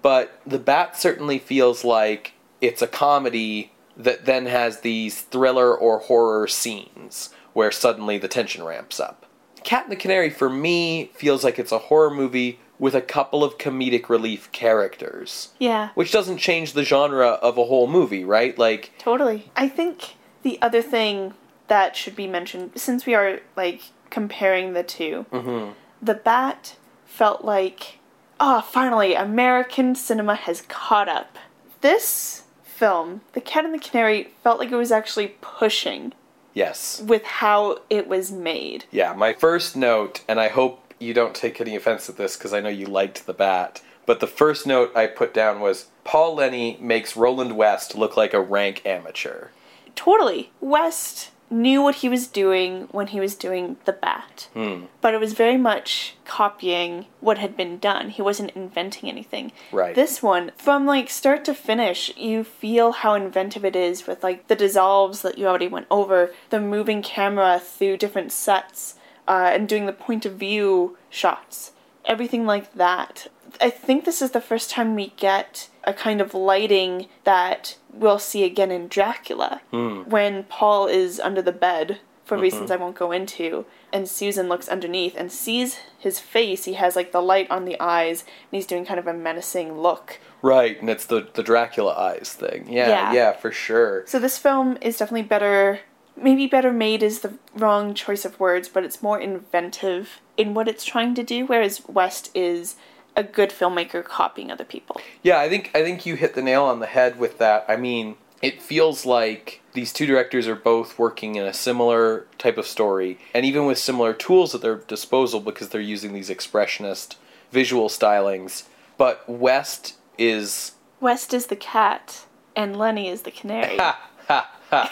But 0.01 0.41
the 0.45 0.59
Bat 0.59 0.97
certainly 0.97 1.39
feels 1.39 1.85
like 1.85 2.33
it's 2.59 2.81
a 2.81 2.87
comedy 2.87 3.71
that 3.95 4.25
then 4.25 4.47
has 4.47 4.81
these 4.81 5.21
thriller 5.21 5.73
or 5.75 5.99
horror 5.99 6.47
scenes 6.47 7.29
where 7.53 7.71
suddenly 7.71 8.17
the 8.17 8.27
tension 8.27 8.63
ramps 8.63 8.99
up. 8.99 9.25
Cat 9.63 9.83
and 9.83 9.91
the 9.91 9.95
Canary 9.97 10.29
for 10.29 10.49
me 10.49 11.11
feels 11.13 11.43
like 11.43 11.59
it's 11.59 11.71
a 11.71 11.77
horror 11.77 12.09
movie 12.09 12.59
with 12.79 12.95
a 12.95 13.01
couple 13.01 13.43
of 13.43 13.57
comedic 13.57 14.07
relief 14.09 14.49
characters 14.51 15.49
Yeah, 15.59 15.89
which 15.95 16.11
doesn't 16.11 16.37
change 16.37 16.73
the 16.73 16.83
genre 16.83 17.31
of 17.31 17.57
a 17.57 17.65
whole 17.65 17.87
movie, 17.87 18.23
right? 18.23 18.57
Like, 18.57 18.93
totally. 18.97 19.51
I 19.55 19.67
think 19.67 20.15
the 20.43 20.57
other 20.61 20.81
thing 20.81 21.33
that 21.67 21.95
should 21.97 22.15
be 22.15 22.25
mentioned, 22.25 22.71
since 22.75 23.05
we 23.05 23.13
are, 23.13 23.41
like, 23.57 23.81
comparing 24.09 24.73
the 24.73 24.81
2 24.83 25.25
mhm. 25.31 25.73
The 26.01 26.13
Bat 26.13 26.75
felt 27.05 27.43
like, 27.43 27.99
ah, 28.39 28.61
finally, 28.61 29.13
American 29.13 29.95
cinema 29.95 30.35
has 30.35 30.61
caught 30.61 31.09
up. 31.09 31.37
This 31.81 32.43
film, 32.63 33.21
The 33.33 33.41
Cat 33.41 33.65
and 33.65 33.73
the 33.73 33.79
Canary, 33.79 34.31
felt 34.43 34.59
like 34.59 34.71
it 34.71 34.75
was 34.75 34.91
actually 34.91 35.35
pushing 35.41 36.13
yes, 36.53 37.01
with 37.05 37.23
how 37.23 37.79
it 37.89 38.07
was 38.07 38.31
made. 38.31 38.85
yeah. 38.91 39.13
My 39.13 39.33
first 39.33 39.75
note, 39.75 40.23
and 40.27 40.39
I 40.39 40.47
hope 40.47 40.93
you 40.99 41.13
don't 41.13 41.35
take 41.35 41.59
any 41.59 41.75
offense 41.75 42.09
at 42.09 42.17
this 42.17 42.35
because 42.37 42.53
I 42.53 42.59
know 42.59 42.69
you 42.69 42.85
liked 42.85 43.25
the 43.25 43.33
Bat, 43.33 43.81
but 44.05 44.19
the 44.19 44.27
first 44.27 44.65
note 44.65 44.95
I 44.95 45.07
put 45.07 45.33
down 45.33 45.59
was 45.59 45.87
Paul 46.03 46.35
Leni 46.35 46.77
makes 46.81 47.15
Roland 47.15 47.55
West 47.55 47.95
look 47.95 48.17
like 48.17 48.33
a 48.33 48.41
rank 48.41 48.81
amateur. 48.85 49.49
Totally. 49.95 50.51
West 50.61 51.31
knew 51.49 51.81
what 51.81 51.95
he 51.95 52.09
was 52.09 52.27
doing 52.27 52.87
when 52.91 53.07
he 53.07 53.19
was 53.19 53.35
doing 53.35 53.77
The 53.85 53.93
Bat. 53.93 54.49
Hmm. 54.53 54.83
But 55.01 55.13
it 55.13 55.19
was 55.19 55.33
very 55.33 55.57
much 55.57 56.15
copying 56.25 57.05
what 57.19 57.37
had 57.37 57.57
been 57.57 57.79
done. 57.79 58.09
He 58.09 58.21
wasn't 58.21 58.51
inventing 58.51 59.09
anything. 59.09 59.51
Right. 59.71 59.95
This 59.95 60.21
one, 60.21 60.51
from 60.57 60.85
like 60.85 61.09
start 61.09 61.45
to 61.45 61.53
finish, 61.53 62.15
you 62.15 62.43
feel 62.43 62.91
how 62.91 63.13
inventive 63.13 63.65
it 63.65 63.75
is 63.75 64.05
with 64.05 64.23
like 64.23 64.47
the 64.47 64.55
dissolves 64.55 65.21
that 65.21 65.37
you 65.37 65.47
already 65.47 65.67
went 65.67 65.87
over, 65.89 66.33
the 66.49 66.59
moving 66.59 67.01
camera 67.01 67.59
through 67.59 67.97
different 67.97 68.31
sets, 68.31 68.95
uh, 69.27 69.51
and 69.53 69.67
doing 69.67 69.85
the 69.85 69.93
point 69.93 70.25
of 70.25 70.33
view 70.33 70.97
shots. 71.09 71.71
Everything 72.05 72.45
like 72.45 72.73
that. 72.73 73.27
I 73.61 73.69
think 73.69 74.05
this 74.05 74.21
is 74.21 74.31
the 74.31 74.41
first 74.41 74.69
time 74.69 74.95
we 74.95 75.13
get 75.17 75.68
a 75.83 75.93
kind 75.93 76.21
of 76.21 76.33
lighting 76.33 77.07
that 77.23 77.77
we'll 77.93 78.19
see 78.19 78.43
again 78.43 78.71
in 78.71 78.87
Dracula. 78.87 79.61
Hmm. 79.71 80.01
When 80.01 80.43
Paul 80.43 80.87
is 80.87 81.19
under 81.19 81.41
the 81.41 81.51
bed 81.51 81.99
for 82.29 82.35
mm-hmm. 82.35 82.43
reasons 82.43 82.71
I 82.71 82.75
won't 82.77 82.95
go 82.95 83.11
into. 83.11 83.65
And 83.91 84.07
Susan 84.07 84.47
looks 84.47 84.69
underneath 84.69 85.15
and 85.17 85.31
sees 85.31 85.79
his 85.97 86.19
face. 86.19 86.65
He 86.65 86.73
has 86.73 86.95
like 86.95 87.11
the 87.11 87.21
light 87.21 87.49
on 87.49 87.65
the 87.65 87.75
eyes, 87.79 88.21
and 88.21 88.57
he's 88.57 88.67
doing 88.67 88.85
kind 88.85 88.99
of 88.99 89.07
a 89.07 89.13
menacing 89.13 89.79
look. 89.79 90.19
Right, 90.43 90.79
and 90.79 90.89
it's 90.89 91.07
the 91.07 91.27
the 91.33 91.43
Dracula 91.43 91.93
eyes 91.93 92.33
thing. 92.33 92.71
Yeah, 92.71 92.87
Yeah. 92.87 93.13
yeah, 93.13 93.31
for 93.33 93.51
sure. 93.51 94.05
So 94.05 94.19
this 94.19 94.37
film 94.37 94.77
is 94.79 94.97
definitely 94.97 95.27
better. 95.27 95.79
Maybe 96.15 96.47
better 96.47 96.71
made 96.71 97.01
is 97.01 97.21
the 97.21 97.33
wrong 97.55 97.93
choice 97.93 98.25
of 98.25 98.39
words, 98.39 98.69
but 98.69 98.83
it's 98.83 99.01
more 99.01 99.19
inventive 99.19 100.21
in 100.37 100.53
what 100.53 100.67
it's 100.67 100.85
trying 100.85 101.15
to 101.15 101.23
do. 101.23 101.45
Whereas 101.45 101.81
West 101.87 102.29
is 102.35 102.75
a 103.15 103.23
good 103.23 103.49
filmmaker 103.49 104.03
copying 104.03 104.51
other 104.51 104.65
people. 104.65 105.01
Yeah, 105.23 105.39
I 105.39 105.49
think 105.49 105.71
I 105.73 105.83
think 105.83 106.05
you 106.05 106.15
hit 106.15 106.35
the 106.35 106.41
nail 106.41 106.63
on 106.63 106.79
the 106.79 106.87
head 106.87 107.19
with 107.19 107.37
that. 107.39 107.65
I 107.67 107.75
mean, 107.75 108.15
it 108.41 108.61
feels 108.61 109.05
like 109.05 109.61
these 109.73 109.91
two 109.91 110.05
directors 110.05 110.47
are 110.47 110.55
both 110.55 110.97
working 110.97 111.35
in 111.35 111.45
a 111.45 111.53
similar 111.53 112.25
type 112.37 112.57
of 112.57 112.65
story, 112.65 113.19
and 113.33 113.45
even 113.45 113.65
with 113.65 113.77
similar 113.77 114.13
tools 114.13 114.55
at 114.55 114.61
their 114.61 114.75
disposal 114.75 115.39
because 115.39 115.69
they're 115.69 115.81
using 115.81 116.13
these 116.13 116.29
expressionist 116.29 117.15
visual 117.51 117.89
stylings. 117.89 118.63
But 118.97 119.27
West 119.27 119.95
is 120.17 120.73
West 120.99 121.33
is 121.33 121.47
the 121.47 121.55
cat, 121.55 122.25
and 122.55 122.77
Leni 122.77 123.07
is 123.07 123.21
the 123.23 123.31
canary. 123.31 123.77
ha 123.77 124.09
ha 124.27 124.51
ha 124.69 124.91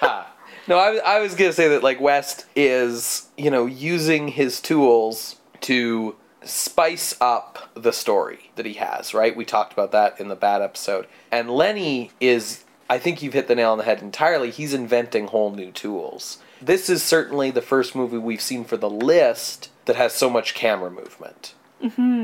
ha. 0.00 0.32
No, 0.68 0.78
I, 0.78 0.96
I 0.96 1.20
was 1.20 1.34
gonna 1.34 1.52
say 1.52 1.68
that 1.68 1.82
like 1.82 2.00
West 2.00 2.46
is 2.56 3.28
you 3.36 3.50
know 3.50 3.66
using 3.66 4.28
his 4.28 4.60
tools 4.60 5.36
to 5.62 6.16
spice 6.46 7.14
up 7.20 7.70
the 7.74 7.92
story 7.92 8.50
that 8.56 8.66
he 8.66 8.74
has. 8.74 9.14
Right, 9.14 9.36
we 9.36 9.44
talked 9.44 9.72
about 9.72 9.92
that 9.92 10.20
in 10.20 10.28
the 10.28 10.36
bad 10.36 10.62
episode, 10.62 11.06
and 11.30 11.50
Leni 11.50 12.10
is. 12.20 12.64
I 12.88 12.98
think 12.98 13.20
you've 13.20 13.32
hit 13.34 13.48
the 13.48 13.56
nail 13.56 13.72
on 13.72 13.78
the 13.78 13.84
head 13.84 14.00
entirely. 14.00 14.50
He's 14.52 14.72
inventing 14.72 15.26
whole 15.26 15.50
new 15.50 15.72
tools. 15.72 16.38
This 16.62 16.88
is 16.88 17.02
certainly 17.02 17.50
the 17.50 17.60
first 17.60 17.96
movie 17.96 18.16
we've 18.16 18.40
seen 18.40 18.64
for 18.64 18.76
the 18.76 18.88
list 18.88 19.70
that 19.86 19.96
has 19.96 20.12
so 20.12 20.30
much 20.30 20.54
camera 20.54 20.90
movement. 20.90 21.54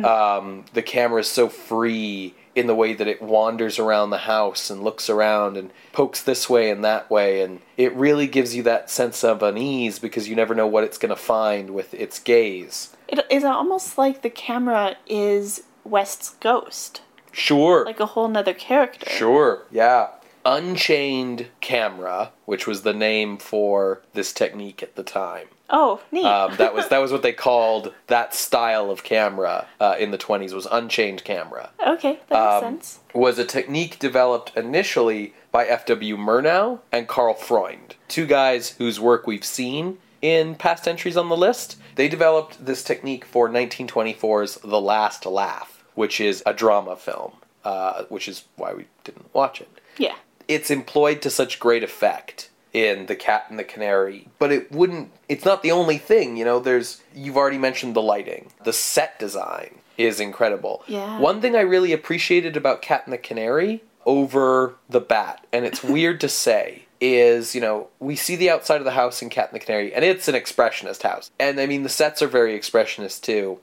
Um, 0.04 0.64
the 0.72 0.82
camera 0.82 1.20
is 1.20 1.28
so 1.28 1.48
free 1.48 2.34
in 2.54 2.66
the 2.66 2.74
way 2.74 2.94
that 2.94 3.06
it 3.08 3.20
wanders 3.20 3.78
around 3.78 4.10
the 4.10 4.18
house 4.18 4.70
and 4.70 4.82
looks 4.82 5.10
around 5.10 5.56
and 5.56 5.70
pokes 5.92 6.22
this 6.22 6.48
way 6.48 6.70
and 6.70 6.84
that 6.84 7.10
way, 7.10 7.42
and 7.42 7.60
it 7.76 7.92
really 7.94 8.26
gives 8.26 8.54
you 8.54 8.62
that 8.62 8.88
sense 8.90 9.24
of 9.24 9.42
unease 9.42 9.98
because 9.98 10.28
you 10.28 10.36
never 10.36 10.54
know 10.54 10.66
what 10.66 10.84
it's 10.84 10.98
going 10.98 11.10
to 11.10 11.16
find 11.16 11.70
with 11.70 11.92
its 11.94 12.18
gaze. 12.18 12.94
It 13.12 13.26
is 13.30 13.44
almost 13.44 13.98
like 13.98 14.22
the 14.22 14.30
camera 14.30 14.96
is 15.06 15.64
West's 15.84 16.30
ghost, 16.40 17.02
Sure. 17.30 17.84
like 17.84 18.00
a 18.00 18.06
whole 18.06 18.26
nother 18.26 18.54
character. 18.54 19.08
Sure, 19.10 19.64
yeah. 19.70 20.08
Unchained 20.46 21.46
camera, 21.60 22.32
which 22.46 22.66
was 22.66 22.82
the 22.82 22.94
name 22.94 23.36
for 23.36 24.00
this 24.14 24.32
technique 24.32 24.82
at 24.82 24.96
the 24.96 25.02
time. 25.02 25.48
Oh, 25.68 26.00
neat. 26.10 26.24
Um, 26.24 26.56
that 26.56 26.74
was 26.74 26.88
that 26.88 26.98
was 27.02 27.12
what 27.12 27.22
they 27.22 27.32
called 27.32 27.94
that 28.06 28.34
style 28.34 28.90
of 28.90 29.04
camera 29.04 29.66
uh, 29.80 29.96
in 29.98 30.10
the 30.10 30.18
twenties 30.18 30.52
was 30.54 30.66
unchained 30.70 31.24
camera. 31.24 31.70
okay, 31.86 32.18
that 32.28 32.30
makes 32.30 32.54
um, 32.54 32.60
sense. 32.62 33.00
Was 33.14 33.38
a 33.38 33.44
technique 33.44 33.98
developed 33.98 34.56
initially 34.56 35.34
by 35.50 35.66
F.W. 35.66 36.16
Murnau 36.16 36.80
and 36.90 37.06
Karl 37.06 37.34
Freund, 37.34 37.94
two 38.08 38.26
guys 38.26 38.70
whose 38.70 38.98
work 38.98 39.26
we've 39.26 39.44
seen 39.44 39.98
in 40.22 40.54
past 40.54 40.86
entries 40.88 41.16
on 41.16 41.28
the 41.28 41.36
list. 41.36 41.76
They 41.96 42.08
developed 42.08 42.64
this 42.64 42.82
technique 42.82 43.24
for 43.24 43.48
1924's 43.48 44.56
The 44.64 44.80
Last 44.80 45.26
Laugh, 45.26 45.84
which 45.94 46.20
is 46.20 46.42
a 46.46 46.54
drama 46.54 46.96
film, 46.96 47.32
uh, 47.64 48.04
which 48.04 48.28
is 48.28 48.44
why 48.56 48.72
we 48.72 48.86
didn't 49.04 49.34
watch 49.34 49.60
it 49.60 49.68
Yeah. 49.98 50.14
it's 50.48 50.70
employed 50.70 51.20
to 51.22 51.30
such 51.30 51.58
great 51.60 51.82
effect 51.84 52.48
in 52.72 53.04
the 53.06 53.14
cat 53.14 53.44
and 53.50 53.58
the 53.58 53.64
canary 53.64 54.26
but 54.38 54.50
it 54.50 54.72
wouldn't 54.72 55.10
it's 55.28 55.44
not 55.44 55.62
the 55.62 55.70
only 55.70 55.98
thing 55.98 56.38
you 56.38 56.44
know 56.44 56.58
there's 56.58 57.02
you've 57.14 57.36
already 57.36 57.58
mentioned 57.58 57.94
the 57.94 58.00
lighting 58.00 58.50
the 58.64 58.72
set 58.72 59.18
design 59.18 59.74
is 59.98 60.18
incredible 60.18 60.82
Yeah. 60.88 61.18
one 61.20 61.42
thing 61.42 61.54
i 61.54 61.60
really 61.60 61.92
appreciated 61.92 62.56
about 62.56 62.80
cat 62.80 63.02
and 63.04 63.12
the 63.12 63.18
canary 63.18 63.82
over 64.06 64.74
the 64.88 65.00
bat 65.02 65.46
and 65.52 65.66
it's 65.66 65.84
weird 65.96 66.18
to 66.22 66.30
say 66.30 66.84
is 67.02 67.54
you 67.54 67.60
know 67.60 67.88
we 67.98 68.14
see 68.16 68.36
the 68.36 68.48
outside 68.48 68.78
of 68.78 68.84
the 68.84 68.92
house 68.92 69.20
in 69.22 69.28
cat 69.28 69.50
and 69.50 69.60
the 69.60 69.64
canary 69.64 69.92
and 69.92 70.04
it's 70.04 70.28
an 70.28 70.34
expressionist 70.34 71.02
house 71.02 71.30
and 71.38 71.60
i 71.60 71.66
mean 71.66 71.82
the 71.82 71.88
sets 71.88 72.22
are 72.22 72.28
very 72.28 72.58
expressionist 72.58 73.20
too 73.22 73.58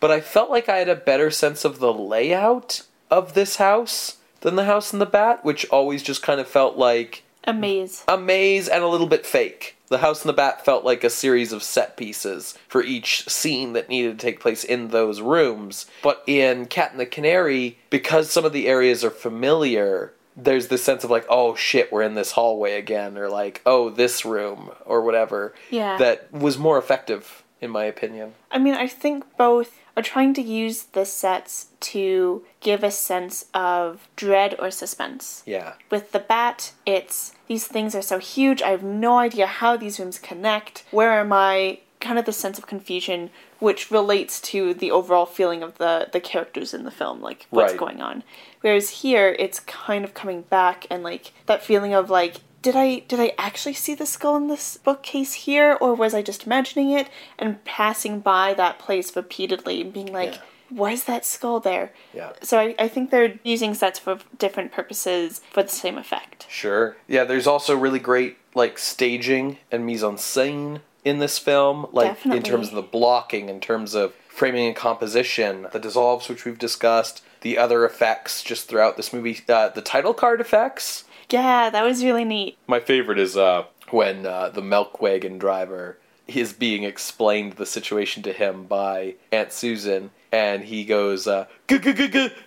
but 0.00 0.12
I 0.12 0.20
felt 0.20 0.48
like 0.48 0.68
I 0.68 0.76
had 0.76 0.88
a 0.88 0.94
better 0.94 1.28
sense 1.28 1.64
of 1.64 1.80
the 1.80 1.92
layout 1.92 2.82
of 3.10 3.34
this 3.34 3.56
house 3.56 4.18
than 4.42 4.54
the 4.54 4.64
house 4.64 4.92
in 4.92 5.00
the 5.00 5.06
bat, 5.06 5.44
which 5.44 5.66
always 5.70 6.04
just 6.04 6.22
kind 6.22 6.38
of 6.40 6.46
felt 6.46 6.76
like 6.76 7.24
A 7.48 7.52
maze. 7.52 8.04
a 8.06 8.16
maze 8.16 8.68
and 8.68 8.84
a 8.84 8.88
little 8.88 9.08
bit 9.08 9.26
fake. 9.26 9.74
The 9.88 9.98
house 9.98 10.22
in 10.22 10.28
the 10.28 10.34
bat 10.34 10.64
felt 10.64 10.84
like 10.84 11.02
a 11.02 11.10
series 11.10 11.52
of 11.52 11.64
set 11.64 11.96
pieces 11.96 12.56
for 12.68 12.80
each 12.80 13.28
scene 13.28 13.72
that 13.72 13.88
needed 13.88 14.18
to 14.20 14.24
take 14.24 14.38
place 14.38 14.62
in 14.62 14.88
those 14.88 15.20
rooms. 15.20 15.86
But 16.00 16.22
in 16.28 16.66
Cat 16.66 16.92
and 16.92 17.00
the 17.00 17.06
Canary, 17.06 17.78
because 17.90 18.30
some 18.30 18.44
of 18.44 18.52
the 18.52 18.68
areas 18.68 19.02
are 19.02 19.10
familiar, 19.10 20.12
there's 20.38 20.68
this 20.68 20.84
sense 20.84 21.02
of 21.02 21.10
like, 21.10 21.26
oh 21.28 21.54
shit, 21.56 21.92
we're 21.92 22.02
in 22.02 22.14
this 22.14 22.32
hallway 22.32 22.78
again, 22.78 23.18
or 23.18 23.28
like, 23.28 23.60
oh, 23.66 23.90
this 23.90 24.24
room, 24.24 24.70
or 24.86 25.02
whatever. 25.02 25.54
Yeah. 25.70 25.98
That 25.98 26.32
was 26.32 26.56
more 26.56 26.78
effective, 26.78 27.42
in 27.60 27.70
my 27.70 27.84
opinion. 27.84 28.34
I 28.50 28.58
mean, 28.58 28.74
I 28.74 28.86
think 28.86 29.24
both 29.36 29.80
are 29.96 30.02
trying 30.02 30.32
to 30.34 30.42
use 30.42 30.84
the 30.84 31.04
sets 31.04 31.66
to 31.80 32.44
give 32.60 32.84
a 32.84 32.90
sense 32.90 33.46
of 33.52 34.08
dread 34.14 34.54
or 34.60 34.70
suspense. 34.70 35.42
Yeah. 35.44 35.74
With 35.90 36.12
the 36.12 36.20
bat, 36.20 36.72
it's 36.86 37.34
these 37.48 37.66
things 37.66 37.96
are 37.96 38.02
so 38.02 38.18
huge, 38.18 38.62
I 38.62 38.70
have 38.70 38.84
no 38.84 39.18
idea 39.18 39.46
how 39.46 39.76
these 39.76 39.98
rooms 39.98 40.20
connect. 40.20 40.84
Where 40.92 41.18
am 41.18 41.32
I? 41.32 41.80
Kind 42.00 42.18
of 42.18 42.24
the 42.26 42.32
sense 42.32 42.58
of 42.58 42.66
confusion, 42.66 43.30
which 43.58 43.90
relates 43.90 44.40
to 44.42 44.72
the 44.72 44.90
overall 44.90 45.26
feeling 45.26 45.62
of 45.62 45.78
the, 45.78 46.08
the 46.12 46.20
characters 46.20 46.72
in 46.72 46.84
the 46.84 46.90
film, 46.92 47.20
like 47.20 47.46
what's 47.50 47.72
Right. 47.72 47.78
going 47.80 48.00
on. 48.00 48.22
Whereas 48.60 48.90
here, 49.02 49.34
it's 49.38 49.60
kind 49.60 50.04
of 50.04 50.14
coming 50.14 50.42
back 50.42 50.86
and 50.90 51.02
like 51.02 51.32
that 51.46 51.62
feeling 51.64 51.94
of 51.94 52.08
like, 52.08 52.36
did 52.62 52.76
I 52.76 53.00
did 53.08 53.18
I 53.20 53.32
actually 53.38 53.74
see 53.74 53.94
the 53.94 54.06
skull 54.06 54.36
in 54.36 54.48
this 54.48 54.76
bookcase 54.78 55.32
here, 55.34 55.76
or 55.80 55.94
was 55.94 56.12
I 56.14 56.22
just 56.22 56.44
imagining 56.46 56.90
it 56.90 57.08
and 57.38 57.64
passing 57.64 58.20
by 58.20 58.54
that 58.54 58.78
place 58.78 59.14
repeatedly 59.16 59.80
and 59.80 59.92
being 59.92 60.12
like, 60.12 60.34
Yeah. 60.34 60.40
why 60.70 60.90
is 60.92 61.04
that 61.04 61.24
skull 61.24 61.60
there? 61.60 61.92
Yeah. 62.12 62.32
So 62.42 62.58
I, 62.58 62.74
I 62.78 62.88
think 62.88 63.10
they're 63.10 63.38
using 63.44 63.74
sets 63.74 63.98
for 63.98 64.18
different 64.38 64.70
purposes 64.72 65.40
for 65.52 65.62
the 65.62 65.68
same 65.68 65.96
effect. 65.98 66.46
Sure. 66.48 66.96
Yeah, 67.08 67.24
there's 67.24 67.46
also 67.46 67.76
really 67.76 68.00
great 68.00 68.36
like 68.54 68.76
staging 68.78 69.58
and 69.70 69.86
mise 69.86 70.02
en 70.02 70.16
scène 70.16 70.80
in 71.08 71.18
this 71.18 71.38
film, 71.38 71.86
like 71.92 72.24
in 72.26 72.42
terms 72.42 72.68
of 72.68 72.74
the 72.74 72.82
blocking, 72.82 73.48
in 73.48 73.60
terms 73.60 73.94
of 73.94 74.14
framing 74.28 74.66
and 74.66 74.76
composition, 74.76 75.66
the 75.72 75.80
dissolves 75.80 76.28
which 76.28 76.44
we've 76.44 76.58
discussed, 76.58 77.22
the 77.40 77.58
other 77.58 77.84
effects 77.84 78.42
just 78.42 78.68
throughout 78.68 78.96
this 78.96 79.12
movie, 79.12 79.40
uh, 79.48 79.68
the 79.70 79.82
title 79.82 80.14
card 80.14 80.40
effects. 80.40 81.04
Yeah, 81.30 81.70
that 81.70 81.84
was 81.84 82.04
really 82.04 82.24
neat. 82.24 82.56
My 82.66 82.80
favorite 82.80 83.18
is 83.18 83.36
uh, 83.36 83.64
when 83.90 84.26
uh, 84.26 84.50
the 84.50 84.62
milk 84.62 85.00
wagon 85.00 85.38
driver 85.38 85.98
is 86.26 86.52
being 86.52 86.84
explained 86.84 87.54
the 87.54 87.66
situation 87.66 88.22
to 88.22 88.32
him 88.32 88.64
by 88.64 89.14
Aunt 89.32 89.52
Susan, 89.52 90.10
and 90.30 90.64
he 90.64 90.84
goes, 90.84 91.26
uh, 91.26 91.46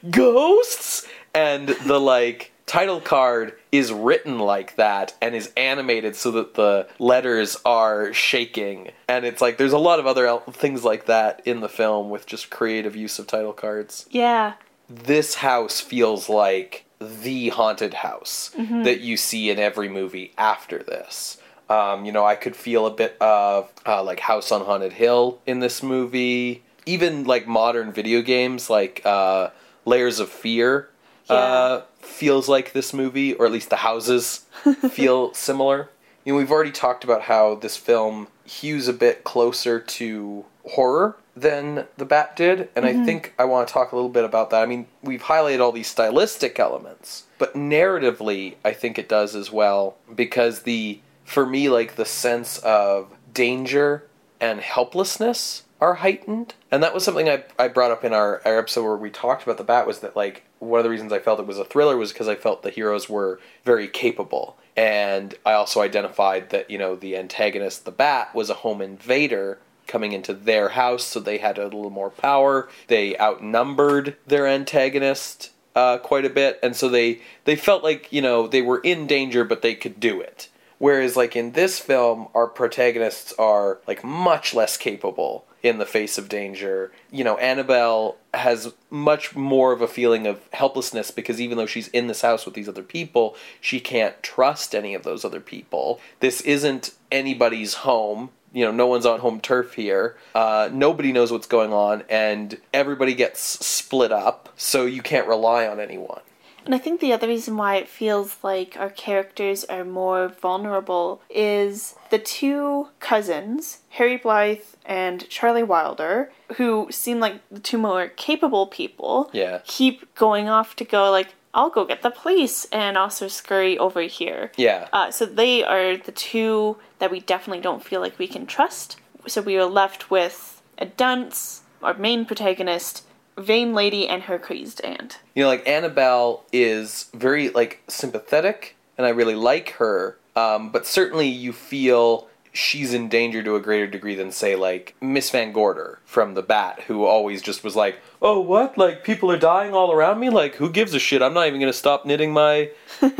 "Ghosts," 0.09 1.07
and 1.34 1.68
the 1.68 1.99
like 1.99 2.51
title 2.72 3.02
card 3.02 3.52
is 3.74 3.92
written 3.92 4.40
like 4.40 4.78
that 4.78 5.14
and 5.22 5.36
is 5.36 5.52
animated 5.58 6.16
so 6.16 6.32
that 6.32 6.54
the 6.54 6.88
letters 7.00 7.58
are 7.66 8.14
shaking, 8.14 8.92
and 9.10 9.26
it's 9.26 9.42
like 9.42 9.58
there's 9.58 9.74
a 9.74 9.78
lot 9.78 10.00
of 10.00 10.08
other 10.08 10.26
el- 10.26 10.40
things 10.40 10.86
like 10.86 11.06
that 11.06 11.42
in 11.44 11.60
the 11.60 11.68
film 11.68 12.10
with 12.10 12.26
just 12.26 12.50
creative 12.50 12.96
use 12.96 13.20
of 13.20 13.28
title 13.28 13.52
cards 13.52 14.06
Yeah, 14.10 14.54
this 14.88 15.36
house 15.36 15.82
feels 15.82 16.30
like 16.30 16.86
the 17.02 17.50
haunted 17.50 17.94
house 17.96 18.52
that 18.84 19.02
you 19.02 19.18
see 19.18 19.50
in 19.50 19.60
every 19.60 19.90
movie 19.90 20.32
after 20.38 20.82
this. 20.82 21.40
Um, 21.70 22.06
you 22.06 22.14
know, 22.14 22.26
I 22.26 22.36
could 22.36 22.56
feel 22.56 22.86
a 22.86 22.92
bit 22.92 23.18
of 23.20 23.70
uh, 23.86 24.02
like 24.02 24.22
House 24.22 24.50
on 24.50 24.64
Haunted 24.64 24.94
Hill 24.94 25.42
in 25.46 25.60
this 25.60 25.84
movie. 25.84 26.64
Even 26.86 27.26
like 27.26 27.48
modern 27.48 27.92
video 27.92 28.22
games 28.22 28.70
like 28.70 29.02
uh, 29.04 29.50
Layers 29.84 30.20
of 30.22 30.30
Fear 30.30 30.88
uh, 31.32 31.82
feels 32.00 32.50
like 32.50 32.74
this 32.74 32.94
movie, 32.94 33.34
or 33.34 33.46
at 33.46 33.52
least 33.52 33.70
the 33.70 33.78
houses 33.78 34.46
feel 34.90 35.34
similar. 35.34 35.90
You 36.24 36.34
know, 36.34 36.38
we've 36.38 36.52
already 36.52 36.72
talked 36.72 37.04
about 37.04 37.24
how 37.24 37.56
this 37.56 37.78
film 37.78 38.28
hews 38.46 38.88
a 38.88 38.94
bit 38.94 39.24
closer 39.24 39.80
to 39.80 40.46
horror 40.70 41.18
than 41.36 41.88
the 41.98 42.06
Bat 42.06 42.36
did, 42.36 42.70
and 42.76 42.86
I 42.86 43.06
think 43.06 43.34
I 43.40 43.46
want 43.46 43.68
to 43.68 43.74
talk 43.74 43.92
a 43.92 43.96
little 43.96 44.10
bit 44.10 44.26
about 44.26 44.50
that. 44.50 44.62
I 44.62 44.66
mean, 44.66 44.88
we've 45.02 45.24
highlighted 45.24 45.62
all 45.62 45.72
these 45.72 45.88
stylistic 45.88 46.60
elements, 46.60 47.24
but 47.38 47.54
narratively, 47.54 48.56
I 48.66 48.74
think 48.74 49.00
it 49.00 49.08
does 49.08 49.36
as 49.36 49.52
well 49.52 49.96
because 50.14 50.64
the 50.64 51.00
for 51.24 51.46
me 51.46 51.70
like 51.70 51.96
the 51.96 52.06
sense 52.06 52.58
of 52.60 53.14
danger 53.34 54.04
and 54.42 54.60
helplessness 54.60 55.64
are 55.82 55.96
heightened. 55.96 56.54
And 56.70 56.84
that 56.84 56.94
was 56.94 57.04
something 57.04 57.28
I, 57.28 57.44
I 57.58 57.68
brought 57.68 57.92
up 57.92 58.06
in 58.06 58.14
our, 58.14 58.42
our 58.46 58.60
episode 58.60 58.84
where 58.84 58.96
we 58.96 59.10
talked 59.10 59.44
about 59.44 59.58
the 59.58 59.64
bat 59.64 59.88
was 59.88 60.00
that 60.00 60.16
like 60.16 60.44
one 60.60 60.80
of 60.80 60.84
the 60.84 60.92
reasons 60.92 61.12
I 61.12 61.20
felt 61.20 61.40
it 61.40 61.48
was 61.48 61.58
a 61.58 61.66
thriller 61.66 61.98
was 61.98 62.14
because 62.14 62.28
I 62.28 62.36
felt 62.36 62.62
the 62.62 62.70
heroes 62.70 63.10
were 63.10 63.40
very 63.66 63.88
capable 63.88 64.58
And 64.78 65.36
I 65.46 65.54
also 65.54 65.82
identified 65.82 66.52
that, 66.52 66.70
you 66.70 66.78
know, 66.78 66.96
the 66.96 67.18
antagonist, 67.18 67.84
the 67.84 67.92
bat, 67.92 68.34
was 68.34 68.50
a 68.50 68.56
home 68.56 68.82
invader 68.82 69.58
coming 69.88 70.14
into 70.14 70.34
their 70.34 70.70
house, 70.70 71.04
so 71.04 71.20
they 71.20 71.40
had 71.40 71.58
a 71.58 71.66
little 71.66 71.90
more 71.90 72.10
power. 72.10 72.70
They 72.88 73.18
outnumbered 73.18 74.16
their 74.26 74.48
antagonist 74.48 75.52
uh, 75.76 75.98
quite 75.98 76.24
a 76.24 76.30
bit, 76.30 76.60
and 76.64 76.76
so 76.76 76.88
they 76.88 77.22
they 77.44 77.56
felt 77.56 77.84
like 77.84 78.12
you 78.12 78.22
know 78.22 78.48
they 78.48 78.62
were 78.62 78.80
in 78.80 79.08
danger, 79.08 79.44
but 79.44 79.62
they 79.62 79.76
could 79.76 80.00
do 80.00 80.22
it. 80.22 80.48
Whereas, 80.78 81.18
like 81.18 81.36
in 81.36 81.52
this 81.52 81.80
film, 81.80 82.28
our 82.34 82.48
protagonists 82.48 83.34
are 83.38 83.80
like 83.88 84.04
much 84.04 84.54
less 84.54 84.78
capable 84.78 85.46
in 85.64 85.78
the 85.78 85.86
face 85.86 86.18
of 86.18 86.30
danger. 86.30 86.91
You 87.12 87.24
know, 87.24 87.38
Annabelle 87.38 88.18
has 88.34 88.74
much 88.89 89.36
more 89.36 89.72
of 89.72 89.82
a 89.82 89.88
feeling 89.88 90.28
of 90.28 90.41
helplessness 90.53 91.12
because 91.12 91.39
even 91.39 91.57
though 91.57 91.66
she's 91.66 91.88
in 91.89 92.07
this 92.07 92.22
house 92.22 92.45
with 92.45 92.55
these 92.55 92.70
other 92.70 92.84
people, 92.84 93.36
she 93.59 93.80
can't 93.80 94.22
trust 94.24 94.74
any 94.74 94.95
of 94.95 95.03
those 95.03 95.24
other 95.24 95.41
people. 95.41 95.99
This 96.20 96.41
isn't 96.41 96.91
anybody's 97.12 97.76
home. 97.76 98.32
You 98.53 98.66
know, 98.66 98.72
no 98.72 98.88
one's 98.88 99.05
on 99.05 99.20
home 99.20 99.39
turf 99.39 99.76
here. 99.76 100.18
Uh, 100.36 100.70
nobody 100.74 101.14
knows 101.14 101.32
what's 101.32 101.47
going 101.47 101.72
on, 101.72 102.03
and 102.09 102.57
everybody 102.74 103.14
gets 103.14 103.39
split 103.66 104.12
up, 104.12 104.49
so 104.57 104.86
you 104.86 105.01
can't 105.01 105.28
rely 105.28 105.68
on 105.68 105.80
anyone. 105.80 106.22
And 106.66 106.76
I 106.76 106.78
think 106.78 106.99
the 106.99 107.14
other 107.14 107.28
reason 107.28 107.57
why 107.57 107.76
it 107.76 107.88
feels 107.88 108.38
like 108.43 108.76
our 108.78 108.89
characters 108.89 109.64
are 109.66 109.84
more 109.84 110.28
vulnerable 110.28 111.22
is 111.30 111.95
the 112.09 112.20
two 112.20 112.88
cousins, 112.99 113.80
Harry 113.89 114.18
Blythe 114.18 114.59
and 114.86 115.28
Charlie 115.30 115.64
Wilder, 115.64 116.32
who 116.57 116.88
seem 116.91 117.20
like 117.20 117.41
the 117.49 117.59
two 117.59 117.78
more 117.78 118.07
capable 118.09 118.68
people, 118.68 119.30
Yeah. 119.34 119.59
keep 119.66 120.14
going 120.16 120.49
off 120.49 120.76
to 120.78 120.86
go 120.86 121.09
like, 121.09 121.34
I'll 121.53 121.70
go 121.70 121.84
get 121.86 122.01
the 122.01 122.12
police 122.12 122.66
and 122.72 122.97
also 122.97 123.28
scurry 123.28 123.78
over 123.78 124.01
here. 124.03 124.51
Yeah. 124.55 124.88
Uh, 124.93 125.12
so 125.12 125.26
they 125.26 125.64
are 125.64 125.97
the 125.97 126.14
two 126.14 126.78
that 126.99 127.12
we 127.12 127.20
definitely 127.20 127.62
don't 127.62 127.84
feel 127.84 127.99
like 128.01 128.18
we 128.18 128.28
can 128.28 128.45
trust. 128.45 128.97
So 129.28 129.41
we 129.41 129.57
are 129.57 129.66
left 129.66 130.09
with 130.09 130.62
a 130.78 130.86
dunce, 130.86 131.62
our 131.84 131.93
main 131.95 132.26
protagonist, 132.26 133.05
vain 133.38 133.74
lady, 133.74 134.08
and 134.08 134.24
her 134.24 134.38
crazed 134.38 134.82
aunt. 134.82 135.20
you 135.36 135.44
know 135.44 135.50
like 135.50 135.68
annabelle 135.68 136.44
is 136.52 137.10
very 137.14 137.50
like 137.50 137.82
sympathetic 137.88 138.76
and 138.98 139.06
i 139.08 139.10
really 139.10 139.36
like 139.36 139.72
her 139.72 140.18
um, 140.36 140.72
but 140.72 140.88
certainly 140.88 141.28
you 141.28 141.52
feel 141.52 142.28
she's 142.54 142.94
in 142.94 143.08
danger 143.10 143.42
to 143.44 143.56
a 143.56 143.60
greater 143.62 143.88
degree 143.88 144.16
than 144.16 144.32
say 144.32 144.56
like 144.56 144.96
miss 145.02 145.30
van 145.30 145.52
gorder 145.52 146.00
from 146.06 146.34
the 146.34 146.42
bat 146.42 146.82
who 146.88 147.04
always 147.06 147.42
just 147.42 147.64
was 147.64 147.76
like 147.76 147.98
oh 148.22 148.40
what? 148.40 148.78
Like 148.78 149.04
people 149.04 149.32
are 149.32 149.38
dying 149.38 149.74
all 149.74 149.92
around 149.92 150.20
me? 150.20 150.30
Like 150.30 150.56
who 150.56 150.70
gives 150.70 150.94
a 150.94 151.00
shit? 151.00 151.22
I'm 151.22 151.34
not 151.34 151.48
even 151.48 151.60
gonna 151.60 151.74
stop 151.74 152.06
knitting 152.06 152.32
my 152.34 152.70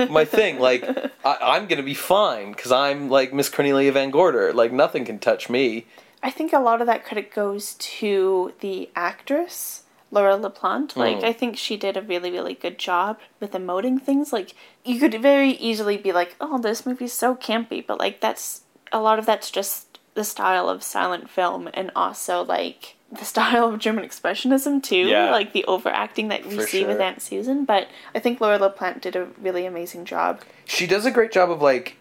my 0.10 0.26
thing. 0.26 0.60
Like 0.60 0.84
I, 1.26 1.38
i'm 1.42 1.68
gonna 1.68 1.82
be 1.84 1.94
fine 1.94 2.52
because 2.52 2.72
i'm 2.72 3.10
like 3.10 3.34
miss 3.34 3.50
cornelia 3.50 3.92
van 3.92 4.12
gorder. 4.12 4.54
Like 4.54 4.72
nothing 4.72 5.06
can 5.06 5.18
touch 5.20 5.50
me. 5.50 5.86
I 6.24 6.30
think 6.30 6.54
a 6.54 6.60
lot 6.60 6.82
of 6.82 6.88
that 6.88 7.04
credit 7.04 7.34
goes 7.34 7.74
to 7.76 8.54
the 8.60 8.90
actress, 8.96 9.84
Laura 10.12 10.38
LaPlante. 10.38 10.96
Like, 10.98 11.20
Mm. 11.20 11.24
I 11.24 11.34
think 11.34 11.58
she 11.58 11.78
did 11.78 11.96
a 11.98 12.02
really, 12.02 12.30
really 12.32 12.54
good 12.54 12.78
job 12.78 13.18
with 13.40 13.54
emoting 13.54 14.02
things. 14.02 14.32
Like, 14.34 14.54
you 14.84 15.00
could 15.00 15.22
very 15.22 15.52
easily 15.52 15.98
be 15.98 16.12
like, 16.12 16.36
oh, 16.42 16.60
this 16.60 16.86
movie's 16.86 17.14
so 17.14 17.34
campy, 17.36 17.86
but 17.86 17.98
like, 18.00 18.20
that's 18.20 18.62
a 18.92 19.00
lot 19.02 19.18
of 19.20 19.26
that's 19.26 19.50
just 19.50 20.00
the 20.14 20.24
style 20.26 20.68
of 20.68 20.84
silent 20.84 21.30
film 21.30 21.70
and 21.74 21.90
also 21.96 22.44
like 22.44 22.96
the 23.10 23.24
style 23.34 23.70
of 23.70 23.80
German 23.80 24.04
expressionism 24.06 24.84
too, 24.84 25.08
Yeah. 25.08 25.32
like 25.32 25.54
the 25.54 25.64
overacting 25.66 26.28
that 26.28 26.46
we 26.46 26.58
For 26.58 26.68
see 26.68 26.84
with. 26.84 27.00
Aunt 27.00 27.22
Susan. 27.22 27.64
But 27.64 27.88
I 28.14 28.20
think 28.20 28.42
Laura 28.42 28.60
LaPlante 28.60 29.00
did 29.00 29.16
a 29.16 29.28
really 29.42 29.66
amazing 29.66 30.04
job. 30.04 30.42
she 30.66 30.86
does 30.88 31.06
a 31.06 31.12
great 31.12 31.32
job 31.32 31.50
of 31.50 31.62
like 31.62 31.96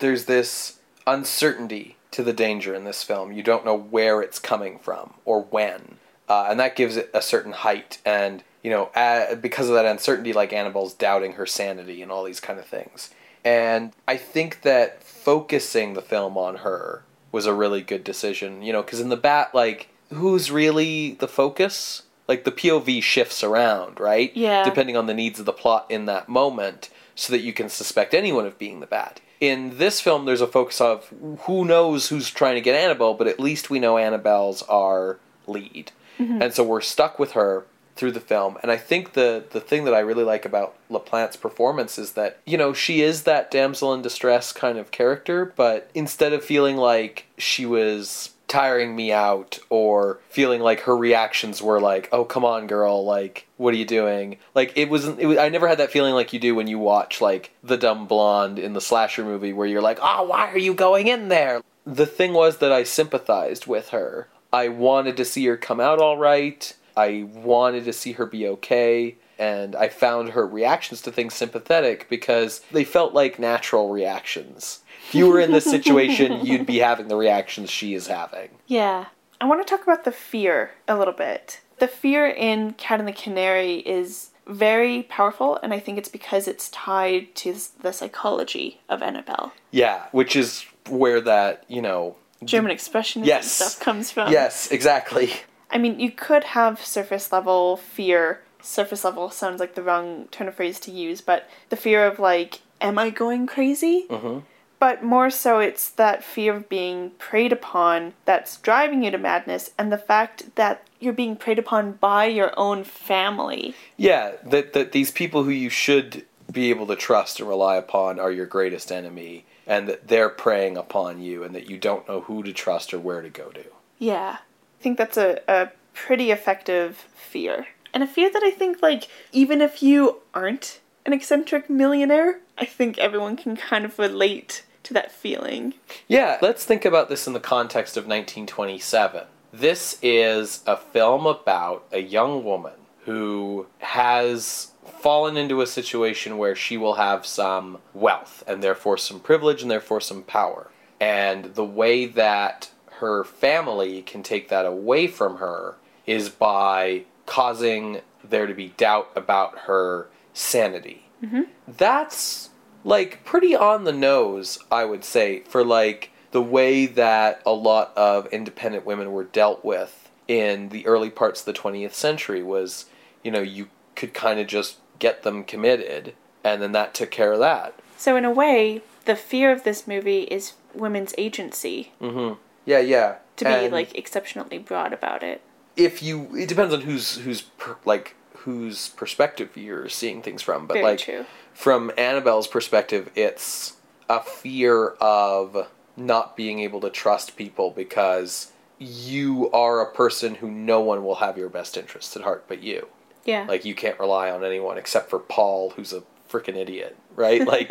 there's 0.00 0.26
this 0.26 0.78
uncertainty 1.06 1.96
to 2.10 2.22
the 2.22 2.32
danger 2.32 2.74
in 2.74 2.84
this 2.84 3.02
film 3.02 3.32
you 3.32 3.42
don't 3.42 3.64
know 3.64 3.74
where 3.76 4.20
it's 4.20 4.38
coming 4.38 4.78
from 4.78 5.14
or 5.24 5.42
when 5.42 5.96
uh, 6.28 6.46
and 6.48 6.58
that 6.60 6.76
gives 6.76 6.96
it 6.96 7.10
a 7.14 7.20
certain 7.22 7.52
height 7.52 7.98
and 8.04 8.42
you 8.62 8.70
know 8.70 8.84
uh, 8.94 9.34
because 9.36 9.68
of 9.68 9.74
that 9.74 9.84
uncertainty 9.86 10.32
like 10.32 10.52
annabelle's 10.52 10.94
doubting 10.94 11.32
her 11.32 11.46
sanity 11.46 12.00
and 12.02 12.10
all 12.10 12.24
these 12.24 12.40
kind 12.40 12.58
of 12.58 12.66
things 12.66 13.10
and 13.44 13.92
i 14.08 14.16
think 14.16 14.62
that 14.62 15.02
focusing 15.02 15.94
the 15.94 16.02
film 16.02 16.36
on 16.38 16.56
her 16.56 17.02
was 17.32 17.46
a 17.46 17.54
really 17.54 17.82
good 17.82 18.04
decision 18.04 18.62
you 18.62 18.72
know 18.72 18.82
because 18.82 19.00
in 19.00 19.08
the 19.08 19.16
bat 19.16 19.54
like 19.54 19.88
who's 20.12 20.50
really 20.50 21.12
the 21.14 21.28
focus 21.28 22.02
like 22.28 22.44
the 22.44 22.52
pov 22.52 23.02
shifts 23.02 23.42
around 23.44 23.98
right 24.00 24.34
Yeah. 24.36 24.64
depending 24.64 24.96
on 24.96 25.06
the 25.06 25.14
needs 25.14 25.38
of 25.40 25.46
the 25.46 25.52
plot 25.52 25.86
in 25.90 26.06
that 26.06 26.28
moment 26.28 26.88
so 27.14 27.32
that 27.32 27.42
you 27.42 27.52
can 27.52 27.68
suspect 27.68 28.12
anyone 28.14 28.44
of 28.44 28.58
being 28.58 28.80
the 28.80 28.86
bat. 28.88 29.20
In 29.40 29.78
this 29.78 30.00
film, 30.00 30.24
there's 30.24 30.40
a 30.40 30.48
focus 30.48 30.80
of 30.80 31.12
who 31.42 31.64
knows 31.64 32.08
who's 32.08 32.28
trying 32.28 32.56
to 32.56 32.60
get 32.60 32.74
Annabelle, 32.74 33.14
but 33.14 33.28
at 33.28 33.38
least 33.38 33.70
we 33.70 33.78
know 33.78 33.98
Annabelle's 33.98 34.62
our 34.62 35.18
lead. 35.46 35.92
Mm-hmm. 36.18 36.42
And 36.42 36.54
so 36.54 36.64
we're 36.64 36.80
stuck 36.80 37.18
with 37.18 37.32
her 37.32 37.64
through 37.96 38.12
the 38.12 38.20
film. 38.20 38.58
And 38.62 38.70
I 38.70 38.76
think 38.76 39.12
the, 39.12 39.44
the 39.50 39.60
thing 39.60 39.84
that 39.84 39.94
I 39.94 40.00
really 40.00 40.24
like 40.24 40.44
about 40.44 40.74
LaPlante's 40.90 41.36
performance 41.36 41.98
is 41.98 42.12
that, 42.12 42.40
you 42.44 42.58
know, 42.58 42.72
she 42.72 43.02
is 43.02 43.22
that 43.22 43.50
damsel 43.50 43.94
in 43.94 44.02
distress 44.02 44.52
kind 44.52 44.78
of 44.78 44.90
character, 44.90 45.52
but 45.56 45.90
instead 45.94 46.32
of 46.32 46.44
feeling 46.44 46.76
like 46.76 47.26
she 47.38 47.66
was 47.66 48.30
tiring 48.46 48.94
me 48.94 49.10
out 49.10 49.58
or 49.70 50.20
feeling 50.28 50.60
like 50.60 50.80
her 50.80 50.96
reactions 50.96 51.62
were 51.62 51.80
like 51.80 52.08
oh 52.12 52.24
come 52.24 52.44
on 52.44 52.66
girl 52.66 53.04
like 53.04 53.46
what 53.56 53.72
are 53.72 53.76
you 53.76 53.86
doing? 53.86 54.36
Like 54.54 54.76
it 54.76 54.90
wasn't 54.90 55.18
it 55.18 55.26
was, 55.26 55.38
i 55.38 55.48
never 55.48 55.66
had 55.66 55.78
that 55.78 55.90
feeling 55.90 56.14
like 56.14 56.32
you 56.32 56.38
do 56.38 56.54
when 56.54 56.66
you 56.66 56.78
watch 56.78 57.20
like 57.20 57.52
the 57.62 57.76
dumb 57.76 58.06
blonde 58.06 58.58
in 58.58 58.74
the 58.74 58.80
slasher 58.80 59.24
movie 59.24 59.52
where 59.52 59.66
you're 59.66 59.82
like 59.82 59.98
oh 60.02 60.24
why 60.24 60.48
are 60.48 60.58
you 60.58 60.74
going 60.74 61.08
in 61.08 61.28
there? 61.28 61.62
The 61.86 62.06
thing 62.06 62.32
was 62.32 62.58
that 62.58 62.70
i 62.70 62.84
sympathized 62.84 63.66
with 63.66 63.88
her 63.88 64.28
i 64.54 64.68
wanted 64.68 65.16
to 65.16 65.24
see 65.24 65.44
her 65.46 65.56
come 65.56 65.80
out 65.80 65.98
all 65.98 66.16
right 66.16 66.74
i 66.96 67.26
wanted 67.32 67.84
to 67.84 67.92
see 67.92 68.12
her 68.12 68.26
be 68.26 68.46
okay 68.46 69.16
and 69.38 69.74
i 69.76 69.88
found 69.88 70.30
her 70.30 70.46
reactions 70.46 71.02
to 71.02 71.10
things 71.10 71.34
sympathetic 71.34 72.08
because 72.08 72.60
they 72.72 72.84
felt 72.84 73.12
like 73.12 73.38
natural 73.38 73.90
reactions 73.90 74.80
if 75.08 75.14
you 75.14 75.28
were 75.28 75.40
in 75.40 75.52
this 75.52 75.64
situation 75.64 76.40
you'd 76.46 76.66
be 76.66 76.78
having 76.78 77.08
the 77.08 77.16
reactions 77.16 77.70
she 77.70 77.94
is 77.94 78.06
having 78.06 78.48
Yeah. 78.66 79.06
I 79.40 79.46
want 79.46 79.66
to 79.66 79.70
talk 79.70 79.82
about 79.82 80.04
the 80.04 80.12
fear 80.12 80.70
a 80.88 80.96
little 80.96 81.12
bit. 81.12 81.60
The 81.78 81.88
fear 81.88 82.26
in 82.26 82.72
Cat 82.74 83.00
and 83.00 83.08
the 83.08 83.12
Canary 83.12 83.80
is 83.80 84.30
very 84.46 85.02
powerful, 85.02 85.58
and 85.62 85.74
I 85.74 85.80
think 85.80 85.98
it's 85.98 86.08
because 86.08 86.46
it's 86.46 86.70
tied 86.70 87.34
to 87.36 87.54
the 87.80 87.92
psychology 87.92 88.80
of 88.88 89.02
Annabelle. 89.02 89.52
Yeah, 89.70 90.04
which 90.12 90.36
is 90.36 90.64
where 90.88 91.20
that, 91.20 91.64
you 91.68 91.82
know. 91.82 92.16
German 92.46 92.72
expressionism 92.76 93.26
Yes. 93.26 93.50
stuff 93.50 93.80
comes 93.80 94.10
from. 94.10 94.30
Yes, 94.32 94.70
exactly. 94.70 95.32
I 95.70 95.78
mean, 95.78 95.98
you 95.98 96.10
could 96.10 96.44
have 96.44 96.84
surface 96.84 97.32
level 97.32 97.76
fear. 97.76 98.40
Surface 98.62 99.04
level 99.04 99.30
sounds 99.30 99.60
like 99.60 99.74
the 99.74 99.82
wrong 99.82 100.28
turn 100.30 100.48
of 100.48 100.54
phrase 100.54 100.78
to 100.80 100.90
use, 100.90 101.20
but 101.20 101.48
the 101.68 101.76
fear 101.76 102.06
of, 102.06 102.18
like, 102.18 102.60
am 102.80 102.98
I 102.98 103.10
going 103.10 103.46
crazy? 103.46 104.06
hmm 104.08 104.38
But 104.78 105.02
more 105.02 105.30
so, 105.30 105.58
it's 105.60 105.88
that 105.90 106.22
fear 106.24 106.54
of 106.56 106.68
being 106.68 107.10
preyed 107.18 107.52
upon 107.52 108.12
that's 108.24 108.56
driving 108.58 109.02
you 109.04 109.10
to 109.10 109.18
madness, 109.18 109.70
and 109.78 109.90
the 109.92 109.98
fact 109.98 110.54
that 110.56 110.86
you're 111.00 111.12
being 111.12 111.36
preyed 111.36 111.58
upon 111.58 111.92
by 111.92 112.26
your 112.26 112.52
own 112.58 112.84
family. 112.84 113.74
Yeah, 113.96 114.32
that, 114.44 114.72
that 114.72 114.92
these 114.92 115.10
people 115.10 115.44
who 115.44 115.50
you 115.50 115.70
should 115.70 116.24
be 116.52 116.70
able 116.70 116.86
to 116.86 116.96
trust 116.96 117.40
and 117.40 117.48
rely 117.48 117.76
upon 117.76 118.18
are 118.20 118.30
your 118.30 118.46
greatest 118.46 118.90
enemy, 118.92 119.44
and 119.66 119.88
that 119.88 120.08
they're 120.08 120.28
preying 120.28 120.76
upon 120.76 121.20
you, 121.22 121.42
and 121.42 121.54
that 121.54 121.68
you 121.68 121.78
don't 121.78 122.08
know 122.08 122.22
who 122.22 122.42
to 122.42 122.52
trust 122.52 122.92
or 122.92 122.98
where 122.98 123.22
to 123.22 123.30
go 123.30 123.50
to. 123.50 123.64
Yeah. 123.98 124.38
I 124.40 124.82
think 124.82 124.98
that's 124.98 125.16
a, 125.16 125.40
a 125.48 125.70
pretty 125.94 126.30
effective 126.30 126.96
fear. 127.14 127.68
And 127.92 128.02
a 128.02 128.06
fear 128.06 128.30
that 128.30 128.42
I 128.42 128.50
think, 128.50 128.82
like, 128.82 129.08
even 129.32 129.60
if 129.60 129.82
you 129.82 130.20
aren't 130.34 130.80
an 131.06 131.12
eccentric 131.12 131.70
millionaire, 131.70 132.40
I 132.58 132.64
think 132.64 132.98
everyone 132.98 133.36
can 133.36 133.56
kind 133.56 133.84
of 133.84 133.98
relate 133.98 134.64
to 134.84 134.94
that 134.94 135.10
feeling. 135.10 135.74
Yeah, 136.08 136.38
let's 136.42 136.64
think 136.64 136.84
about 136.84 137.08
this 137.08 137.26
in 137.26 137.32
the 137.32 137.40
context 137.40 137.96
of 137.96 138.04
1927. 138.04 139.24
This 139.52 139.98
is 140.02 140.62
a 140.66 140.76
film 140.76 141.26
about 141.26 141.86
a 141.92 142.00
young 142.00 142.44
woman 142.44 142.72
who 143.04 143.66
has 143.78 144.72
fallen 144.84 145.36
into 145.36 145.60
a 145.60 145.66
situation 145.66 146.38
where 146.38 146.54
she 146.54 146.76
will 146.76 146.94
have 146.94 147.26
some 147.26 147.78
wealth 147.92 148.42
and 148.46 148.62
therefore 148.62 148.96
some 148.96 149.20
privilege 149.20 149.62
and 149.62 149.70
therefore 149.70 150.00
some 150.00 150.22
power. 150.22 150.70
And 151.00 151.54
the 151.54 151.64
way 151.64 152.06
that 152.06 152.70
her 153.00 153.24
family 153.24 154.02
can 154.02 154.22
take 154.22 154.48
that 154.48 154.66
away 154.66 155.06
from 155.06 155.36
her 155.36 155.76
is 156.06 156.28
by 156.28 157.04
causing 157.26 158.00
there 158.22 158.46
to 158.46 158.54
be 158.54 158.68
doubt 158.76 159.10
about 159.16 159.60
her 159.60 160.08
sanity. 160.32 161.06
Mm-hmm. 161.22 161.42
That's 161.66 162.50
like 162.84 163.24
pretty 163.24 163.56
on 163.56 163.84
the 163.84 163.92
nose, 163.92 164.58
I 164.70 164.84
would 164.84 165.04
say, 165.04 165.40
for 165.40 165.64
like 165.64 166.10
the 166.30 166.42
way 166.42 166.86
that 166.86 167.42
a 167.46 167.52
lot 167.52 167.92
of 167.96 168.26
independent 168.28 168.84
women 168.84 169.12
were 169.12 169.24
dealt 169.24 169.64
with 169.64 170.10
in 170.26 170.70
the 170.70 170.86
early 170.86 171.10
parts 171.10 171.40
of 171.40 171.46
the 171.46 171.60
20th 171.60 171.92
century 171.92 172.42
was, 172.42 172.86
you 173.22 173.30
know, 173.30 173.40
you 173.40 173.68
could 173.96 174.14
kind 174.14 174.40
of 174.40 174.46
just 174.46 174.78
get 174.98 175.22
them 175.22 175.44
committed 175.44 176.14
and 176.44 176.60
then 176.60 176.72
that 176.72 176.94
took 176.94 177.10
care 177.10 177.32
of 177.32 177.38
that. 177.40 177.74
So, 177.96 178.16
in 178.16 178.24
a 178.24 178.30
way, 178.30 178.82
the 179.06 179.16
fear 179.16 179.50
of 179.50 179.64
this 179.64 179.86
movie 179.86 180.22
is 180.24 180.52
women's 180.74 181.14
agency 181.16 181.92
mm-hmm. 182.00 182.38
Yeah, 182.66 182.80
yeah. 182.80 183.16
to 183.36 183.44
be 183.44 183.68
like 183.68 183.96
exceptionally 183.96 184.58
broad 184.58 184.92
about 184.92 185.22
it. 185.22 185.40
if 185.76 186.02
you, 186.02 186.34
it 186.36 186.48
depends 186.48 186.74
on 186.74 186.82
who's 186.82 187.16
who's 187.16 187.42
per, 187.42 187.76
like 187.84 188.14
whose 188.38 188.88
perspective 188.90 189.56
you're 189.56 189.88
seeing 189.88 190.22
things 190.22 190.42
from. 190.42 190.66
But 190.66 190.74
Very 190.74 190.84
like 190.84 190.98
true. 191.00 191.24
from 191.52 191.90
Annabelle's 191.96 192.46
perspective, 192.46 193.10
it's 193.14 193.74
a 194.08 194.20
fear 194.20 194.90
of 195.00 195.68
not 195.96 196.36
being 196.36 196.60
able 196.60 196.80
to 196.80 196.90
trust 196.90 197.36
people 197.36 197.70
because 197.70 198.52
you 198.78 199.50
are 199.52 199.80
a 199.80 199.92
person 199.92 200.36
who 200.36 200.50
no 200.50 200.80
one 200.80 201.04
will 201.04 201.14
have 201.16 201.38
your 201.38 201.48
best 201.48 201.76
interests 201.76 202.16
at 202.16 202.22
heart 202.22 202.44
but 202.48 202.62
you. 202.62 202.88
Yeah. 203.24 203.46
Like 203.48 203.64
you 203.64 203.74
can't 203.74 203.98
rely 203.98 204.30
on 204.30 204.44
anyone 204.44 204.78
except 204.78 205.10
for 205.10 205.18
Paul, 205.18 205.70
who's 205.70 205.92
a 205.92 206.02
freaking 206.30 206.56
idiot, 206.56 206.96
right? 207.16 207.44
Like, 207.46 207.70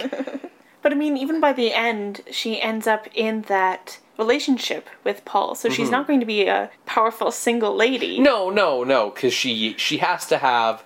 But 0.82 0.92
I 0.92 0.96
mean, 0.96 1.16
even 1.16 1.40
by 1.40 1.54
the 1.54 1.72
end, 1.74 2.22
she 2.32 2.62
ends 2.62 2.88
up 2.88 3.08
in 3.14 3.44
that 3.44 4.00
relationship 4.18 4.90
with 5.04 5.24
Paul. 5.26 5.56
So 5.56 5.70
Mm-hmm. 5.70 5.76
she's 5.76 5.90
not 5.90 6.08
going 6.08 6.20
to 6.20 6.26
be 6.26 6.46
a 6.48 6.70
powerful 6.86 7.32
single 7.32 7.76
lady. 7.76 8.20
no, 8.20 8.50
no, 8.50 8.84
no, 8.84 9.10
because 9.10 9.34
she 9.34 9.76
she 9.78 9.98
has 10.00 10.26
to 10.28 10.38
have 10.40 10.84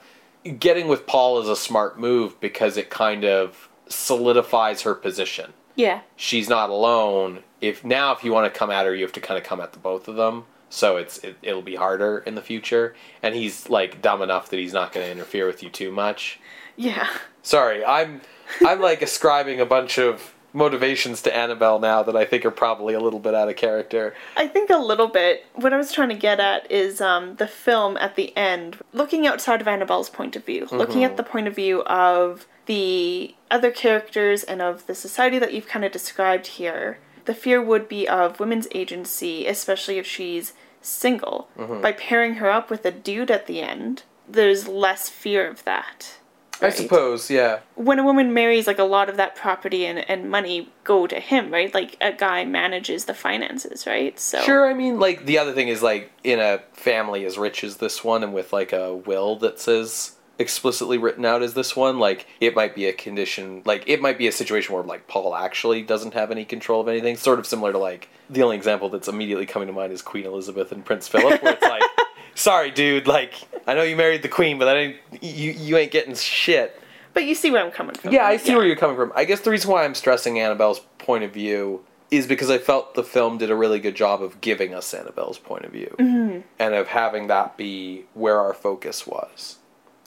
getting 0.59 0.88
with 0.88 1.05
Paul 1.07 1.41
is 1.41 1.49
a 1.49 1.55
smart 1.55 1.99
move 1.99 2.39
because 2.39 2.78
it 2.78 2.89
kind 2.89 3.26
of 3.26 3.70
solidifies 3.89 4.84
her 4.84 4.93
position. 4.95 5.53
Yeah. 5.76 6.01
She's 6.15 6.47
not 6.49 6.70
alone. 6.70 7.43
If 7.59 7.84
now, 7.84 8.11
if 8.13 8.24
you 8.24 8.32
want 8.32 8.51
to 8.51 8.57
come 8.57 8.70
at 8.72 8.86
her, 8.86 8.95
you 8.95 9.03
have 9.03 9.11
to 9.13 9.20
kind 9.22 9.38
of 9.38 9.43
come 9.43 9.59
at 9.59 9.74
the 9.74 9.80
both 9.80 10.07
of 10.07 10.15
them. 10.15 10.45
So 10.70 10.97
it's 10.97 11.20
it, 11.20 11.38
it'll 11.41 11.61
be 11.61 11.76
harder 11.76 12.20
in 12.20 12.36
the 12.36 12.41
future. 12.41 12.95
And 13.22 13.36
he's 13.36 13.70
like 13.70 14.01
dumb 14.01 14.22
enough 14.22 14.49
that 14.49 14.57
he's 14.57 14.74
not 14.74 14.91
going 14.91 15.05
to 15.05 15.11
interfere 15.11 15.47
with 15.47 15.63
you 15.63 15.70
too 15.70 15.91
much. 15.91 16.39
Yeah. 16.76 17.07
Sorry, 17.41 17.84
I'm 17.86 18.22
I'm 18.65 18.82
like 18.82 19.01
ascribing 19.01 19.59
a 19.59 19.65
bunch 19.65 19.97
of 19.97 20.34
motivations 20.53 21.22
to 21.22 21.36
Annabelle 21.36 21.80
now 21.80 22.03
that 22.03 22.15
I 22.15 22.26
think 22.26 22.45
are 22.45 22.51
probably 22.51 22.93
a 22.93 22.99
little 22.99 23.20
bit 23.20 23.36
out 23.36 23.47
of 23.47 23.55
character. 23.55 24.15
I 24.36 24.47
think 24.47 24.70
a 24.70 24.78
little 24.78 25.07
bit. 25.07 25.45
What 25.55 25.74
I 25.74 25.78
was 25.78 25.91
trying 25.91 26.09
to 26.09 26.15
get 26.15 26.39
at 26.39 26.70
is 26.72 26.99
um, 26.99 27.36
the 27.36 27.47
film 27.47 27.95
at 27.97 28.15
the 28.15 28.36
end, 28.36 28.78
looking 28.93 29.28
outside 29.28 29.61
of 29.61 29.68
Annabelle's 29.68 30.09
point 30.09 30.36
of 30.36 30.45
view, 30.45 30.68
looking 30.72 31.03
at 31.03 31.18
the 31.18 31.24
point 31.24 31.47
of 31.47 31.55
view 31.55 31.84
of 31.84 32.47
the 32.65 33.36
other 33.49 33.72
characters 33.72 34.43
and 34.43 34.61
of 34.61 34.88
the 34.88 34.95
society 34.95 35.39
that 35.39 35.53
you've 35.53 35.68
kind 35.68 35.86
of 35.86 35.91
described 35.91 36.47
here. 36.47 36.99
The 37.28 37.36
fear 37.36 37.61
would 37.61 37.89
be 37.89 38.07
of 38.07 38.39
women's 38.39 38.69
agency, 38.73 39.47
especially 39.47 39.97
if 39.97 40.07
she's 40.07 40.53
single. 40.82 41.49
Mm-hmm. 41.57 41.82
By 41.82 41.91
pairing 41.91 42.36
her 42.36 42.49
up 42.49 42.69
with 42.69 42.86
a 42.86 42.91
dude 42.91 43.30
at 43.30 43.47
the 43.47 43.61
end, 43.61 44.03
there's 44.30 44.65
less 44.69 45.09
fear 45.09 45.45
of 45.45 45.65
that. 45.65 46.19
I 46.61 46.69
suppose, 46.69 47.30
yeah. 47.30 47.59
when 47.75 47.99
a 47.99 48.03
woman 48.03 48.34
marries, 48.34 48.65
like 48.65 48.80
a 48.80 48.84
lot 48.84 49.09
of 49.09 49.17
that 49.17 49.36
property 49.36 49.86
and, 49.86 50.09
and 50.09 50.32
money 50.32 50.69
go 50.86 51.05
to 51.05 51.19
him, 51.19 51.51
right? 51.51 51.71
Like 51.71 51.97
a 52.01 52.13
guy 52.13 52.45
manages 52.45 53.05
the 53.05 53.13
finances, 53.13 53.86
right? 53.86 54.17
So 54.17 54.41
Sure, 54.41 54.67
I 54.67 54.73
mean, 54.73 54.99
like 54.99 55.25
the 55.25 55.38
other 55.38 55.53
thing 55.53 55.67
is 55.67 55.84
like 55.84 56.11
in 56.23 56.39
a 56.39 56.63
family 56.71 57.25
as 57.25 57.38
rich 57.38 57.63
as 57.63 57.78
this 57.78 58.03
one, 58.05 58.23
and 58.23 58.34
with 58.34 58.53
like 58.53 58.71
a 58.71 58.95
will 58.95 59.36
that 59.39 59.59
says 59.59 60.15
explicitly 60.39 60.97
written 60.97 61.25
out 61.25 61.41
as 61.41 61.53
this 61.53 61.75
one, 61.75 61.99
like 61.99 62.27
it 62.39 62.55
might 62.55 62.75
be 62.75 62.85
a 62.85 62.93
condition, 62.93 63.61
like 63.65 63.83
it 63.88 64.01
might 64.01 64.17
be 64.17 64.27
a 64.27 64.31
situation 64.31 64.73
where 64.73 64.83
like 64.83 65.07
Paul 65.07 65.35
actually 65.35 65.81
doesn't 65.81 66.13
have 66.13 66.31
any 66.31 66.45
control 66.45 66.81
of 66.81 66.88
anything. 66.88 67.17
Sort 67.17 67.39
of 67.39 67.45
similar 67.45 67.71
to 67.71 67.77
like 67.77 68.09
the 68.29 68.43
only 68.43 68.55
example 68.55 68.89
that's 68.89 69.07
immediately 69.07 69.45
coming 69.45 69.67
to 69.67 69.73
mind 69.73 69.93
is 69.93 70.01
Queen 70.01 70.25
Elizabeth 70.25 70.71
and 70.71 70.85
Prince 70.85 71.07
Philip, 71.07 71.41
where 71.41 71.53
it's 71.53 71.63
like, 71.63 71.83
sorry, 72.35 72.71
dude, 72.71 73.07
like 73.07 73.33
I 73.65 73.73
know 73.73 73.83
you 73.83 73.95
married 73.95 74.21
the 74.21 74.29
Queen, 74.29 74.59
but 74.59 74.67
I 74.67 74.77
ain't 74.77 74.97
you 75.21 75.51
you 75.51 75.77
ain't 75.77 75.91
getting 75.91 76.15
shit. 76.15 76.79
But 77.13 77.25
you 77.25 77.33
see 77.33 77.49
where 77.49 77.65
I'm 77.65 77.71
coming 77.71 77.95
from. 77.95 78.13
Yeah, 78.13 78.25
I 78.25 78.38
see 78.38 78.55
where 78.55 78.65
you're 78.65 78.75
coming 78.75 78.95
from. 78.95 79.11
I 79.15 79.25
guess 79.25 79.39
the 79.39 79.49
reason 79.49 79.71
why 79.71 79.83
I'm 79.83 79.95
stressing 79.95 80.39
Annabelle's 80.39 80.81
point 80.99 81.23
of 81.23 81.33
view 81.33 81.83
is 82.11 82.27
because 82.27 82.49
I 82.49 82.57
felt 82.57 82.93
the 82.93 83.03
film 83.03 83.38
did 83.38 83.49
a 83.49 83.55
really 83.55 83.79
good 83.79 83.95
job 83.95 84.21
of 84.21 84.39
giving 84.39 84.73
us 84.73 84.93
Annabelle's 84.93 85.39
point 85.39 85.65
of 85.65 85.71
view 85.71 85.93
mm-hmm. 85.97 86.41
and 86.59 86.73
of 86.73 86.88
having 86.88 87.27
that 87.27 87.57
be 87.57 88.05
where 88.13 88.39
our 88.39 88.53
focus 88.53 89.05
was. 89.05 89.57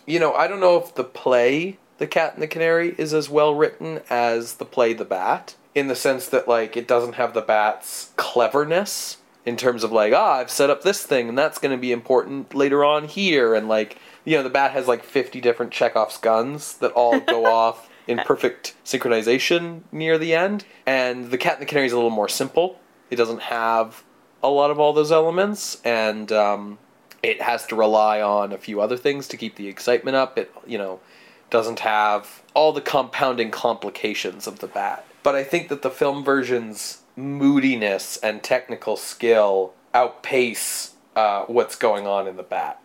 You 0.06 0.18
know, 0.18 0.34
I 0.34 0.46
don't 0.46 0.60
know 0.60 0.76
if 0.76 0.94
the 0.94 1.04
play 1.04 1.78
The 1.98 2.06
Cat 2.06 2.34
and 2.34 2.42
the 2.42 2.48
Canary 2.48 2.94
is 2.98 3.12
as 3.14 3.28
well 3.28 3.54
written 3.54 4.00
as 4.08 4.54
the 4.54 4.64
play 4.64 4.92
The 4.92 5.04
Bat 5.04 5.54
in 5.74 5.88
the 5.88 5.94
sense 5.94 6.26
that 6.28 6.48
like 6.48 6.76
it 6.76 6.88
doesn't 6.88 7.14
have 7.14 7.32
the 7.32 7.42
bat's 7.42 8.10
cleverness 8.16 9.18
in 9.46 9.56
terms 9.56 9.84
of 9.84 9.92
like, 9.92 10.12
ah, 10.12 10.38
I've 10.38 10.50
set 10.50 10.70
up 10.70 10.82
this 10.82 11.04
thing 11.04 11.28
and 11.28 11.38
that's 11.38 11.58
going 11.58 11.76
to 11.76 11.80
be 11.80 11.92
important 11.92 12.54
later 12.54 12.84
on 12.84 13.06
here 13.06 13.54
and 13.54 13.68
like 13.68 13.98
you 14.24 14.36
know, 14.36 14.42
the 14.42 14.50
bat 14.50 14.72
has 14.72 14.86
like 14.86 15.02
50 15.02 15.40
different 15.40 15.72
Chekhov's 15.72 16.18
guns 16.18 16.76
that 16.78 16.92
all 16.92 17.20
go 17.20 17.46
off 17.52 17.88
in 18.06 18.18
perfect 18.18 18.74
synchronization 18.84 19.82
near 19.92 20.18
the 20.18 20.34
end. 20.34 20.64
And 20.86 21.30
the 21.30 21.38
Cat 21.38 21.54
and 21.54 21.62
the 21.62 21.66
Canary 21.66 21.86
is 21.86 21.92
a 21.92 21.96
little 21.96 22.10
more 22.10 22.28
simple. 22.28 22.78
It 23.10 23.16
doesn't 23.16 23.42
have 23.42 24.04
a 24.42 24.48
lot 24.48 24.70
of 24.70 24.78
all 24.78 24.92
those 24.92 25.12
elements, 25.12 25.80
and 25.84 26.30
um, 26.32 26.78
it 27.22 27.42
has 27.42 27.66
to 27.66 27.76
rely 27.76 28.20
on 28.20 28.52
a 28.52 28.58
few 28.58 28.80
other 28.80 28.96
things 28.96 29.28
to 29.28 29.36
keep 29.36 29.56
the 29.56 29.68
excitement 29.68 30.16
up. 30.16 30.38
It, 30.38 30.52
you 30.66 30.78
know, 30.78 31.00
doesn't 31.50 31.80
have 31.80 32.42
all 32.54 32.72
the 32.72 32.80
compounding 32.80 33.50
complications 33.50 34.46
of 34.46 34.60
the 34.60 34.66
bat. 34.66 35.04
But 35.22 35.34
I 35.34 35.44
think 35.44 35.68
that 35.68 35.82
the 35.82 35.90
film 35.90 36.24
version's 36.24 37.02
moodiness 37.16 38.16
and 38.18 38.42
technical 38.42 38.96
skill 38.96 39.74
outpace 39.92 40.94
uh, 41.16 41.44
what's 41.44 41.76
going 41.76 42.06
on 42.06 42.26
in 42.26 42.36
the 42.36 42.42
bat. 42.42 42.80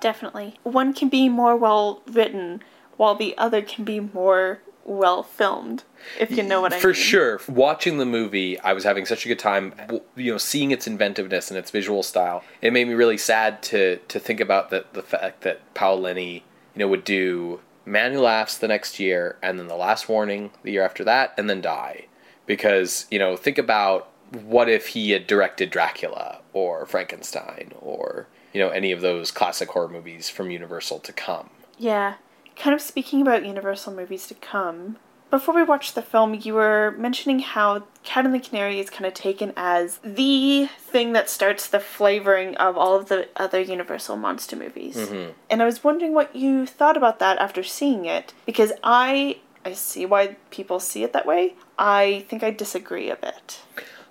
Definitely. 0.00 0.58
One 0.62 0.92
can 0.92 1.08
be 1.08 1.28
more 1.28 1.56
well 1.56 2.02
written 2.06 2.62
while 2.96 3.14
the 3.14 3.36
other 3.38 3.62
can 3.62 3.84
be 3.84 4.00
more 4.00 4.60
well 4.88 5.22
filmed, 5.22 5.84
if 6.18 6.30
you 6.30 6.42
know 6.42 6.60
what 6.60 6.72
I 6.72 6.80
For 6.80 6.88
mean. 6.88 6.94
For 6.94 7.00
sure. 7.00 7.40
Watching 7.46 7.98
the 7.98 8.06
movie, 8.06 8.58
I 8.60 8.72
was 8.72 8.84
having 8.84 9.04
such 9.06 9.24
a 9.24 9.28
good 9.28 9.38
time. 9.38 9.74
You 10.16 10.32
know, 10.32 10.38
seeing 10.38 10.70
its 10.70 10.86
inventiveness 10.86 11.50
and 11.50 11.58
its 11.58 11.70
visual 11.70 12.02
style. 12.02 12.42
It 12.62 12.72
made 12.72 12.88
me 12.88 12.94
really 12.94 13.18
sad 13.18 13.62
to 13.64 13.96
to 13.96 14.18
think 14.18 14.40
about 14.40 14.70
the 14.70 14.86
the 14.92 15.02
fact 15.02 15.42
that 15.42 15.74
Paul 15.74 16.00
Leni, 16.00 16.44
you 16.74 16.78
know, 16.80 16.88
would 16.88 17.04
do 17.04 17.60
Man 17.84 18.12
Who 18.12 18.20
Laughs 18.20 18.56
the 18.56 18.68
next 18.68 18.98
year, 18.98 19.36
and 19.42 19.58
then 19.58 19.68
The 19.68 19.76
Last 19.76 20.08
Warning 20.08 20.50
the 20.62 20.72
year 20.72 20.84
after 20.84 21.04
that, 21.04 21.34
and 21.36 21.48
then 21.48 21.60
die. 21.60 22.06
Because 22.46 23.06
you 23.10 23.18
know, 23.18 23.36
think 23.36 23.58
about 23.58 24.10
what 24.32 24.68
if 24.68 24.88
he 24.88 25.10
had 25.10 25.26
directed 25.26 25.70
Dracula 25.70 26.40
or 26.52 26.86
Frankenstein 26.86 27.72
or 27.80 28.26
you 28.52 28.60
know 28.60 28.70
any 28.70 28.92
of 28.92 29.00
those 29.02 29.30
classic 29.30 29.68
horror 29.70 29.88
movies 29.88 30.28
from 30.30 30.50
Universal 30.50 31.00
to 31.00 31.12
come. 31.12 31.50
Yeah. 31.78 32.14
Kind 32.58 32.74
of 32.74 32.80
speaking 32.80 33.22
about 33.22 33.46
Universal 33.46 33.94
movies 33.94 34.26
to 34.26 34.34
come. 34.34 34.96
Before 35.30 35.54
we 35.54 35.62
watched 35.62 35.94
the 35.94 36.02
film, 36.02 36.34
you 36.34 36.54
were 36.54 36.94
mentioning 36.96 37.40
how 37.40 37.84
Cat 38.02 38.24
and 38.24 38.34
the 38.34 38.40
Canary 38.40 38.80
is 38.80 38.88
kind 38.88 39.04
of 39.04 39.12
taken 39.12 39.52
as 39.56 39.98
the 40.02 40.68
thing 40.78 41.12
that 41.12 41.28
starts 41.28 41.66
the 41.66 41.80
flavoring 41.80 42.56
of 42.56 42.78
all 42.78 42.96
of 42.96 43.08
the 43.08 43.28
other 43.36 43.60
Universal 43.60 44.16
monster 44.16 44.56
movies. 44.56 44.96
Mm-hmm. 44.96 45.32
And 45.50 45.62
I 45.62 45.66
was 45.66 45.84
wondering 45.84 46.14
what 46.14 46.34
you 46.34 46.64
thought 46.64 46.96
about 46.96 47.18
that 47.18 47.38
after 47.38 47.62
seeing 47.62 48.06
it, 48.06 48.32
because 48.46 48.72
I 48.82 49.40
I 49.64 49.72
see 49.72 50.06
why 50.06 50.36
people 50.50 50.80
see 50.80 51.04
it 51.04 51.12
that 51.12 51.26
way. 51.26 51.54
I 51.78 52.24
think 52.28 52.42
I 52.42 52.50
disagree 52.50 53.10
a 53.10 53.16
bit. 53.16 53.60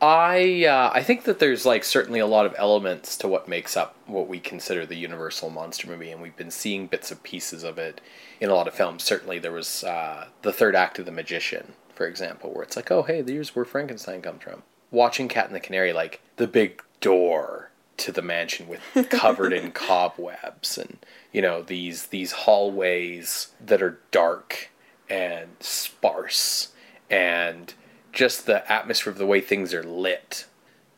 I 0.02 0.66
uh, 0.66 0.92
I 0.94 1.02
think 1.02 1.24
that 1.24 1.40
there's 1.40 1.66
like 1.66 1.84
certainly 1.84 2.20
a 2.20 2.28
lot 2.28 2.46
of 2.46 2.54
elements 2.58 3.18
to 3.18 3.28
what 3.28 3.48
makes 3.48 3.76
up 3.76 3.96
what 4.06 4.28
we 4.28 4.40
consider 4.40 4.86
the 4.86 4.96
Universal 4.96 5.50
monster 5.50 5.88
movie, 5.88 6.12
and 6.12 6.22
we've 6.22 6.36
been 6.36 6.52
seeing 6.52 6.88
bits 6.88 7.12
and 7.12 7.22
pieces 7.24 7.64
of 7.64 7.80
it 7.80 8.00
in 8.40 8.50
a 8.50 8.56
lot 8.56 8.68
of 8.68 8.76
films. 8.76 9.04
Certainly, 9.04 9.40
there 9.40 9.52
was 9.52 9.84
uh, 9.84 10.28
the 10.44 10.54
third 10.54 10.76
act 10.76 11.00
of 11.00 11.06
The 11.06 11.12
Magician, 11.12 11.74
for 11.96 12.06
example, 12.06 12.52
where 12.52 12.64
it's 12.64 12.76
like, 12.76 12.92
oh 12.92 13.04
hey, 13.04 13.24
here's 13.24 13.56
where 13.56 13.66
Frankenstein 13.66 14.22
comes 14.22 14.44
from. 14.44 14.62
Watching 14.92 15.28
Cat 15.28 15.48
and 15.48 15.56
the 15.56 15.60
Canary, 15.60 15.94
like 15.94 16.22
the 16.36 16.48
big 16.48 16.84
door 17.02 17.72
to 17.98 18.12
the 18.12 18.22
mansion 18.22 18.68
with 18.68 18.82
covered 19.10 19.52
in 19.52 19.72
cobwebs, 19.72 20.78
and 20.78 21.00
you 21.34 21.42
know 21.42 21.64
these 21.64 22.08
these 22.08 22.34
hallways 22.34 23.48
that 23.60 23.82
are 23.82 24.00
dark 24.12 24.70
and 25.10 25.50
sparse, 25.60 26.74
and 27.10 27.74
just 28.12 28.46
the 28.46 28.70
atmosphere 28.72 29.12
of 29.12 29.18
the 29.18 29.26
way 29.26 29.42
things 29.42 29.74
are 29.74 29.84
lit. 29.84 30.46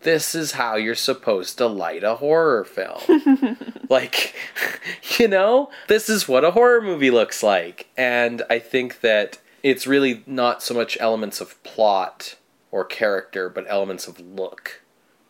This 0.01 0.34
is 0.34 0.53
how 0.53 0.76
you're 0.76 0.95
supposed 0.95 1.57
to 1.57 1.68
light 1.68 2.03
a 2.03 2.16
horror 2.16 2.64
film. 2.64 3.57
like, 3.89 4.34
you 5.20 5.28
know, 5.28 5.70
this 5.88 6.10
is 6.10 6.28
what 6.28 6.45
a 6.45 6.51
horror 6.51 6.82
movie 6.82 7.12
looks 7.12 7.43
like. 7.43 7.88
And 7.97 8.43
I 8.49 8.60
think 8.60 9.01
that 9.01 9.39
it's 9.62 9.88
really 9.88 10.24
not 10.26 10.64
so 10.64 10.74
much 10.74 10.97
elements 11.01 11.41
of 11.41 11.62
plot 11.64 12.38
or 12.72 12.86
character, 12.86 13.49
but 13.49 13.66
elements 13.68 14.07
of 14.07 14.20
look 14.20 14.82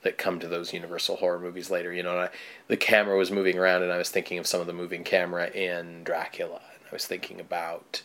that 0.03 0.17
come 0.17 0.39
to 0.39 0.47
those 0.47 0.73
Universal 0.73 1.17
horror 1.17 1.39
movies 1.39 1.69
later. 1.69 1.91
You 1.91 2.03
know, 2.03 2.11
and 2.11 2.19
I, 2.19 2.29
the 2.67 2.77
camera 2.77 3.17
was 3.17 3.31
moving 3.31 3.57
around, 3.57 3.83
and 3.83 3.91
I 3.91 3.97
was 3.97 4.09
thinking 4.09 4.37
of 4.37 4.47
some 4.47 4.61
of 4.61 4.67
the 4.67 4.73
moving 4.73 5.03
camera 5.03 5.49
in 5.49 6.03
Dracula. 6.03 6.61
And 6.75 6.83
I 6.89 6.93
was 6.93 7.05
thinking 7.05 7.39
about 7.39 8.03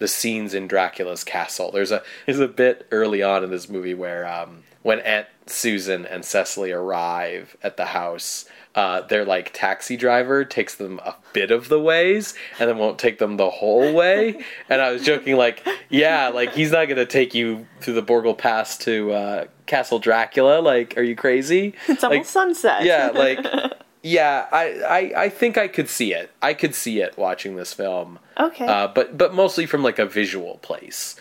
the 0.00 0.08
scenes 0.08 0.54
in 0.54 0.66
Dracula's 0.66 1.22
castle. 1.22 1.70
There's 1.70 1.92
a 1.92 2.02
there's 2.26 2.40
a 2.40 2.48
bit 2.48 2.88
early 2.90 3.22
on 3.22 3.44
in 3.44 3.50
this 3.50 3.68
movie 3.68 3.94
where 3.94 4.26
um, 4.26 4.64
when 4.82 4.98
Aunt 5.00 5.26
Susan 5.46 6.04
and 6.06 6.24
Cecily 6.24 6.72
arrive 6.72 7.56
at 7.62 7.76
the 7.76 7.86
house, 7.86 8.46
uh, 8.74 9.02
their 9.02 9.24
like 9.24 9.52
taxi 9.52 9.96
driver 9.96 10.44
takes 10.44 10.74
them 10.74 11.00
a 11.04 11.14
bit 11.32 11.50
of 11.50 11.68
the 11.68 11.78
ways 11.78 12.34
and 12.58 12.68
then 12.68 12.78
won't 12.78 12.98
take 12.98 13.18
them 13.18 13.36
the 13.36 13.50
whole 13.50 13.92
way. 13.92 14.42
And 14.68 14.80
I 14.80 14.90
was 14.90 15.04
joking 15.04 15.36
like, 15.36 15.66
yeah, 15.90 16.28
like 16.28 16.54
he's 16.54 16.72
not 16.72 16.88
gonna 16.88 17.06
take 17.06 17.34
you 17.34 17.66
through 17.80 17.94
the 17.94 18.02
Borgo 18.02 18.32
Pass 18.32 18.78
to 18.78 19.12
uh, 19.12 19.44
Castle 19.66 19.98
Dracula. 19.98 20.60
Like, 20.60 20.96
are 20.96 21.02
you 21.02 21.14
crazy? 21.14 21.74
It's 21.88 22.02
almost 22.02 22.18
like, 22.18 22.26
sunset. 22.26 22.84
yeah, 22.84 23.10
like 23.12 23.44
yeah, 24.02 24.46
I, 24.52 24.64
I 24.82 25.22
I 25.24 25.28
think 25.28 25.58
I 25.58 25.68
could 25.68 25.88
see 25.88 26.12
it. 26.12 26.30
I 26.40 26.54
could 26.54 26.74
see 26.74 27.00
it 27.00 27.16
watching 27.18 27.56
this 27.56 27.72
film. 27.74 28.18
Okay. 28.38 28.66
Uh, 28.66 28.88
but 28.88 29.16
but 29.18 29.34
mostly 29.34 29.66
from 29.66 29.82
like 29.82 29.98
a 29.98 30.06
visual 30.06 30.58
place. 30.58 31.16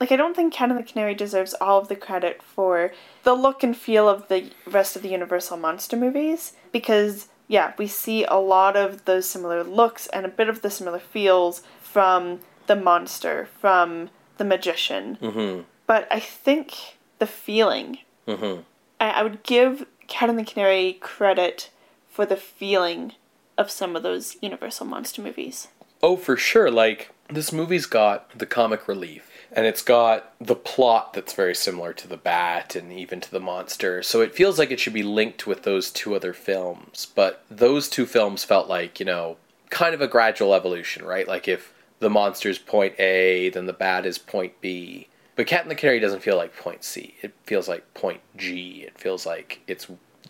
like 0.00 0.12
I 0.12 0.16
don't 0.16 0.34
think 0.34 0.52
Cat 0.52 0.70
and 0.70 0.78
the 0.78 0.82
Canary 0.82 1.14
deserves 1.14 1.54
all 1.60 1.78
of 1.78 1.88
the 1.88 1.96
credit 1.96 2.42
for 2.42 2.92
the 3.24 3.34
look 3.34 3.62
and 3.62 3.76
feel 3.76 4.08
of 4.08 4.28
the 4.28 4.50
rest 4.66 4.96
of 4.96 5.02
the 5.02 5.08
Universal 5.10 5.56
monster 5.58 5.96
movies 5.96 6.52
because 6.72 7.28
yeah, 7.46 7.72
we 7.78 7.86
see 7.86 8.24
a 8.24 8.36
lot 8.36 8.76
of 8.76 9.04
those 9.06 9.28
similar 9.28 9.64
looks 9.64 10.06
and 10.08 10.26
a 10.26 10.28
bit 10.28 10.48
of 10.48 10.60
the 10.62 10.70
similar 10.70 10.98
feels 10.98 11.62
from 11.80 12.40
the 12.66 12.76
monster, 12.76 13.48
from 13.60 14.10
the 14.36 14.44
magician. 14.44 15.16
Mm-hmm. 15.22 15.62
But 15.86 16.06
I 16.10 16.20
think 16.20 16.74
the 17.18 17.26
feeling, 17.26 17.98
Mm-hmm. 18.26 18.60
I, 19.00 19.10
I 19.10 19.22
would 19.22 19.42
give 19.42 19.86
Cat 20.06 20.28
and 20.28 20.38
the 20.38 20.44
Canary 20.44 20.98
credit 21.00 21.70
for 22.18 22.26
the 22.26 22.36
feeling 22.36 23.12
of 23.56 23.70
some 23.70 23.94
of 23.94 24.02
those 24.02 24.36
Universal 24.42 24.84
monster 24.86 25.22
movies. 25.22 25.68
Oh, 26.02 26.16
for 26.16 26.36
sure. 26.36 26.68
Like 26.68 27.12
this 27.30 27.52
movie's 27.52 27.86
got 27.86 28.36
the 28.36 28.44
comic 28.44 28.88
relief, 28.88 29.30
and 29.52 29.66
it's 29.66 29.82
got 29.82 30.32
the 30.40 30.56
plot 30.56 31.12
that's 31.12 31.32
very 31.32 31.54
similar 31.54 31.92
to 31.92 32.08
the 32.08 32.16
Bat 32.16 32.74
and 32.74 32.92
even 32.92 33.20
to 33.20 33.30
the 33.30 33.38
Monster. 33.38 34.02
So 34.02 34.20
it 34.20 34.34
feels 34.34 34.58
like 34.58 34.72
it 34.72 34.80
should 34.80 34.94
be 34.94 35.04
linked 35.04 35.46
with 35.46 35.62
those 35.62 35.92
two 35.92 36.16
other 36.16 36.32
films. 36.32 37.06
But 37.14 37.44
those 37.48 37.88
two 37.88 38.04
films 38.04 38.42
felt 38.42 38.68
like 38.68 38.98
you 38.98 39.06
know 39.06 39.36
kind 39.70 39.94
of 39.94 40.00
a 40.00 40.08
gradual 40.08 40.54
evolution, 40.54 41.04
right? 41.04 41.28
Like 41.28 41.46
if 41.46 41.72
the 42.00 42.10
Monster's 42.10 42.58
point 42.58 42.98
A, 42.98 43.50
then 43.50 43.66
the 43.66 43.72
Bat 43.72 44.06
is 44.06 44.18
point 44.18 44.60
B. 44.60 45.06
But 45.36 45.46
Cat 45.46 45.62
and 45.62 45.70
the 45.70 45.76
Canary 45.76 46.00
doesn't 46.00 46.24
feel 46.24 46.36
like 46.36 46.56
point 46.56 46.82
C. 46.82 47.14
It 47.22 47.32
feels 47.44 47.68
like 47.68 47.94
point 47.94 48.22
G. 48.36 48.82
It 48.84 48.98
feels 48.98 49.24
like 49.24 49.60
it's 49.68 49.86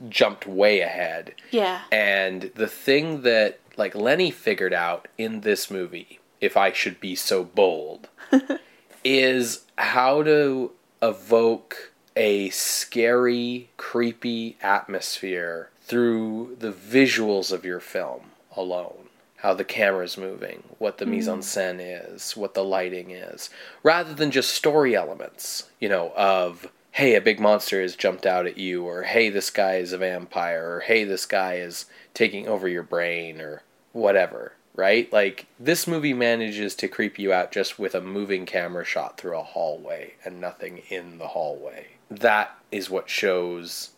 jumped 0.08 0.46
way 0.46 0.80
ahead. 0.80 1.34
Yeah. 1.50 1.82
And 1.90 2.50
the 2.54 2.68
thing 2.68 3.22
that 3.22 3.60
like 3.76 3.94
Leni 3.94 4.30
figured 4.30 4.74
out 4.74 5.08
in 5.16 5.40
this 5.40 5.70
movie, 5.70 6.18
if 6.40 6.56
I 6.56 6.72
should 6.72 7.00
be 7.00 7.14
so 7.14 7.44
bold, 7.44 8.08
is 9.04 9.64
how 9.76 10.22
to 10.24 10.72
evoke 11.00 11.92
a 12.16 12.50
scary, 12.50 13.70
creepy 13.76 14.56
atmosphere 14.60 15.70
through 15.80 16.56
the 16.58 16.72
visuals 16.72 17.52
of 17.52 17.64
your 17.64 17.80
film 17.80 18.22
alone. 18.56 19.08
How 19.36 19.54
the 19.54 19.64
camera's 19.64 20.18
moving, 20.18 20.64
what 20.78 20.98
the 20.98 21.06
mise 21.06 21.28
en 21.28 21.38
mm. 21.38 21.42
scène 21.42 22.12
is, 22.12 22.36
what 22.36 22.54
the 22.54 22.64
lighting 22.64 23.12
is, 23.12 23.50
rather 23.84 24.12
than 24.12 24.32
just 24.32 24.52
story 24.52 24.96
elements, 24.96 25.70
you 25.78 25.88
know, 25.88 26.12
of 26.16 26.66
hey, 26.92 27.14
a 27.14 27.20
big 27.20 27.38
monster 27.40 27.80
has 27.80 27.96
jumped 27.96 28.26
out 28.26 28.46
at 28.46 28.58
you, 28.58 28.84
or 28.84 29.02
hey, 29.04 29.30
this 29.30 29.50
guy 29.50 29.76
is 29.76 29.92
a 29.92 29.98
vampire, 29.98 30.76
or 30.76 30.80
hey, 30.80 31.04
this 31.04 31.26
guy 31.26 31.54
is 31.54 31.86
taking 32.14 32.48
over 32.48 32.68
your 32.68 32.82
brain, 32.82 33.40
or 33.40 33.62
whatever, 33.92 34.54
right? 34.74 35.12
Like, 35.12 35.46
this 35.58 35.86
movie 35.86 36.14
manages 36.14 36.74
to 36.76 36.88
creep 36.88 37.18
you 37.18 37.32
out 37.32 37.52
just 37.52 37.78
with 37.78 37.94
a 37.94 38.00
moving 38.00 38.46
camera 38.46 38.84
shot 38.84 39.18
through 39.18 39.38
a 39.38 39.42
hallway 39.42 40.14
and 40.24 40.40
nothing 40.40 40.82
in 40.88 41.18
the 41.18 41.28
hallway. 41.28 41.86
That 42.10 42.56
is 42.72 42.90
what 42.90 43.08
shows 43.08 43.90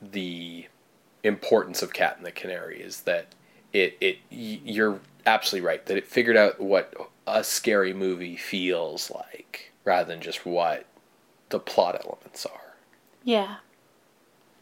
the 0.00 0.66
importance 1.22 1.82
of 1.82 1.92
Cat 1.92 2.16
and 2.16 2.26
the 2.26 2.32
Canary 2.32 2.80
is 2.80 3.02
that 3.02 3.34
it 3.72 3.96
it 4.00 4.18
you're 4.30 5.00
absolutely 5.24 5.66
right 5.66 5.84
that 5.86 5.96
it 5.96 6.06
figured 6.06 6.36
out 6.36 6.60
what 6.60 6.94
a 7.26 7.42
scary 7.42 7.92
movie 7.92 8.36
feels 8.36 9.10
like 9.10 9.72
rather 9.84 10.08
than 10.12 10.20
just 10.20 10.46
what 10.46 10.86
the 11.50 11.58
plot 11.58 12.00
elements 12.04 12.44
are. 12.46 12.74
Yeah. 13.24 13.56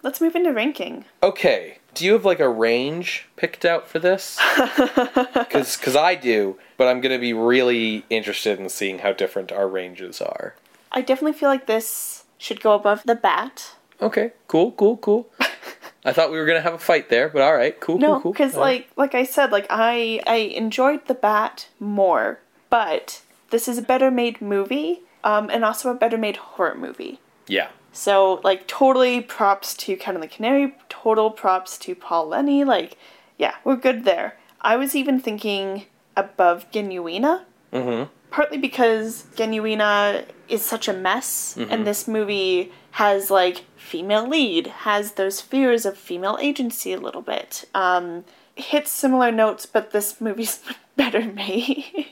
Let's 0.03 0.21
move 0.21 0.37
into 0.37 0.53
ranking. 0.53 1.07
Okay, 1.23 1.79
do 1.95 2.05
you 2.05 2.13
have 2.13 2.25
like 2.27 2.41
a 2.41 2.49
range 2.49 3.27
picked 3.37 3.65
out 3.65 3.89
for 3.89 3.99
this? 3.99 4.39
Cuz 5.51 5.77
cuz 5.79 5.97
I 5.97 6.15
do, 6.15 6.59
but 6.77 6.89
I'm 6.89 7.01
going 7.01 7.13
to 7.15 7.19
be 7.19 7.33
really 7.33 8.05
interested 8.11 8.59
in 8.61 8.69
seeing 8.69 8.99
how 8.99 9.13
different 9.13 9.51
our 9.51 9.67
ranges 9.67 10.21
are. 10.21 10.55
I 10.93 11.01
definitely 11.01 11.39
feel 11.39 11.49
like 11.49 11.67
this 11.67 12.25
should 12.39 12.61
go 12.61 12.75
above 12.75 13.03
the 13.05 13.15
bat. 13.15 13.73
Okay, 14.03 14.33
cool, 14.49 14.73
cool, 14.73 14.99
cool. 14.99 15.31
I 16.05 16.13
thought 16.13 16.31
we 16.31 16.37
were 16.39 16.45
going 16.45 16.59
to 16.59 16.63
have 16.63 16.75
a 16.75 16.79
fight 16.79 17.09
there, 17.09 17.31
but 17.31 17.41
all 17.41 17.55
right, 17.57 17.79
cool, 17.81 17.97
No, 17.99 18.15
cool, 18.15 18.21
cool. 18.21 18.33
because 18.33 18.55
like 18.57 18.89
like 18.97 19.15
I 19.15 19.25
said, 19.25 19.51
like 19.53 19.67
I 19.71 20.21
I 20.27 20.37
enjoyed 20.37 21.07
the 21.07 21.15
bat 21.15 21.69
more, 21.81 22.41
but 22.69 23.23
this 23.55 23.69
is 23.69 23.79
a 23.79 23.83
better 23.83 24.11
made 24.11 24.41
movie, 24.43 25.03
um, 25.23 25.49
and 25.49 25.65
also 25.65 25.89
a 25.91 25.95
better 25.95 26.19
made 26.19 26.37
horror 26.37 26.75
movie. 26.75 27.21
yeah. 27.47 27.69
So 27.97 28.41
like 28.43 28.67
totally 28.67 29.21
props 29.21 29.69
to 29.83 29.97
Cat 29.97 30.15
and 30.17 30.23
the 30.25 30.27
Canary, 30.37 30.75
total 30.89 31.31
props 31.31 31.79
to 31.79 31.95
Paul 31.95 32.27
Leni. 32.27 32.65
Like, 32.65 32.97
yeah, 33.39 33.55
we're 33.63 33.77
good 33.77 34.05
there. 34.05 34.37
I 34.61 34.75
was 34.75 34.97
even 34.97 35.21
thinking 35.21 35.85
above 36.17 36.67
Genuine, 36.73 37.43
Mhm. 37.73 38.09
partly 38.33 38.59
because 38.59 39.27
Genuine 39.37 40.25
is 40.49 40.63
such 40.65 40.89
a 40.89 40.93
mess, 40.93 41.57
and 41.71 41.87
this 41.87 42.09
movie 42.09 42.73
has 43.03 43.31
like 43.31 43.59
female 43.77 44.27
lead, 44.27 44.67
has 44.91 45.13
those 45.13 45.41
fears 45.41 45.87
of 45.87 45.97
female 45.97 46.37
agency 46.41 46.93
a 46.93 46.99
little 47.07 47.23
bit. 47.23 47.65
Um, 47.77 48.25
hits 48.57 48.91
similar 48.91 49.31
notes, 49.31 49.67
but 49.67 49.93
this 49.93 50.21
movie's 50.21 50.59
better 50.97 51.23
made. 51.23 52.07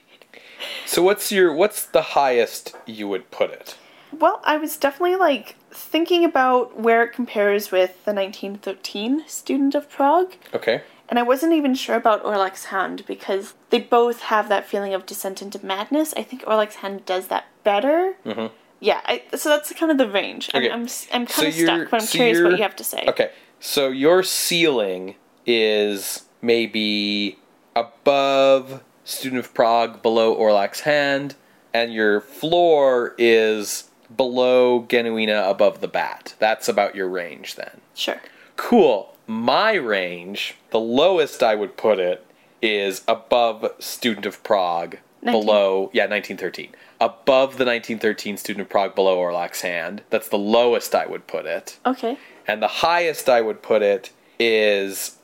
So 0.87 1.03
what's 1.03 1.31
your 1.33 1.53
what's 1.55 1.87
the 1.87 2.03
highest 2.03 2.75
you 2.87 3.09
would 3.09 3.31
put 3.31 3.51
it? 3.51 3.77
Well, 4.13 4.41
I 4.45 4.57
was 4.59 4.77
definitely 4.77 5.17
like 5.17 5.57
thinking 5.71 6.25
about 6.25 6.79
where 6.79 7.03
it 7.03 7.13
compares 7.15 7.71
with 7.71 8.05
the 8.05 8.13
1913 8.13 9.25
Student 9.27 9.75
of 9.75 9.89
Prague, 9.89 10.35
Okay. 10.53 10.83
and 11.09 11.19
I 11.19 11.23
wasn't 11.23 11.55
even 11.55 11.75
sure 11.75 11.97
about 11.97 12.23
Orlax 12.23 12.65
Hound 12.67 13.05
because 13.07 13.55
they 13.71 13.81
both 13.81 14.21
have 14.25 14.51
that 14.51 14.67
feeling 14.67 14.93
of 14.93 15.07
descent 15.07 15.41
into 15.41 15.65
madness. 15.65 16.13
I 16.15 16.23
think 16.25 16.43
Orlax 16.43 16.75
Hound 16.75 17.07
does 17.07 17.29
that 17.29 17.47
better. 17.65 18.15
Mm-hmm. 18.27 18.55
Yeah, 18.81 19.01
I, 19.07 19.23
so 19.35 19.49
that's 19.49 19.73
kind 19.73 19.91
of 19.91 19.97
the 19.97 20.09
range. 20.09 20.51
Okay. 20.55 20.69
I'm, 20.71 20.81
I'm, 20.83 20.89
I'm 21.13 21.27
So 21.29 21.43
kind 21.43 21.47
of 21.49 21.55
stuck, 21.55 21.91
but 21.91 22.01
I'm 22.03 22.07
so 22.07 22.17
curious 22.19 22.43
what 22.43 22.51
you 22.57 22.63
have 22.63 22.77
to 22.77 22.85
say. 22.85 23.05
Okay. 23.09 23.31
So 23.61 23.89
your 23.89 24.23
ceiling 24.23 25.15
is 25.47 26.25
maybe 26.43 27.39
above 27.75 28.83
Student 29.05 29.45
of 29.45 29.55
Prague, 29.55 30.03
below 30.03 30.35
Orlax 30.37 30.81
Hand, 30.81 31.35
and 31.75 31.93
your 31.93 32.21
floor 32.21 33.15
is 33.19 33.91
below 34.15 34.87
Genuine, 34.89 35.31
above 35.31 35.81
the 35.81 35.89
Bat. 35.89 36.35
That's 36.39 36.69
about 36.69 36.95
your 36.95 37.09
range 37.09 37.55
then. 37.57 37.81
Sure. 37.95 38.21
Cool. 38.57 39.17
My 39.27 39.73
range, 39.75 40.57
the 40.71 40.81
lowest 40.81 41.43
I 41.43 41.55
would 41.55 41.77
put 41.77 41.99
it, 41.99 42.25
is 42.61 43.03
above 43.09 43.67
Student 43.79 44.27
of 44.27 44.43
Prague, 44.43 44.99
Nineteen. 45.23 45.41
below, 45.41 45.91
yeah, 45.93 46.03
1913. 46.03 46.71
Above 47.01 47.59
the 47.59 47.65
1913 47.65 48.37
Student 48.37 48.63
of 48.63 48.69
Prague, 48.69 48.95
below 48.95 49.19
Orlax 49.19 49.63
Hand. 49.63 50.03
That's 50.11 50.29
the 50.29 50.39
lowest 50.39 50.95
I 50.95 51.07
would 51.07 51.27
put 51.27 51.47
it. 51.47 51.79
Okay. 51.87 52.19
And 52.47 52.63
the 52.63 52.69
highest 52.69 53.29
I 53.29 53.41
would 53.41 53.63
put 53.63 53.83
it 53.83 54.11
is 54.39 55.17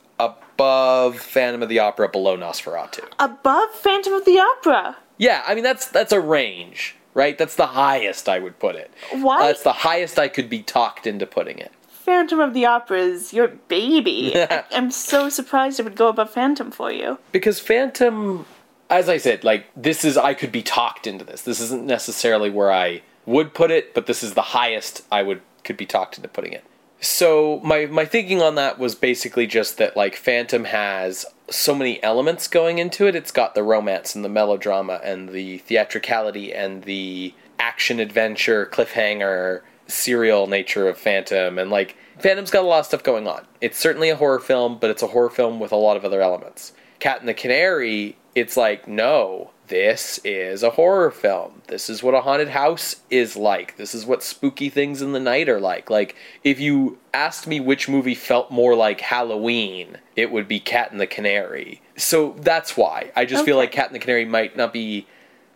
above 0.59 1.19
Phantom 1.19 1.63
of 1.63 1.69
the 1.69 1.79
Opera, 1.79 2.09
below 2.09 2.37
Nosferatu. 2.37 3.05
Above 3.17 3.69
Phantom 3.71 4.13
of 4.13 4.25
the 4.25 4.39
Opera. 4.39 4.97
Yeah, 5.17 5.43
I 5.47 5.55
mean 5.55 5.63
that's 5.63 5.87
that's 5.87 6.11
a 6.11 6.19
range, 6.19 6.95
right? 7.13 7.37
That's 7.37 7.55
the 7.55 7.67
highest 7.67 8.27
I 8.27 8.39
would 8.39 8.59
put 8.59 8.75
it. 8.75 8.91
Why? 9.11 9.47
That's 9.47 9.63
the 9.63 9.73
highest 9.73 10.19
I 10.19 10.27
could 10.27 10.49
be 10.49 10.61
talked 10.61 11.07
into 11.07 11.25
putting 11.25 11.59
it. 11.59 11.71
Phantom 11.87 12.39
of 12.39 12.53
the 12.53 12.65
Opera 12.65 12.99
is 12.99 13.33
your 13.33 13.47
baby. 13.47 14.33
I, 14.35 14.63
I'm 14.71 14.91
so 14.91 15.29
surprised 15.29 15.79
it 15.79 15.83
would 15.83 15.95
go 15.95 16.09
above 16.09 16.31
Phantom 16.31 16.71
for 16.71 16.91
you. 16.91 17.19
Because 17.31 17.59
Phantom, 17.59 18.45
as 18.89 19.07
I 19.07 19.17
said, 19.17 19.43
like 19.43 19.65
this 19.75 20.03
is 20.03 20.17
I 20.17 20.33
could 20.33 20.51
be 20.51 20.61
talked 20.61 21.07
into 21.07 21.23
this. 21.23 21.43
This 21.43 21.61
isn't 21.61 21.85
necessarily 21.85 22.49
where 22.49 22.71
I 22.71 23.01
would 23.25 23.53
put 23.53 23.71
it, 23.71 23.93
but 23.93 24.07
this 24.07 24.23
is 24.23 24.33
the 24.33 24.41
highest 24.41 25.05
I 25.11 25.23
would 25.23 25.41
could 25.63 25.77
be 25.77 25.85
talked 25.85 26.17
into 26.17 26.29
putting 26.29 26.51
it. 26.53 26.63
So 27.01 27.61
my 27.63 27.85
my 27.85 28.05
thinking 28.05 28.41
on 28.41 28.55
that 28.55 28.77
was 28.77 28.95
basically 28.95 29.47
just 29.47 29.77
that 29.77 29.95
like 29.95 30.15
Phantom 30.15 30.65
has 30.65 31.25
so 31.49 31.73
many 31.73 32.01
elements 32.03 32.47
going 32.47 32.77
into 32.77 33.07
it. 33.07 33.15
It's 33.15 33.31
got 33.31 33.55
the 33.55 33.63
romance 33.63 34.15
and 34.15 34.23
the 34.23 34.29
melodrama 34.29 34.99
and 35.03 35.29
the 35.29 35.59
theatricality 35.59 36.53
and 36.53 36.83
the 36.83 37.33
action 37.57 37.99
adventure 37.99 38.65
cliffhanger 38.65 39.61
serial 39.87 40.47
nature 40.47 40.87
of 40.87 40.97
Phantom 40.97 41.57
and 41.57 41.71
like 41.71 41.95
Phantom's 42.19 42.51
got 42.51 42.63
a 42.63 42.67
lot 42.67 42.79
of 42.79 42.85
stuff 42.85 43.03
going 43.03 43.27
on. 43.27 43.45
It's 43.61 43.77
certainly 43.77 44.09
a 44.09 44.15
horror 44.15 44.39
film, 44.39 44.77
but 44.79 44.89
it's 44.89 45.01
a 45.01 45.07
horror 45.07 45.29
film 45.29 45.59
with 45.59 45.71
a 45.71 45.77
lot 45.77 45.95
of 45.95 46.03
other 46.03 46.21
elements. 46.21 46.73
Cat 46.99 47.21
and 47.21 47.29
the 47.29 47.33
Canary 47.33 48.17
It's 48.39 48.55
like, 48.55 48.87
no, 48.87 49.51
this 49.67 50.17
is 50.23 50.63
a 50.63 50.69
horror 50.69 51.11
film. 51.11 51.61
This 51.67 51.89
is 51.89 52.01
what 52.01 52.13
a 52.13 52.21
haunted 52.21 52.47
house 52.47 52.95
is 53.09 53.35
like. 53.35 53.75
This 53.75 53.93
is 53.93 54.05
what 54.05 54.23
spooky 54.23 54.69
things 54.69 55.01
in 55.01 55.11
the 55.11 55.19
night 55.19 55.49
are 55.49 55.59
like. 55.59 55.89
Like, 55.89 56.15
if 56.41 56.57
you 56.57 56.99
asked 57.13 57.47
me 57.47 57.59
which 57.59 57.89
movie 57.89 58.15
felt 58.15 58.49
more 58.49 58.75
like 58.75 59.01
Halloween, 59.01 59.97
it 60.15 60.31
would 60.31 60.47
be 60.47 60.61
Cat 60.61 60.89
and 60.89 61.01
the 61.01 61.05
Canary. 61.05 61.81
So 61.97 62.33
that's 62.39 62.77
why. 62.77 63.11
I 63.13 63.25
just 63.25 63.43
feel 63.43 63.57
like 63.57 63.73
Cat 63.73 63.87
and 63.87 63.95
the 63.95 63.99
Canary 63.99 64.23
might 64.23 64.55
not 64.55 64.71
be. 64.71 65.05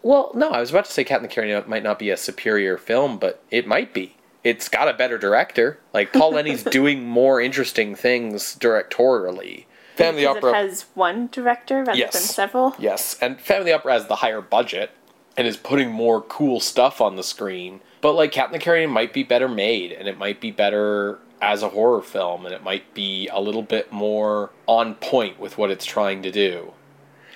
Well, 0.01 0.31
no, 0.35 0.49
I 0.49 0.59
was 0.59 0.71
about 0.71 0.83
to 0.83 0.91
say 0.91 1.05
Cat 1.05 1.21
and 1.21 1.29
the 1.29 1.33
Canary 1.33 1.63
might 1.65 1.83
not 1.83 1.99
be 1.99 2.09
a 2.09 2.17
superior 2.17 2.77
film, 2.77 3.17
but 3.17 3.41
it 3.49 3.65
might 3.65 3.93
be. 3.93 4.17
It's 4.43 4.67
got 4.67 4.89
a 4.89 4.93
better 4.93 5.17
director. 5.17 5.79
Like, 5.93 6.11
Paul 6.11 6.33
Leni's 6.33 6.63
doing 6.79 7.07
more 7.07 7.39
interesting 7.39 7.95
things 7.95 8.57
directorially. 8.57 9.67
Family 9.95 10.21
because 10.21 10.37
Opera. 10.37 10.49
it 10.51 10.55
has 10.55 10.85
one 10.95 11.29
director 11.31 11.79
rather 11.83 11.97
Yes. 11.97 12.13
than 12.13 12.21
several. 12.21 12.75
Yes, 12.79 13.17
and 13.21 13.39
Family 13.39 13.71
Opera 13.73 13.93
has 13.93 14.07
the 14.07 14.15
higher 14.17 14.41
budget 14.41 14.91
and 15.37 15.47
is 15.47 15.57
putting 15.57 15.91
more 15.91 16.21
cool 16.21 16.59
stuff 16.59 17.01
on 17.01 17.15
the 17.15 17.23
screen. 17.23 17.81
But 18.01 18.13
like 18.13 18.31
Captain 18.31 18.59
Canary 18.59 18.85
might 18.87 19.13
be 19.13 19.23
better 19.23 19.47
made, 19.47 19.91
and 19.91 20.07
it 20.07 20.17
might 20.17 20.39
be 20.41 20.51
better 20.51 21.19
as 21.41 21.61
a 21.63 21.69
horror 21.69 22.01
film, 22.01 22.45
and 22.45 22.53
it 22.53 22.63
might 22.63 22.93
be 22.93 23.27
a 23.29 23.39
little 23.41 23.61
bit 23.63 23.91
more 23.91 24.51
on 24.67 24.95
point 24.95 25.39
with 25.39 25.57
what 25.57 25.69
it's 25.71 25.85
trying 25.85 26.21
to 26.23 26.31
do. 26.31 26.73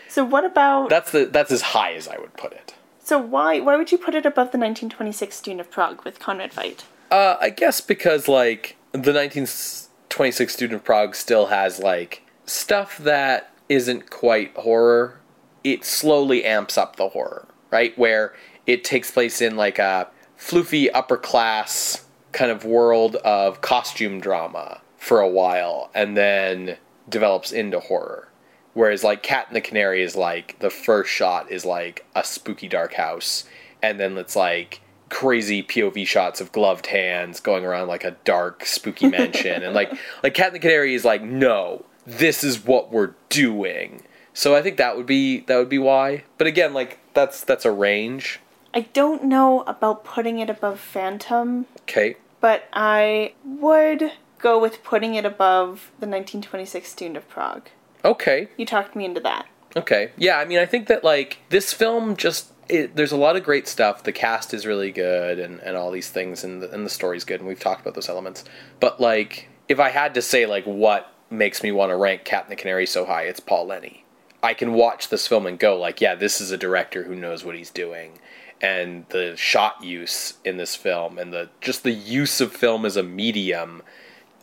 So 0.10 0.24
what 0.24 0.45
about 0.45 0.89
That's 0.89 1.12
the 1.12 1.26
that's 1.26 1.51
as 1.51 1.62
high 1.62 1.93
as 1.93 2.08
I 2.08 2.18
would 2.18 2.34
put 2.38 2.53
it. 2.53 2.74
so 3.03 3.18
why 3.20 3.60
why 3.60 3.76
would 3.76 3.91
you 3.91 3.97
put 3.97 4.16
it 4.16 4.26
above 4.26 4.51
the 4.51 4.58
1926 4.58 5.41
Dune 5.41 5.60
of 5.60 5.70
Prague 5.72 6.03
with 6.05 6.20
Conrad 6.20 6.51
Veidt? 6.53 6.84
Uh, 7.12 7.36
I 7.39 7.49
guess 7.49 7.82
because 7.82 8.28
like 8.28 8.76
the 8.91 9.14
1926 9.14 10.53
Student 10.53 10.76
of 10.82 10.84
Prague 10.84 11.16
still 11.16 11.47
has 11.47 11.80
like 11.80 12.22
stuff 12.47 12.97
that 12.97 13.53
isn't 13.69 14.09
quite 14.09 14.55
horror. 14.55 15.19
It 15.63 15.85
slowly 15.85 16.43
amps 16.43 16.77
up 16.77 16.95
the 16.95 17.09
horror, 17.09 17.47
right? 17.69 17.95
Where 17.97 18.33
it 18.65 18.83
takes 18.83 19.11
place 19.11 19.41
in 19.41 19.55
like 19.55 19.77
a 19.77 20.07
floofy 20.39 20.89
upper 20.93 21.17
class 21.17 22.05
kind 22.31 22.51
of 22.51 22.65
world 22.65 23.15
of 23.17 23.61
costume 23.61 24.19
drama 24.19 24.81
for 24.97 25.19
a 25.19 25.29
while, 25.29 25.89
and 25.93 26.17
then 26.17 26.77
develops 27.07 27.51
into 27.51 27.79
horror. 27.79 28.27
Whereas 28.73 29.03
like 29.03 29.23
Cat 29.23 29.47
and 29.47 29.55
the 29.55 29.61
Canary 29.61 30.03
is 30.03 30.15
like 30.15 30.59
the 30.59 30.69
first 30.69 31.09
shot 31.09 31.51
is 31.51 31.65
like 31.65 32.05
a 32.15 32.23
spooky 32.23 32.67
dark 32.67 32.93
house, 32.93 33.45
and 33.81 33.99
then 33.99 34.17
it's 34.17 34.35
like 34.35 34.81
crazy 35.09 35.63
POV 35.63 36.05
shots 36.05 36.41
of 36.41 36.51
gloved 36.51 36.87
hands 36.87 37.39
going 37.39 37.65
around 37.65 37.87
like 37.87 38.03
a 38.03 38.17
dark 38.23 38.65
spooky 38.65 39.07
mansion, 39.07 39.63
and 39.63 39.73
like 39.73 39.91
like 40.23 40.33
Cat 40.33 40.47
and 40.47 40.55
the 40.55 40.59
Canary 40.59 40.93
is 40.93 41.05
like 41.05 41.23
no, 41.23 41.85
this 42.08 42.43
is 42.43 42.64
what 42.66 42.91
we're 42.91 43.14
doing. 43.30 44.01
So 44.34 44.55
I 44.55 44.62
think 44.62 44.78
that 44.78 44.95
would 44.97 45.05
be 45.05 45.41
that 45.41 45.58
would 45.58 45.70
be 45.70 45.78
why. 45.78 46.24
But 46.38 46.47
again, 46.47 46.74
like 46.74 46.99
that's 47.14 47.43
that's 47.43 47.66
a 47.66 47.72
range. 47.72 48.39
I 48.74 48.82
don't 48.93 49.24
know 49.26 49.62
about 49.68 50.03
putting 50.03 50.39
it 50.39 50.49
above 50.49 50.80
Phantom, 50.80 51.66
Okay. 51.82 52.16
but 52.41 52.66
I 52.74 53.34
would 53.43 54.12
go 54.39 54.60
with 54.60 54.84
putting 54.84 55.16
it 55.16 55.26
above 55.26 55.91
the 55.99 56.05
1926 56.05 56.93
Dune 56.93 57.16
of 57.16 57.28
Prague. 57.28 57.70
Okay. 58.05 58.49
You 58.58 58.66
talked 58.68 58.95
me 58.95 59.03
into 59.05 59.20
that. 59.22 59.47
Okay. 59.76 60.12
Yeah, 60.18 60.38
I 60.38 60.45
mean, 60.45 60.60
I 60.60 60.66
think 60.68 60.88
that 60.88 61.03
like 61.03 61.39
this 61.49 61.74
film 61.74 62.16
just 62.16 62.51
it, 62.70 62.95
there's 62.95 63.12
a 63.14 63.18
lot 63.18 63.36
of 63.36 63.43
great 63.43 63.68
stuff. 63.68 64.03
The 64.03 64.12
cast 64.12 64.53
is 64.53 64.66
really 64.68 64.91
good, 64.91 65.39
and, 65.39 65.60
and 65.62 65.76
all 65.76 65.89
these 65.89 66.10
things, 66.10 66.43
and 66.43 66.62
the, 66.62 66.72
and 66.72 66.86
the 66.86 66.89
story's 66.89 67.24
good, 67.24 67.39
and 67.39 67.47
we've 67.47 67.60
talked 67.60 67.82
about 67.82 67.95
those 67.95 68.10
elements. 68.10 68.43
But 68.80 68.99
like, 69.01 69.47
if 69.68 69.80
I 69.80 69.89
had 69.89 70.14
to 70.16 70.22
say 70.22 70.45
like 70.45 70.66
what 70.66 71.12
makes 71.30 71.63
me 71.63 71.71
want 71.71 71.91
to 71.91 71.95
rank 71.95 72.23
Cat 72.23 72.43
and 72.43 72.51
the 72.51 72.55
Canary 72.55 72.86
so 72.86 73.05
high, 73.05 73.23
it's 73.23 73.39
Paul 73.39 73.67
Leni. 73.67 74.03
I 74.41 74.53
can 74.53 74.73
watch 74.73 75.09
this 75.09 75.28
film 75.28 75.45
and 75.45 75.57
go 75.57 75.78
like, 75.78 75.99
yeah, 75.99 76.15
this 76.15 76.39
is 76.39 76.51
a 76.51 76.57
director 76.57 77.03
who 77.03 77.15
knows 77.15 77.43
what 77.43 77.55
he's 77.55 77.69
doing, 77.69 78.19
and 78.61 79.05
the 79.09 79.36
shot 79.36 79.84
use 79.84 80.36
in 80.45 80.57
this 80.57 80.75
film, 80.75 81.17
and 81.17 81.34
the 81.34 81.49
just 81.61 81.84
the 81.84 81.91
use 81.91 82.39
of 82.39 82.53
film 82.53 82.86
as 82.86 82.97
a 82.97 83.03
medium. 83.03 83.82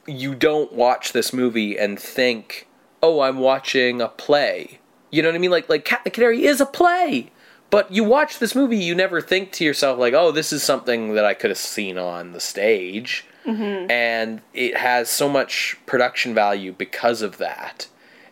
You 0.06 0.34
don't 0.34 0.72
watch 0.72 1.12
this 1.12 1.32
movie 1.32 1.78
and 1.78 1.98
think, 1.98 2.68
oh, 3.02 3.20
I'm 3.20 3.38
watching 3.38 4.00
a 4.00 4.08
play. 4.08 4.80
You 5.10 5.22
know 5.22 5.28
what 5.28 5.36
I 5.36 5.38
mean? 5.38 5.50
Like 5.50 5.68
like 5.68 5.84
Cat 5.84 6.02
the 6.04 6.10
Canary 6.10 6.44
is 6.44 6.60
a 6.60 6.66
play. 6.66 7.30
But 7.70 7.90
you 7.90 8.04
watch 8.04 8.38
this 8.38 8.54
movie, 8.54 8.76
you 8.76 8.94
never 8.94 9.20
think 9.20 9.50
to 9.52 9.64
yourself 9.64 9.98
like, 9.98 10.14
"Oh, 10.14 10.30
this 10.30 10.52
is 10.52 10.62
something 10.62 11.14
that 11.14 11.24
I 11.24 11.34
could 11.34 11.50
have 11.50 11.58
seen 11.58 11.98
on 11.98 12.32
the 12.32 12.40
stage." 12.40 13.24
Mm-hmm. 13.46 13.90
And 13.90 14.40
it 14.52 14.76
has 14.76 15.08
so 15.10 15.28
much 15.28 15.76
production 15.86 16.34
value 16.34 16.72
because 16.72 17.22
of 17.22 17.38
that. 17.38 17.88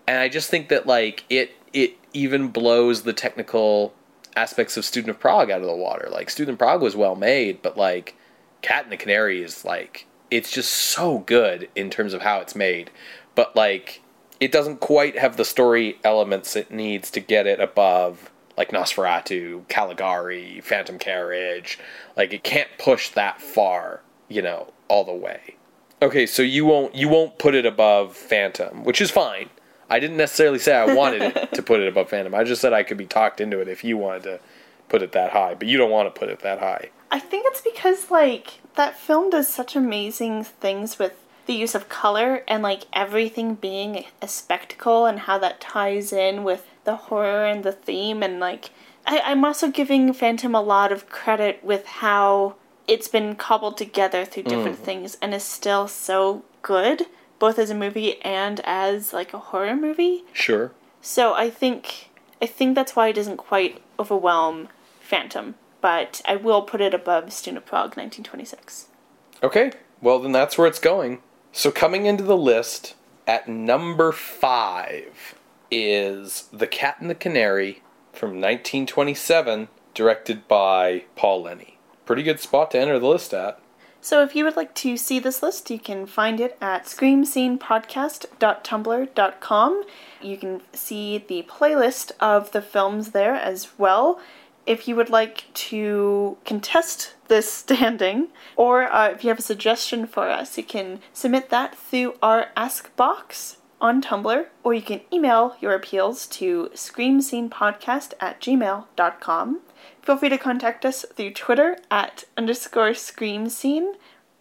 And 0.06 0.18
I 0.18 0.28
just 0.28 0.50
think 0.50 0.68
that 0.68 0.86
like 0.86 1.24
it 1.28 1.52
it 1.72 1.96
even 2.12 2.48
blows 2.48 3.02
the 3.02 3.12
technical 3.12 3.94
aspects 4.36 4.76
of 4.76 4.84
Student 4.84 5.10
of 5.10 5.20
Prague 5.20 5.50
out 5.50 5.60
of 5.60 5.66
the 5.66 5.76
water. 5.76 6.08
Like 6.10 6.30
Student 6.30 6.54
of 6.54 6.58
Prague 6.58 6.82
was 6.82 6.96
well 6.96 7.14
made, 7.14 7.62
but 7.62 7.76
like 7.76 8.16
Cat 8.62 8.84
and 8.84 8.92
the 8.92 8.96
Canary 8.96 9.42
is 9.42 9.64
like 9.64 10.06
it's 10.30 10.50
just 10.50 10.72
so 10.72 11.18
good 11.18 11.68
in 11.74 11.90
terms 11.90 12.14
of 12.14 12.22
how 12.22 12.40
it's 12.40 12.54
made. 12.54 12.90
But 13.34 13.54
like 13.54 14.02
it 14.40 14.50
doesn't 14.50 14.80
quite 14.80 15.18
have 15.18 15.36
the 15.36 15.44
story 15.44 15.98
elements 16.02 16.56
it 16.56 16.70
needs 16.70 17.10
to 17.12 17.20
get 17.20 17.46
it 17.46 17.60
above 17.60 18.30
like 18.56 18.70
Nosferatu, 18.70 19.66
Caligari, 19.68 20.60
Phantom 20.60 20.98
Carriage. 20.98 21.78
Like 22.16 22.32
it 22.32 22.44
can't 22.44 22.68
push 22.78 23.10
that 23.10 23.40
far, 23.40 24.01
you 24.32 24.42
know, 24.42 24.72
all 24.88 25.04
the 25.04 25.14
way. 25.14 25.56
Okay, 26.00 26.26
so 26.26 26.42
you 26.42 26.66
won't 26.66 26.94
you 26.94 27.08
won't 27.08 27.38
put 27.38 27.54
it 27.54 27.64
above 27.64 28.16
Phantom, 28.16 28.84
which 28.84 29.00
is 29.00 29.10
fine. 29.10 29.50
I 29.88 30.00
didn't 30.00 30.16
necessarily 30.16 30.58
say 30.58 30.74
I 30.74 30.94
wanted 30.94 31.22
it 31.22 31.52
to 31.54 31.62
put 31.62 31.80
it 31.80 31.88
above 31.88 32.08
Phantom. 32.08 32.34
I 32.34 32.44
just 32.44 32.60
said 32.60 32.72
I 32.72 32.82
could 32.82 32.96
be 32.96 33.06
talked 33.06 33.40
into 33.40 33.60
it 33.60 33.68
if 33.68 33.84
you 33.84 33.96
wanted 33.96 34.22
to 34.24 34.40
put 34.88 35.02
it 35.02 35.12
that 35.12 35.32
high, 35.32 35.54
but 35.54 35.68
you 35.68 35.78
don't 35.78 35.90
want 35.90 36.12
to 36.12 36.18
put 36.18 36.28
it 36.28 36.40
that 36.40 36.58
high. 36.58 36.90
I 37.10 37.18
think 37.18 37.44
it's 37.48 37.60
because 37.60 38.10
like 38.10 38.60
that 38.76 38.98
film 38.98 39.30
does 39.30 39.48
such 39.48 39.76
amazing 39.76 40.44
things 40.44 40.98
with 40.98 41.14
the 41.46 41.52
use 41.52 41.74
of 41.74 41.88
color 41.88 42.42
and 42.48 42.62
like 42.62 42.84
everything 42.92 43.54
being 43.54 44.04
a 44.20 44.28
spectacle 44.28 45.06
and 45.06 45.20
how 45.20 45.38
that 45.38 45.60
ties 45.60 46.12
in 46.12 46.44
with 46.44 46.66
the 46.84 46.96
horror 46.96 47.46
and 47.46 47.64
the 47.64 47.72
theme 47.72 48.22
and 48.22 48.40
like 48.40 48.70
I, 49.06 49.20
I'm 49.20 49.44
also 49.44 49.70
giving 49.70 50.12
Phantom 50.12 50.54
a 50.54 50.60
lot 50.60 50.92
of 50.92 51.08
credit 51.08 51.62
with 51.62 51.86
how 51.86 52.54
it's 52.86 53.08
been 53.08 53.36
cobbled 53.36 53.76
together 53.76 54.24
through 54.24 54.44
different 54.44 54.78
mm. 54.78 54.84
things 54.84 55.16
and 55.22 55.34
is 55.34 55.44
still 55.44 55.88
so 55.88 56.44
good, 56.62 57.06
both 57.38 57.58
as 57.58 57.70
a 57.70 57.74
movie 57.74 58.20
and 58.22 58.60
as 58.64 59.12
like 59.12 59.32
a 59.32 59.38
horror 59.38 59.76
movie. 59.76 60.24
Sure. 60.32 60.72
So 61.00 61.34
I 61.34 61.50
think 61.50 62.10
I 62.40 62.46
think 62.46 62.74
that's 62.74 62.96
why 62.96 63.08
it 63.08 63.14
doesn't 63.14 63.36
quite 63.36 63.80
overwhelm 63.98 64.68
Phantom, 65.00 65.54
but 65.80 66.20
I 66.26 66.36
will 66.36 66.62
put 66.62 66.80
it 66.80 66.94
above 66.94 67.32
Student 67.32 67.58
of 67.58 67.66
Prague 67.66 67.96
1926. 67.96 68.86
Okay, 69.42 69.72
well 70.00 70.18
then 70.18 70.32
that's 70.32 70.56
where 70.56 70.66
it's 70.66 70.78
going. 70.78 71.20
So 71.52 71.70
coming 71.70 72.06
into 72.06 72.24
the 72.24 72.36
list 72.36 72.94
at 73.26 73.48
number 73.48 74.10
five 74.12 75.34
is 75.70 76.48
The 76.52 76.66
Cat 76.66 76.96
and 77.00 77.10
the 77.10 77.14
Canary 77.14 77.82
from 78.12 78.30
1927, 78.30 79.68
directed 79.94 80.48
by 80.48 81.04
Paul 81.16 81.42
Leni. 81.42 81.71
Pretty 82.06 82.22
good 82.22 82.40
spot 82.40 82.70
to 82.72 82.78
enter 82.78 82.98
the 82.98 83.06
list 83.06 83.32
at. 83.32 83.60
So 84.04 84.20
if 84.24 84.34
you 84.34 84.44
would 84.44 84.56
like 84.56 84.74
to 84.76 84.96
see 84.96 85.18
this 85.20 85.44
list, 85.44 85.70
you 85.70 85.78
can 85.78 86.06
find 86.06 86.40
it 86.40 86.58
at 86.60 86.86
screamscenepodcast.tumblr.com. 86.86 89.84
You 90.20 90.36
can 90.36 90.60
see 90.72 91.18
the 91.18 91.46
playlist 91.48 92.10
of 92.18 92.50
the 92.50 92.62
films 92.62 93.12
there 93.12 93.36
as 93.36 93.78
well. 93.78 94.18
If 94.66 94.88
you 94.88 94.96
would 94.96 95.10
like 95.10 95.44
to 95.54 96.36
contest 96.44 97.14
this 97.28 97.52
standing, 97.54 98.30
or 98.56 98.92
uh, 98.92 99.10
if 99.10 99.22
you 99.22 99.28
have 99.28 99.38
a 99.38 99.42
suggestion 99.42 100.08
for 100.08 100.28
us, 100.28 100.58
you 100.58 100.64
can 100.64 100.98
submit 101.12 101.50
that 101.50 101.76
through 101.76 102.16
our 102.20 102.48
Ask 102.56 102.96
box 102.96 103.58
on 103.80 104.02
Tumblr, 104.02 104.46
or 104.64 104.74
you 104.74 104.82
can 104.82 105.02
email 105.12 105.56
your 105.60 105.74
appeals 105.74 106.26
to 106.28 106.70
screamscenepodcast 106.74 108.14
at 108.20 108.40
gmail.com. 108.40 109.60
Feel 110.02 110.16
free 110.16 110.30
to 110.30 110.38
contact 110.38 110.84
us 110.84 111.04
through 111.14 111.30
Twitter 111.32 111.78
at 111.88 112.24
underscore 112.36 112.92
scream 112.92 113.48
scene. 113.48 113.94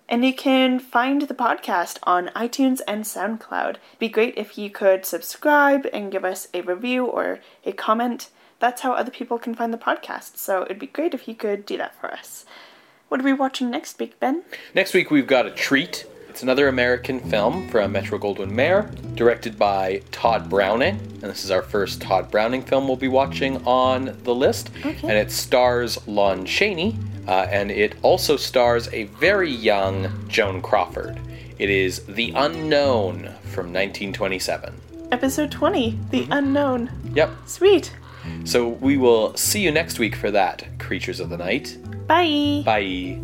And 0.10 0.26
you 0.26 0.34
can 0.34 0.80
find 0.80 1.22
the 1.22 1.36
podcast 1.36 2.00
on 2.04 2.32
iTunes 2.36 2.82
and 2.88 3.06
SoundCloud. 3.06 3.78
Be 4.00 4.10
great 4.10 4.34
if 4.38 4.58
you 4.58 4.70
could 4.70 5.06
subscribe 5.06 5.88
and 5.94 6.12
give 6.12 6.26
us 6.26 6.48
a 6.54 6.62
review 6.62 7.06
or 7.06 7.40
a 7.64 7.72
comment. 7.72 8.30
That's 8.60 8.82
how 8.82 8.94
other 8.94 9.12
people 9.12 9.40
can 9.40 9.56
find 9.56 9.72
the 9.72 9.78
podcast. 9.78 10.36
So 10.36 10.64
it'd 10.64 10.80
be 10.80 10.88
great 10.88 11.14
if 11.14 11.28
you 11.28 11.36
could 11.36 11.66
do 11.66 11.78
that 11.78 11.96
for 11.96 12.12
us. 12.12 12.44
What 13.08 13.22
are 13.22 13.24
we 13.24 13.34
watching 13.34 13.70
next 13.70 14.00
week, 14.00 14.20
Ben? 14.20 14.44
Next 14.74 14.94
week 14.94 15.12
we've 15.12 15.28
got 15.28 15.46
a 15.46 15.52
treat. 15.52 16.06
It's 16.32 16.44
another 16.44 16.70
American 16.70 17.20
film 17.20 17.68
from 17.68 17.92
Metro 17.92 18.18
Goldwyn 18.18 18.52
Mayer, 18.52 18.90
directed 19.16 19.60
by 19.60 20.02
Tod 20.12 20.50
Browning. 20.50 20.96
And 20.96 21.24
this 21.24 21.44
is 21.44 21.52
our 21.52 21.62
first 21.62 22.02
Tod 22.02 22.32
Browning 22.32 22.62
film 22.62 22.88
we'll 22.88 22.96
be 22.96 23.10
watching 23.10 23.58
on 23.68 24.18
the 24.24 24.34
list. 24.34 24.70
Okay. 24.78 25.10
And 25.10 25.18
it 25.18 25.30
stars 25.30 26.00
Lon 26.08 26.46
Chaney, 26.46 26.98
uh, 27.28 27.48
and 27.50 27.70
it 27.70 27.98
also 28.02 28.38
stars 28.38 28.88
a 28.94 29.04
very 29.20 29.52
young 29.52 30.26
Joan 30.30 30.62
Crawford. 30.62 31.20
It 31.60 31.70
is 31.70 32.06
The 32.06 32.32
Unknown 32.34 33.24
from 33.52 33.74
1927. 33.74 34.74
Episode 35.12 35.52
20 35.52 36.00
The 36.12 36.28
Unknown. 36.32 36.92
Yep. 37.14 37.30
Sweet. 37.46 37.94
So 38.46 38.70
we 38.70 38.96
will 38.96 39.36
see 39.36 39.60
you 39.60 39.72
next 39.72 40.00
week 40.00 40.16
for 40.16 40.32
that, 40.32 40.80
Creatures 40.80 41.20
of 41.20 41.30
the 41.30 41.38
Night. 41.38 41.78
Bye. 42.08 42.62
Bye. 42.64 43.20